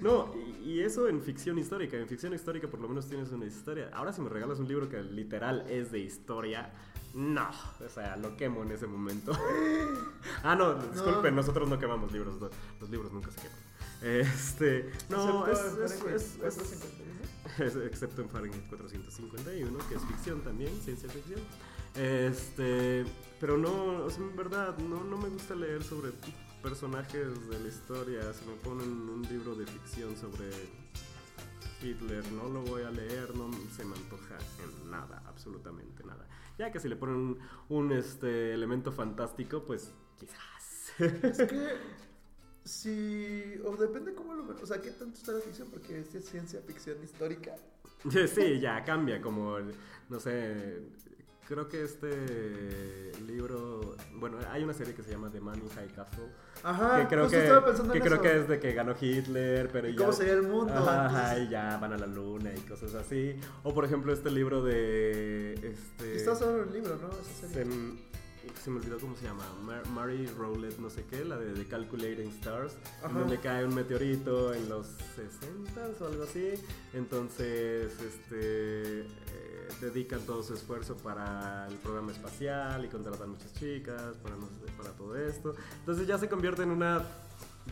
No, 0.00 0.32
y, 0.64 0.80
eso 0.80 1.08
en 1.08 1.20
ficción 1.20 1.58
histórica. 1.58 1.98
En 1.98 2.08
ficción 2.08 2.32
histórica 2.32 2.68
por 2.68 2.80
lo 2.80 2.88
menos 2.88 3.06
tienes 3.06 3.32
una 3.32 3.44
historia. 3.44 3.90
Ahora 3.92 4.14
si 4.14 4.22
me 4.22 4.30
regalas 4.30 4.58
un 4.58 4.66
libro 4.66 4.88
que 4.88 5.02
literal 5.02 5.66
es 5.68 5.92
de 5.92 5.98
historia, 5.98 6.72
no. 7.12 7.50
O 7.84 7.88
sea, 7.90 8.16
lo 8.16 8.34
quemo 8.34 8.62
en 8.62 8.72
ese 8.72 8.86
momento. 8.86 9.32
ah, 10.42 10.54
no, 10.56 10.74
disculpen, 10.74 11.36
nosotros 11.36 11.68
no 11.68 11.78
quemamos 11.78 12.12
libros. 12.12 12.40
no, 12.40 12.48
Los 12.80 12.88
libros 12.88 13.12
nunca 13.12 13.30
se 13.30 13.42
queman. 13.42 13.69
Este, 14.02 14.90
no, 15.08 15.46
es, 15.46 15.58
Excepto 15.58 16.08
en 16.08 16.14
es- 16.14 16.22
es- 16.22 16.22
es- 16.22 16.36
451. 16.38 17.20
es- 17.58 17.76
excepto 17.92 18.22
en 18.22 18.30
Fahrenheit 18.30 18.66
451, 18.68 19.78
que 19.88 19.94
es 19.96 20.02
ficción 20.06 20.40
también, 20.42 20.74
ciencia 20.82 21.08
ficción. 21.08 21.40
Este, 21.94 23.04
pero 23.40 23.58
no, 23.58 24.04
o 24.04 24.10
sea, 24.10 24.22
en 24.22 24.36
verdad, 24.36 24.78
no, 24.78 25.02
no 25.04 25.18
me 25.18 25.28
gusta 25.28 25.54
leer 25.54 25.82
sobre 25.82 26.12
personajes 26.62 27.48
de 27.48 27.58
la 27.60 27.68
historia. 27.68 28.32
Si 28.32 28.44
me 28.46 28.54
ponen 28.56 28.88
un 28.88 29.22
libro 29.28 29.54
de 29.54 29.66
ficción 29.66 30.16
sobre 30.16 30.46
Hitler, 31.82 32.24
no 32.32 32.48
lo 32.48 32.62
voy 32.62 32.82
a 32.82 32.90
leer, 32.90 33.34
no 33.34 33.50
se 33.76 33.84
me 33.84 33.96
antoja 33.96 34.36
en 34.62 34.90
nada, 34.90 35.22
absolutamente 35.26 36.04
nada. 36.04 36.26
Ya 36.58 36.70
que 36.70 36.78
si 36.78 36.88
le 36.88 36.96
ponen 36.96 37.16
un, 37.16 37.38
un, 37.68 37.92
este, 37.92 38.52
elemento 38.54 38.92
fantástico, 38.92 39.64
pues 39.64 39.92
quizás. 40.18 40.92
Es 40.98 41.38
que 41.38 41.76
si... 42.64 43.60
O 43.64 43.76
depende 43.76 44.14
cómo 44.14 44.34
lo... 44.34 44.44
O 44.62 44.66
sea, 44.66 44.80
¿qué 44.80 44.90
tanto 44.90 45.18
está 45.18 45.32
la 45.32 45.40
ficción? 45.40 45.68
Porque 45.70 46.04
si 46.04 46.18
es 46.18 46.24
ciencia 46.24 46.60
ficción 46.66 47.02
histórica. 47.02 47.54
Sí, 48.34 48.60
ya 48.60 48.82
cambia, 48.82 49.20
como, 49.20 49.58
no 50.08 50.18
sé, 50.18 50.80
creo 51.50 51.68
que 51.68 51.82
este 51.82 53.12
libro, 53.26 53.96
bueno, 54.14 54.38
hay 54.52 54.62
una 54.62 54.72
serie 54.72 54.94
que 54.94 55.02
se 55.02 55.10
llama 55.10 55.30
The 55.30 55.40
Man 55.40 55.58
in 55.58 55.68
High 55.68 55.88
Castle, 55.88 56.26
Ajá, 56.62 57.00
que 57.00 57.08
creo 57.08 57.28
que, 57.28 57.42
estaba 57.42 57.66
pensando 57.66 57.92
que 57.92 57.98
en 57.98 58.04
creo 58.04 58.14
eso. 58.14 58.22
que 58.22 58.38
es 58.38 58.48
de 58.48 58.60
que 58.60 58.72
ganó 58.72 58.94
Hitler, 58.98 59.68
pero 59.72 59.88
¿Y 59.88 59.92
ya... 59.92 59.98
cómo 59.98 60.12
sería 60.12 60.34
el 60.34 60.44
mundo 60.44 60.72
Ajá, 60.72 61.38
y 61.40 61.48
ya 61.48 61.76
van 61.78 61.92
a 61.92 61.98
la 61.98 62.06
luna 62.06 62.52
y 62.56 62.60
cosas 62.60 62.94
así. 62.94 63.34
O 63.64 63.74
por 63.74 63.84
ejemplo 63.84 64.12
este 64.12 64.30
libro 64.30 64.62
de... 64.62 65.54
Este, 65.54 66.16
Está 66.16 66.36
solo 66.36 66.62
el 66.62 66.72
libro, 66.72 66.96
¿no? 66.96 67.08
Esa 67.08 67.48
se, 67.48 67.48
serie. 67.48 67.74
Se 68.62 68.70
me 68.70 68.78
olvidó 68.78 68.98
cómo 68.98 69.16
se 69.16 69.24
llama, 69.24 69.44
Mar- 69.64 69.86
Mary 69.88 70.26
Rowlett, 70.26 70.78
no 70.78 70.90
sé 70.90 71.04
qué, 71.08 71.24
la 71.24 71.36
de, 71.38 71.52
The 71.52 71.64
Calculating 71.66 72.28
Stars, 72.38 72.74
en 73.04 73.14
donde 73.14 73.38
cae 73.38 73.64
un 73.64 73.74
meteorito 73.74 74.52
en 74.54 74.68
los 74.68 74.86
60 75.16 75.88
o 76.00 76.06
algo 76.06 76.24
así. 76.24 76.54
Entonces, 76.94 77.92
este, 78.00 79.00
eh, 79.02 79.68
dedican 79.80 80.20
todo 80.22 80.42
su 80.42 80.54
esfuerzo 80.54 80.96
para 80.96 81.66
el 81.68 81.74
programa 81.76 82.12
espacial 82.12 82.84
y 82.84 82.88
contratan 82.88 83.30
muchas 83.30 83.52
chicas 83.54 84.16
para, 84.22 84.36
no 84.36 84.46
sé, 84.46 84.72
para 84.76 84.90
todo 84.92 85.16
esto. 85.16 85.54
Entonces 85.80 86.06
ya 86.06 86.18
se 86.18 86.28
convierte 86.28 86.62
en 86.62 86.70
una, 86.70 87.02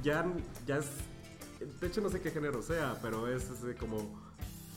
ya, 0.02 0.24
ya 0.66 0.78
es, 0.78 0.86
de 1.80 1.86
hecho 1.86 2.00
no 2.00 2.08
sé 2.10 2.20
qué 2.20 2.30
género 2.30 2.62
sea, 2.62 2.98
pero 3.02 3.26
es, 3.28 3.50
como 3.80 4.27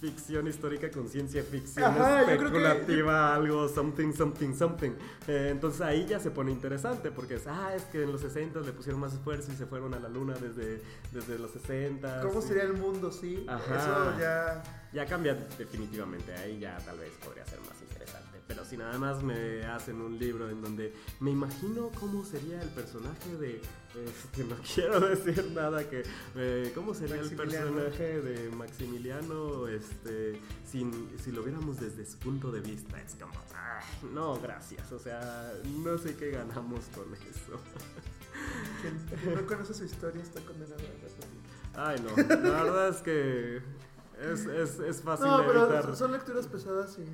ficción 0.02 0.48
histórica 0.48 0.90
con 0.90 1.08
ciencia 1.08 1.44
ficción 1.44 1.86
Ajá, 1.86 2.26
que- 2.26 2.34
especulativa, 2.34 3.36
algo 3.36 3.70
something, 3.70 4.12
something, 4.14 4.54
something. 4.56 4.92
Eh, 5.28 5.50
entonces 5.52 5.80
ahí 5.82 6.08
ya 6.08 6.20
se 6.20 6.32
pone 6.32 6.52
interesante 6.52 7.12
porque 7.12 7.36
es, 7.36 7.46
ah, 7.46 7.74
es 7.76 7.84
que 7.84 8.02
en 8.04 8.12
los 8.12 8.22
60 8.22 8.60
le 8.62 8.74
pusieron 8.74 9.00
más 9.00 9.14
esfuerzo 9.14 9.52
y 9.52 9.56
se 9.56 9.68
fueron 9.68 9.94
a 9.94 10.00
la 10.00 10.10
luna 10.10 10.34
desde, 10.34 10.82
desde 11.12 11.38
los 11.38 11.52
60. 11.52 12.22
¿Cómo 12.22 12.42
sería 12.42 12.64
el 12.64 12.74
mundo, 12.74 13.12
sí? 13.12 13.46
Ajá. 13.48 13.78
Eso 13.78 14.20
ya... 14.20 14.64
Ya 14.92 15.06
cambia 15.06 15.36
definitivamente, 15.58 16.34
ahí 16.34 16.60
ya 16.60 16.78
tal 16.80 16.98
vez 16.98 17.12
podría 17.24 17.46
ser 17.46 17.60
más. 17.62 17.70
Pero 18.48 18.66
si 18.66 18.76
nada 18.78 18.98
más 18.98 19.24
me 19.24 19.64
hacen 19.66 20.02
un 20.02 20.18
libro 20.20 20.50
en 20.50 20.62
donde 20.62 20.94
me 21.20 21.32
imagino 21.32 21.90
cómo 22.00 22.24
sería 22.26 22.62
el 22.62 22.70
personaje 22.70 23.36
de... 23.38 23.62
este, 24.06 24.44
no 24.46 24.56
quiero 24.74 25.00
decir 25.02 25.52
nada 25.54 25.90
que... 25.90 26.04
eh, 26.36 26.72
¿Cómo 26.76 26.94
sería 26.94 27.16
el 27.20 27.30
personaje 27.36 28.22
de 28.22 28.50
Maximiliano 28.50 29.68
este, 29.68 30.40
sin, 30.70 31.10
si 31.24 31.32
lo 31.32 31.44
viéramos 31.44 31.80
desde 31.80 32.06
su 32.06 32.18
punto 32.20 32.52
de 32.52 32.62
vista? 32.62 33.00
Es 33.02 33.16
como... 33.16 33.34
"Ay, 33.56 34.10
no, 34.14 34.40
gracias. 34.42 34.92
O 34.92 35.00
sea, 35.00 35.54
no 35.84 35.98
sé 35.98 36.16
qué 36.16 36.32
ganamos 36.32 36.86
con 36.96 37.14
eso. 37.14 37.60
Quien, 38.82 39.36
no 39.36 39.46
conoce 39.46 39.74
su 39.74 39.86
historia 39.86 40.22
está 40.24 40.42
condenado 40.42 40.76
a 40.76 40.78
repetir. 40.78 41.42
Ay, 41.76 42.00
no. 42.02 42.38
La 42.50 42.64
verdad 42.64 42.90
es 42.90 42.98
que 42.98 43.58
es, 44.22 44.46
es, 44.46 44.80
es 44.80 45.02
fácil 45.02 45.26
No, 45.28 45.38
de 45.40 45.44
pero 45.48 45.64
evitar. 45.74 45.96
son 45.96 46.12
lecturas 46.12 46.48
pesadas 46.48 46.98
y, 47.00 47.06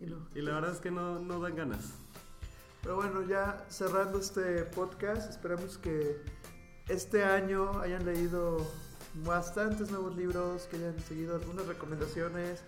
y 0.00 0.06
no. 0.06 0.28
Y 0.34 0.40
la 0.42 0.54
verdad 0.54 0.72
es 0.72 0.80
que 0.80 0.90
no, 0.90 1.18
no 1.18 1.40
dan 1.40 1.56
ganas. 1.56 1.84
Pero 2.82 2.96
bueno, 2.96 3.22
ya 3.26 3.64
cerrando 3.68 4.18
este 4.18 4.62
podcast, 4.64 5.30
esperamos 5.30 5.78
que 5.78 6.22
este 6.88 7.24
año 7.24 7.80
hayan 7.80 8.04
leído 8.06 8.58
bastantes 9.24 9.90
nuevos 9.90 10.16
libros, 10.16 10.62
que 10.70 10.76
hayan 10.76 10.98
seguido 11.00 11.34
algunas 11.36 11.66
recomendaciones 11.66 12.62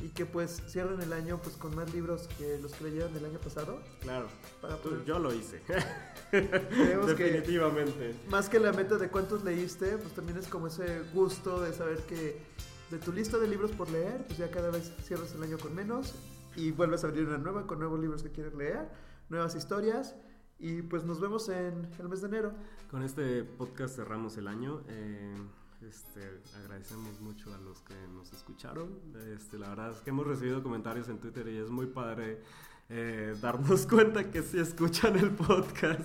y 0.00 0.08
que 0.08 0.26
pues 0.26 0.60
cierren 0.68 1.00
el 1.00 1.12
año 1.12 1.40
pues 1.42 1.56
con 1.56 1.74
más 1.74 1.92
libros 1.94 2.28
que 2.36 2.58
los 2.58 2.72
que 2.74 2.84
leyeron 2.84 3.16
el 3.16 3.24
año 3.24 3.38
pasado. 3.38 3.80
Claro. 4.00 4.26
Para 4.60 4.76
Tú- 4.76 4.90
poder- 4.90 5.04
yo 5.04 5.18
lo 5.18 5.32
hice. 5.32 5.62
Creemos 6.30 7.14
que 7.14 7.24
Definitivamente. 7.24 8.14
más 8.28 8.48
que 8.48 8.58
la 8.58 8.72
meta 8.72 8.96
de 8.96 9.08
cuántos 9.08 9.44
leíste, 9.44 9.96
pues 9.98 10.12
también 10.14 10.36
es 10.38 10.48
como 10.48 10.66
ese 10.66 11.00
gusto 11.14 11.60
de 11.62 11.72
saber 11.72 11.98
que 12.00 12.42
de 12.90 12.98
tu 12.98 13.12
lista 13.12 13.38
de 13.38 13.48
libros 13.48 13.70
por 13.70 13.88
leer, 13.90 14.24
pues 14.26 14.38
ya 14.38 14.50
cada 14.50 14.70
vez 14.70 14.92
cierras 15.04 15.32
el 15.34 15.42
año 15.42 15.58
con 15.58 15.74
menos 15.74 16.12
y 16.56 16.70
vuelves 16.70 17.04
a 17.04 17.08
abrir 17.08 17.26
una 17.26 17.38
nueva 17.38 17.66
con 17.66 17.78
nuevos 17.78 17.98
libros 18.00 18.22
que 18.22 18.30
quieres 18.30 18.54
leer, 18.54 18.88
nuevas 19.28 19.54
historias 19.54 20.14
y 20.58 20.82
pues 20.82 21.04
nos 21.04 21.20
vemos 21.20 21.48
en 21.48 21.88
el 21.98 22.08
mes 22.08 22.20
de 22.20 22.28
enero. 22.28 22.52
Con 22.90 23.02
este 23.02 23.44
podcast 23.44 23.96
cerramos 23.96 24.36
el 24.36 24.48
año. 24.48 24.82
eh, 24.88 25.34
este, 25.82 26.40
agradecemos 26.62 27.20
mucho 27.20 27.52
a 27.52 27.58
los 27.58 27.80
que 27.82 27.94
nos 28.14 28.32
escucharon. 28.32 28.88
Este, 29.34 29.58
la 29.58 29.68
verdad 29.68 29.90
es 29.90 29.96
que 30.00 30.10
hemos 30.10 30.26
recibido 30.26 30.62
comentarios 30.62 31.08
en 31.08 31.18
Twitter 31.18 31.46
y 31.48 31.58
es 31.58 31.68
muy 31.68 31.86
padre 31.86 32.40
eh, 32.88 33.34
darnos 33.42 33.86
cuenta 33.90 34.30
que 34.30 34.42
sí 34.42 34.58
escuchan 34.60 35.18
el 35.18 35.30
podcast 35.32 36.00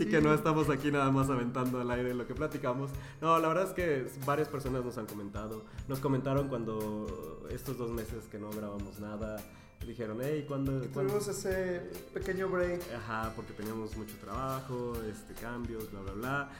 y 0.00 0.06
que 0.06 0.18
Sí. 0.18 0.22
no 0.24 0.34
estamos 0.34 0.68
aquí 0.70 0.90
nada 0.90 1.10
más 1.12 1.28
aventando 1.30 1.80
al 1.80 1.90
aire 1.92 2.12
lo 2.14 2.26
que 2.26 2.34
platicamos. 2.34 2.90
No, 3.20 3.38
la 3.38 3.46
verdad 3.48 3.68
es 3.68 3.72
que 3.72 4.10
varias 4.26 4.48
personas 4.48 4.84
nos 4.84 4.98
han 4.98 5.06
comentado. 5.06 5.64
Nos 5.86 6.00
comentaron 6.00 6.48
cuando 6.48 7.46
estos 7.50 7.76
dos 7.78 7.92
meses 7.92 8.26
que 8.28 8.38
no 8.38 8.50
grabamos 8.50 8.98
nada. 8.98 9.36
Dijeron, 9.86 10.18
hey, 10.22 10.44
¿cuándo? 10.46 10.80
Tuvimos 10.82 11.26
ese 11.28 11.90
pequeño 12.14 12.48
break. 12.48 12.80
Ajá, 12.94 13.32
porque 13.34 13.52
teníamos 13.52 13.96
mucho 13.96 14.14
trabajo, 14.18 14.94
este, 15.10 15.34
cambios, 15.40 15.90
bla, 15.90 16.00
bla, 16.00 16.12
bla. 16.12 16.50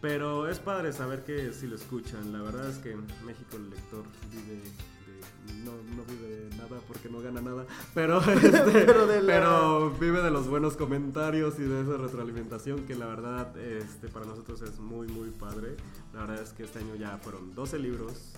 Pero 0.00 0.48
es 0.48 0.58
padre 0.58 0.92
saber 0.92 1.24
que 1.24 1.52
si 1.52 1.66
lo 1.66 1.76
escuchan. 1.76 2.32
La 2.32 2.40
verdad 2.42 2.68
es 2.70 2.78
que 2.78 2.92
en 2.92 3.06
México 3.24 3.56
el 3.56 3.68
lector 3.70 4.02
vive 4.30 4.62
de, 4.62 5.62
no, 5.62 5.72
no 5.94 6.04
vive 6.08 6.36
de 6.46 6.56
nada 6.56 6.80
porque 6.88 7.10
no 7.10 7.20
gana 7.20 7.42
nada, 7.42 7.66
pero, 7.92 8.18
este, 8.32 8.50
Pero 8.62 9.06
la- 9.06 9.20
pero 9.26 9.90
vive 10.00 10.22
de 10.22 10.30
los 10.30 10.48
buenos 10.48 10.76
comentarios 10.76 11.58
y 11.58 11.62
de 11.64 11.82
esa 11.82 11.98
retroalimentación 11.98 12.86
que 12.86 12.94
la 12.94 13.06
verdad 13.06 13.54
este, 13.58 14.08
para 14.08 14.24
nosotros 14.24 14.62
es 14.62 14.78
muy, 14.78 15.06
muy 15.08 15.28
padre. 15.30 15.76
La 16.14 16.20
verdad 16.20 16.42
es 16.42 16.52
que 16.54 16.62
este 16.64 16.78
año 16.78 16.94
ya 16.96 17.18
fueron 17.18 17.54
12 17.54 17.78
libros, 17.78 18.32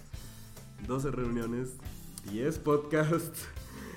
12 0.88 1.12
reuniones, 1.12 1.74
10 2.32 2.58
podcasts. 2.58 3.46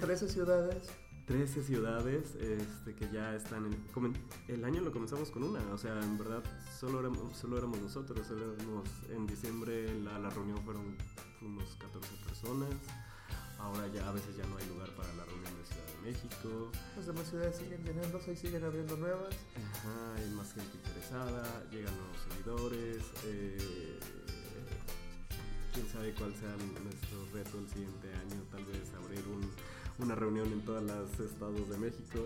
13 0.01 0.29
ciudades. 0.29 0.83
13 1.25 1.63
ciudades 1.63 2.35
este, 2.35 2.93
que 2.93 3.09
ya 3.11 3.35
están 3.35 3.65
en... 3.65 3.87
comen- 3.93 4.15
El 4.47 4.63
año 4.63 4.81
lo 4.81 4.91
comenzamos 4.91 5.31
con 5.31 5.43
una, 5.43 5.59
o 5.73 5.77
sea, 5.77 5.99
en 6.01 6.17
verdad 6.19 6.43
solo 6.79 6.99
éramos, 6.99 7.35
solo 7.35 7.57
éramos 7.57 7.79
nosotros, 7.81 8.27
solo 8.27 8.53
éramos, 8.53 8.87
en 9.09 9.25
diciembre 9.25 9.91
la, 10.01 10.19
la 10.19 10.29
reunión 10.29 10.61
fueron 10.63 10.95
unos 11.41 11.75
14 11.77 12.07
personas, 12.27 12.69
ahora 13.57 13.87
ya 13.87 14.07
a 14.07 14.11
veces 14.11 14.37
ya 14.37 14.45
no 14.45 14.57
hay 14.57 14.67
lugar 14.67 14.89
para 14.95 15.11
la 15.15 15.25
reunión 15.25 15.51
de 15.57 15.65
Ciudad 15.65 15.87
de 15.87 16.11
México, 16.11 16.71
Las 16.95 17.07
demás 17.07 17.27
ciudades 17.27 17.55
siguen 17.55 17.83
llenándose 17.83 18.33
y 18.33 18.35
siguen 18.35 18.63
abriendo 18.63 18.95
nuevas. 18.97 19.33
Ajá, 19.55 20.13
hay 20.17 20.29
más 20.29 20.53
gente 20.53 20.77
interesada, 20.77 21.63
llegan 21.71 21.93
nuevos 21.97 22.17
seguidores, 22.29 23.01
eh, 23.25 23.97
quién 25.73 25.87
sabe 25.89 26.13
cuál 26.13 26.35
sea 26.35 26.55
nuestro 26.83 27.25
reto 27.33 27.57
el 27.57 27.67
siguiente 27.67 28.13
año, 28.13 28.43
tal 28.51 28.63
vez 28.65 28.93
abrir 28.93 29.25
un- 29.27 29.49
una 29.99 30.15
reunión 30.15 30.51
en 30.51 30.61
todos 30.61 30.83
los 30.83 31.19
estados 31.19 31.69
de 31.69 31.77
México. 31.77 32.19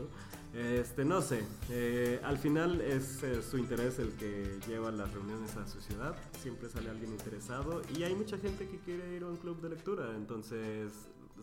Este, 0.54 1.06
no 1.06 1.22
sé, 1.22 1.44
eh, 1.70 2.20
al 2.24 2.40
final 2.40 2.82
es 2.82 3.22
eh, 3.22 3.44
su 3.44 3.60
interés 3.60 4.00
el 4.00 4.14
que 4.14 4.60
lleva 4.68 4.92
las 4.92 5.14
reuniones 5.14 5.56
a 5.58 5.68
su 5.68 5.80
ciudad, 5.80 6.16
siempre 6.42 6.70
sale 6.70 6.90
alguien 6.90 7.12
interesado 7.12 7.84
y 7.96 8.02
hay 8.02 8.16
mucha 8.16 8.38
gente 8.40 8.68
que 8.68 8.80
quiere 8.80 9.16
ir 9.16 9.22
a 9.22 9.28
un 9.28 9.38
club 9.38 9.62
de 9.62 9.70
lectura, 9.70 10.16
entonces 10.16 10.92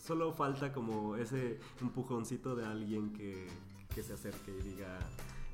solo 0.05 0.33
falta 0.33 0.73
como 0.73 1.15
ese 1.17 1.61
empujoncito 1.81 2.57
de 2.57 2.67
alguien 2.67 3.13
que, 3.13 3.47
que 3.95 4.03
se 4.03 4.15
acerque 4.15 4.51
y 4.59 4.63
diga, 4.71 4.99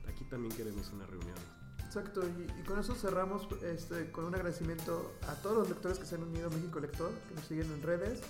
aquí 0.09 0.25
también 0.25 0.55
queremos 0.57 0.91
una 0.91 1.05
reunión. 1.05 1.37
Exacto, 1.85 2.23
y, 2.27 2.59
y 2.59 2.65
con 2.65 2.79
eso 2.79 2.95
cerramos 2.95 3.47
este, 3.63 4.11
con 4.11 4.25
un 4.25 4.35
agradecimiento 4.35 5.13
a 5.29 5.35
todos 5.35 5.59
los 5.59 5.69
lectores 5.69 5.99
que 5.99 6.07
se 6.07 6.15
han 6.15 6.23
unido 6.23 6.47
a 6.47 6.51
México 6.51 6.81
Lector, 6.81 7.11
que 7.29 7.35
nos 7.35 7.45
siguen 7.45 7.71
en 7.71 7.83
redes, 7.83 8.23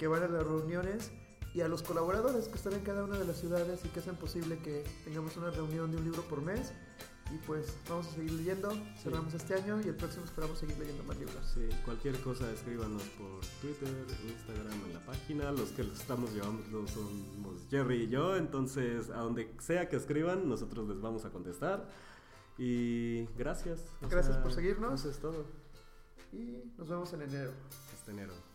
que 0.00 0.08
van 0.08 0.24
a 0.24 0.26
las 0.26 0.44
reuniones 0.44 1.12
y 1.54 1.60
a 1.60 1.68
los 1.68 1.82
colaboradores 1.82 2.48
que 2.48 2.56
están 2.56 2.74
en 2.74 2.80
cada 2.80 3.04
una 3.04 3.18
de 3.18 3.24
las 3.24 3.38
ciudades 3.38 3.84
y 3.84 3.88
que 3.88 4.00
hacen 4.00 4.16
posible 4.16 4.58
que 4.58 4.84
tengamos 5.04 5.36
una 5.36 5.50
reunión 5.50 5.90
de 5.90 5.96
un 5.96 6.04
libro 6.04 6.22
por 6.22 6.42
mes. 6.42 6.72
Y 7.30 7.36
pues 7.46 7.76
vamos 7.90 8.06
a 8.06 8.10
seguir 8.12 8.32
leyendo, 8.32 8.72
cerramos 9.02 9.34
este 9.34 9.54
año 9.54 9.78
y 9.82 9.88
el 9.88 9.96
próximo 9.96 10.24
esperamos 10.24 10.58
seguir 10.58 10.78
leyendo 10.78 11.04
más 11.04 11.18
libros. 11.18 11.44
Sí, 11.52 11.68
cualquier 11.84 12.18
cosa 12.22 12.50
escríbanos 12.50 13.02
por 13.18 13.40
Twitter, 13.60 13.94
Instagram, 14.26 14.86
en 14.86 14.94
la 14.94 15.04
página. 15.04 15.52
Los 15.52 15.70
que 15.70 15.84
los 15.84 16.00
estamos 16.00 16.32
llevando 16.32 16.86
somos 16.88 17.66
Jerry 17.68 18.04
y 18.04 18.08
yo, 18.08 18.34
entonces 18.34 19.10
a 19.10 19.18
donde 19.18 19.54
sea 19.58 19.90
que 19.90 19.96
escriban, 19.96 20.48
nosotros 20.48 20.88
les 20.88 21.02
vamos 21.02 21.26
a 21.26 21.30
contestar. 21.30 21.90
Y 22.56 23.26
gracias. 23.36 23.84
Gracias 24.08 24.38
por 24.38 24.52
seguirnos. 24.52 25.00
Eso 25.00 25.10
es 25.10 25.18
todo. 25.18 25.44
Y 26.32 26.72
nos 26.78 26.88
vemos 26.88 27.12
en 27.12 27.22
enero. 27.22 27.52
Hasta 27.92 28.10
enero. 28.10 28.47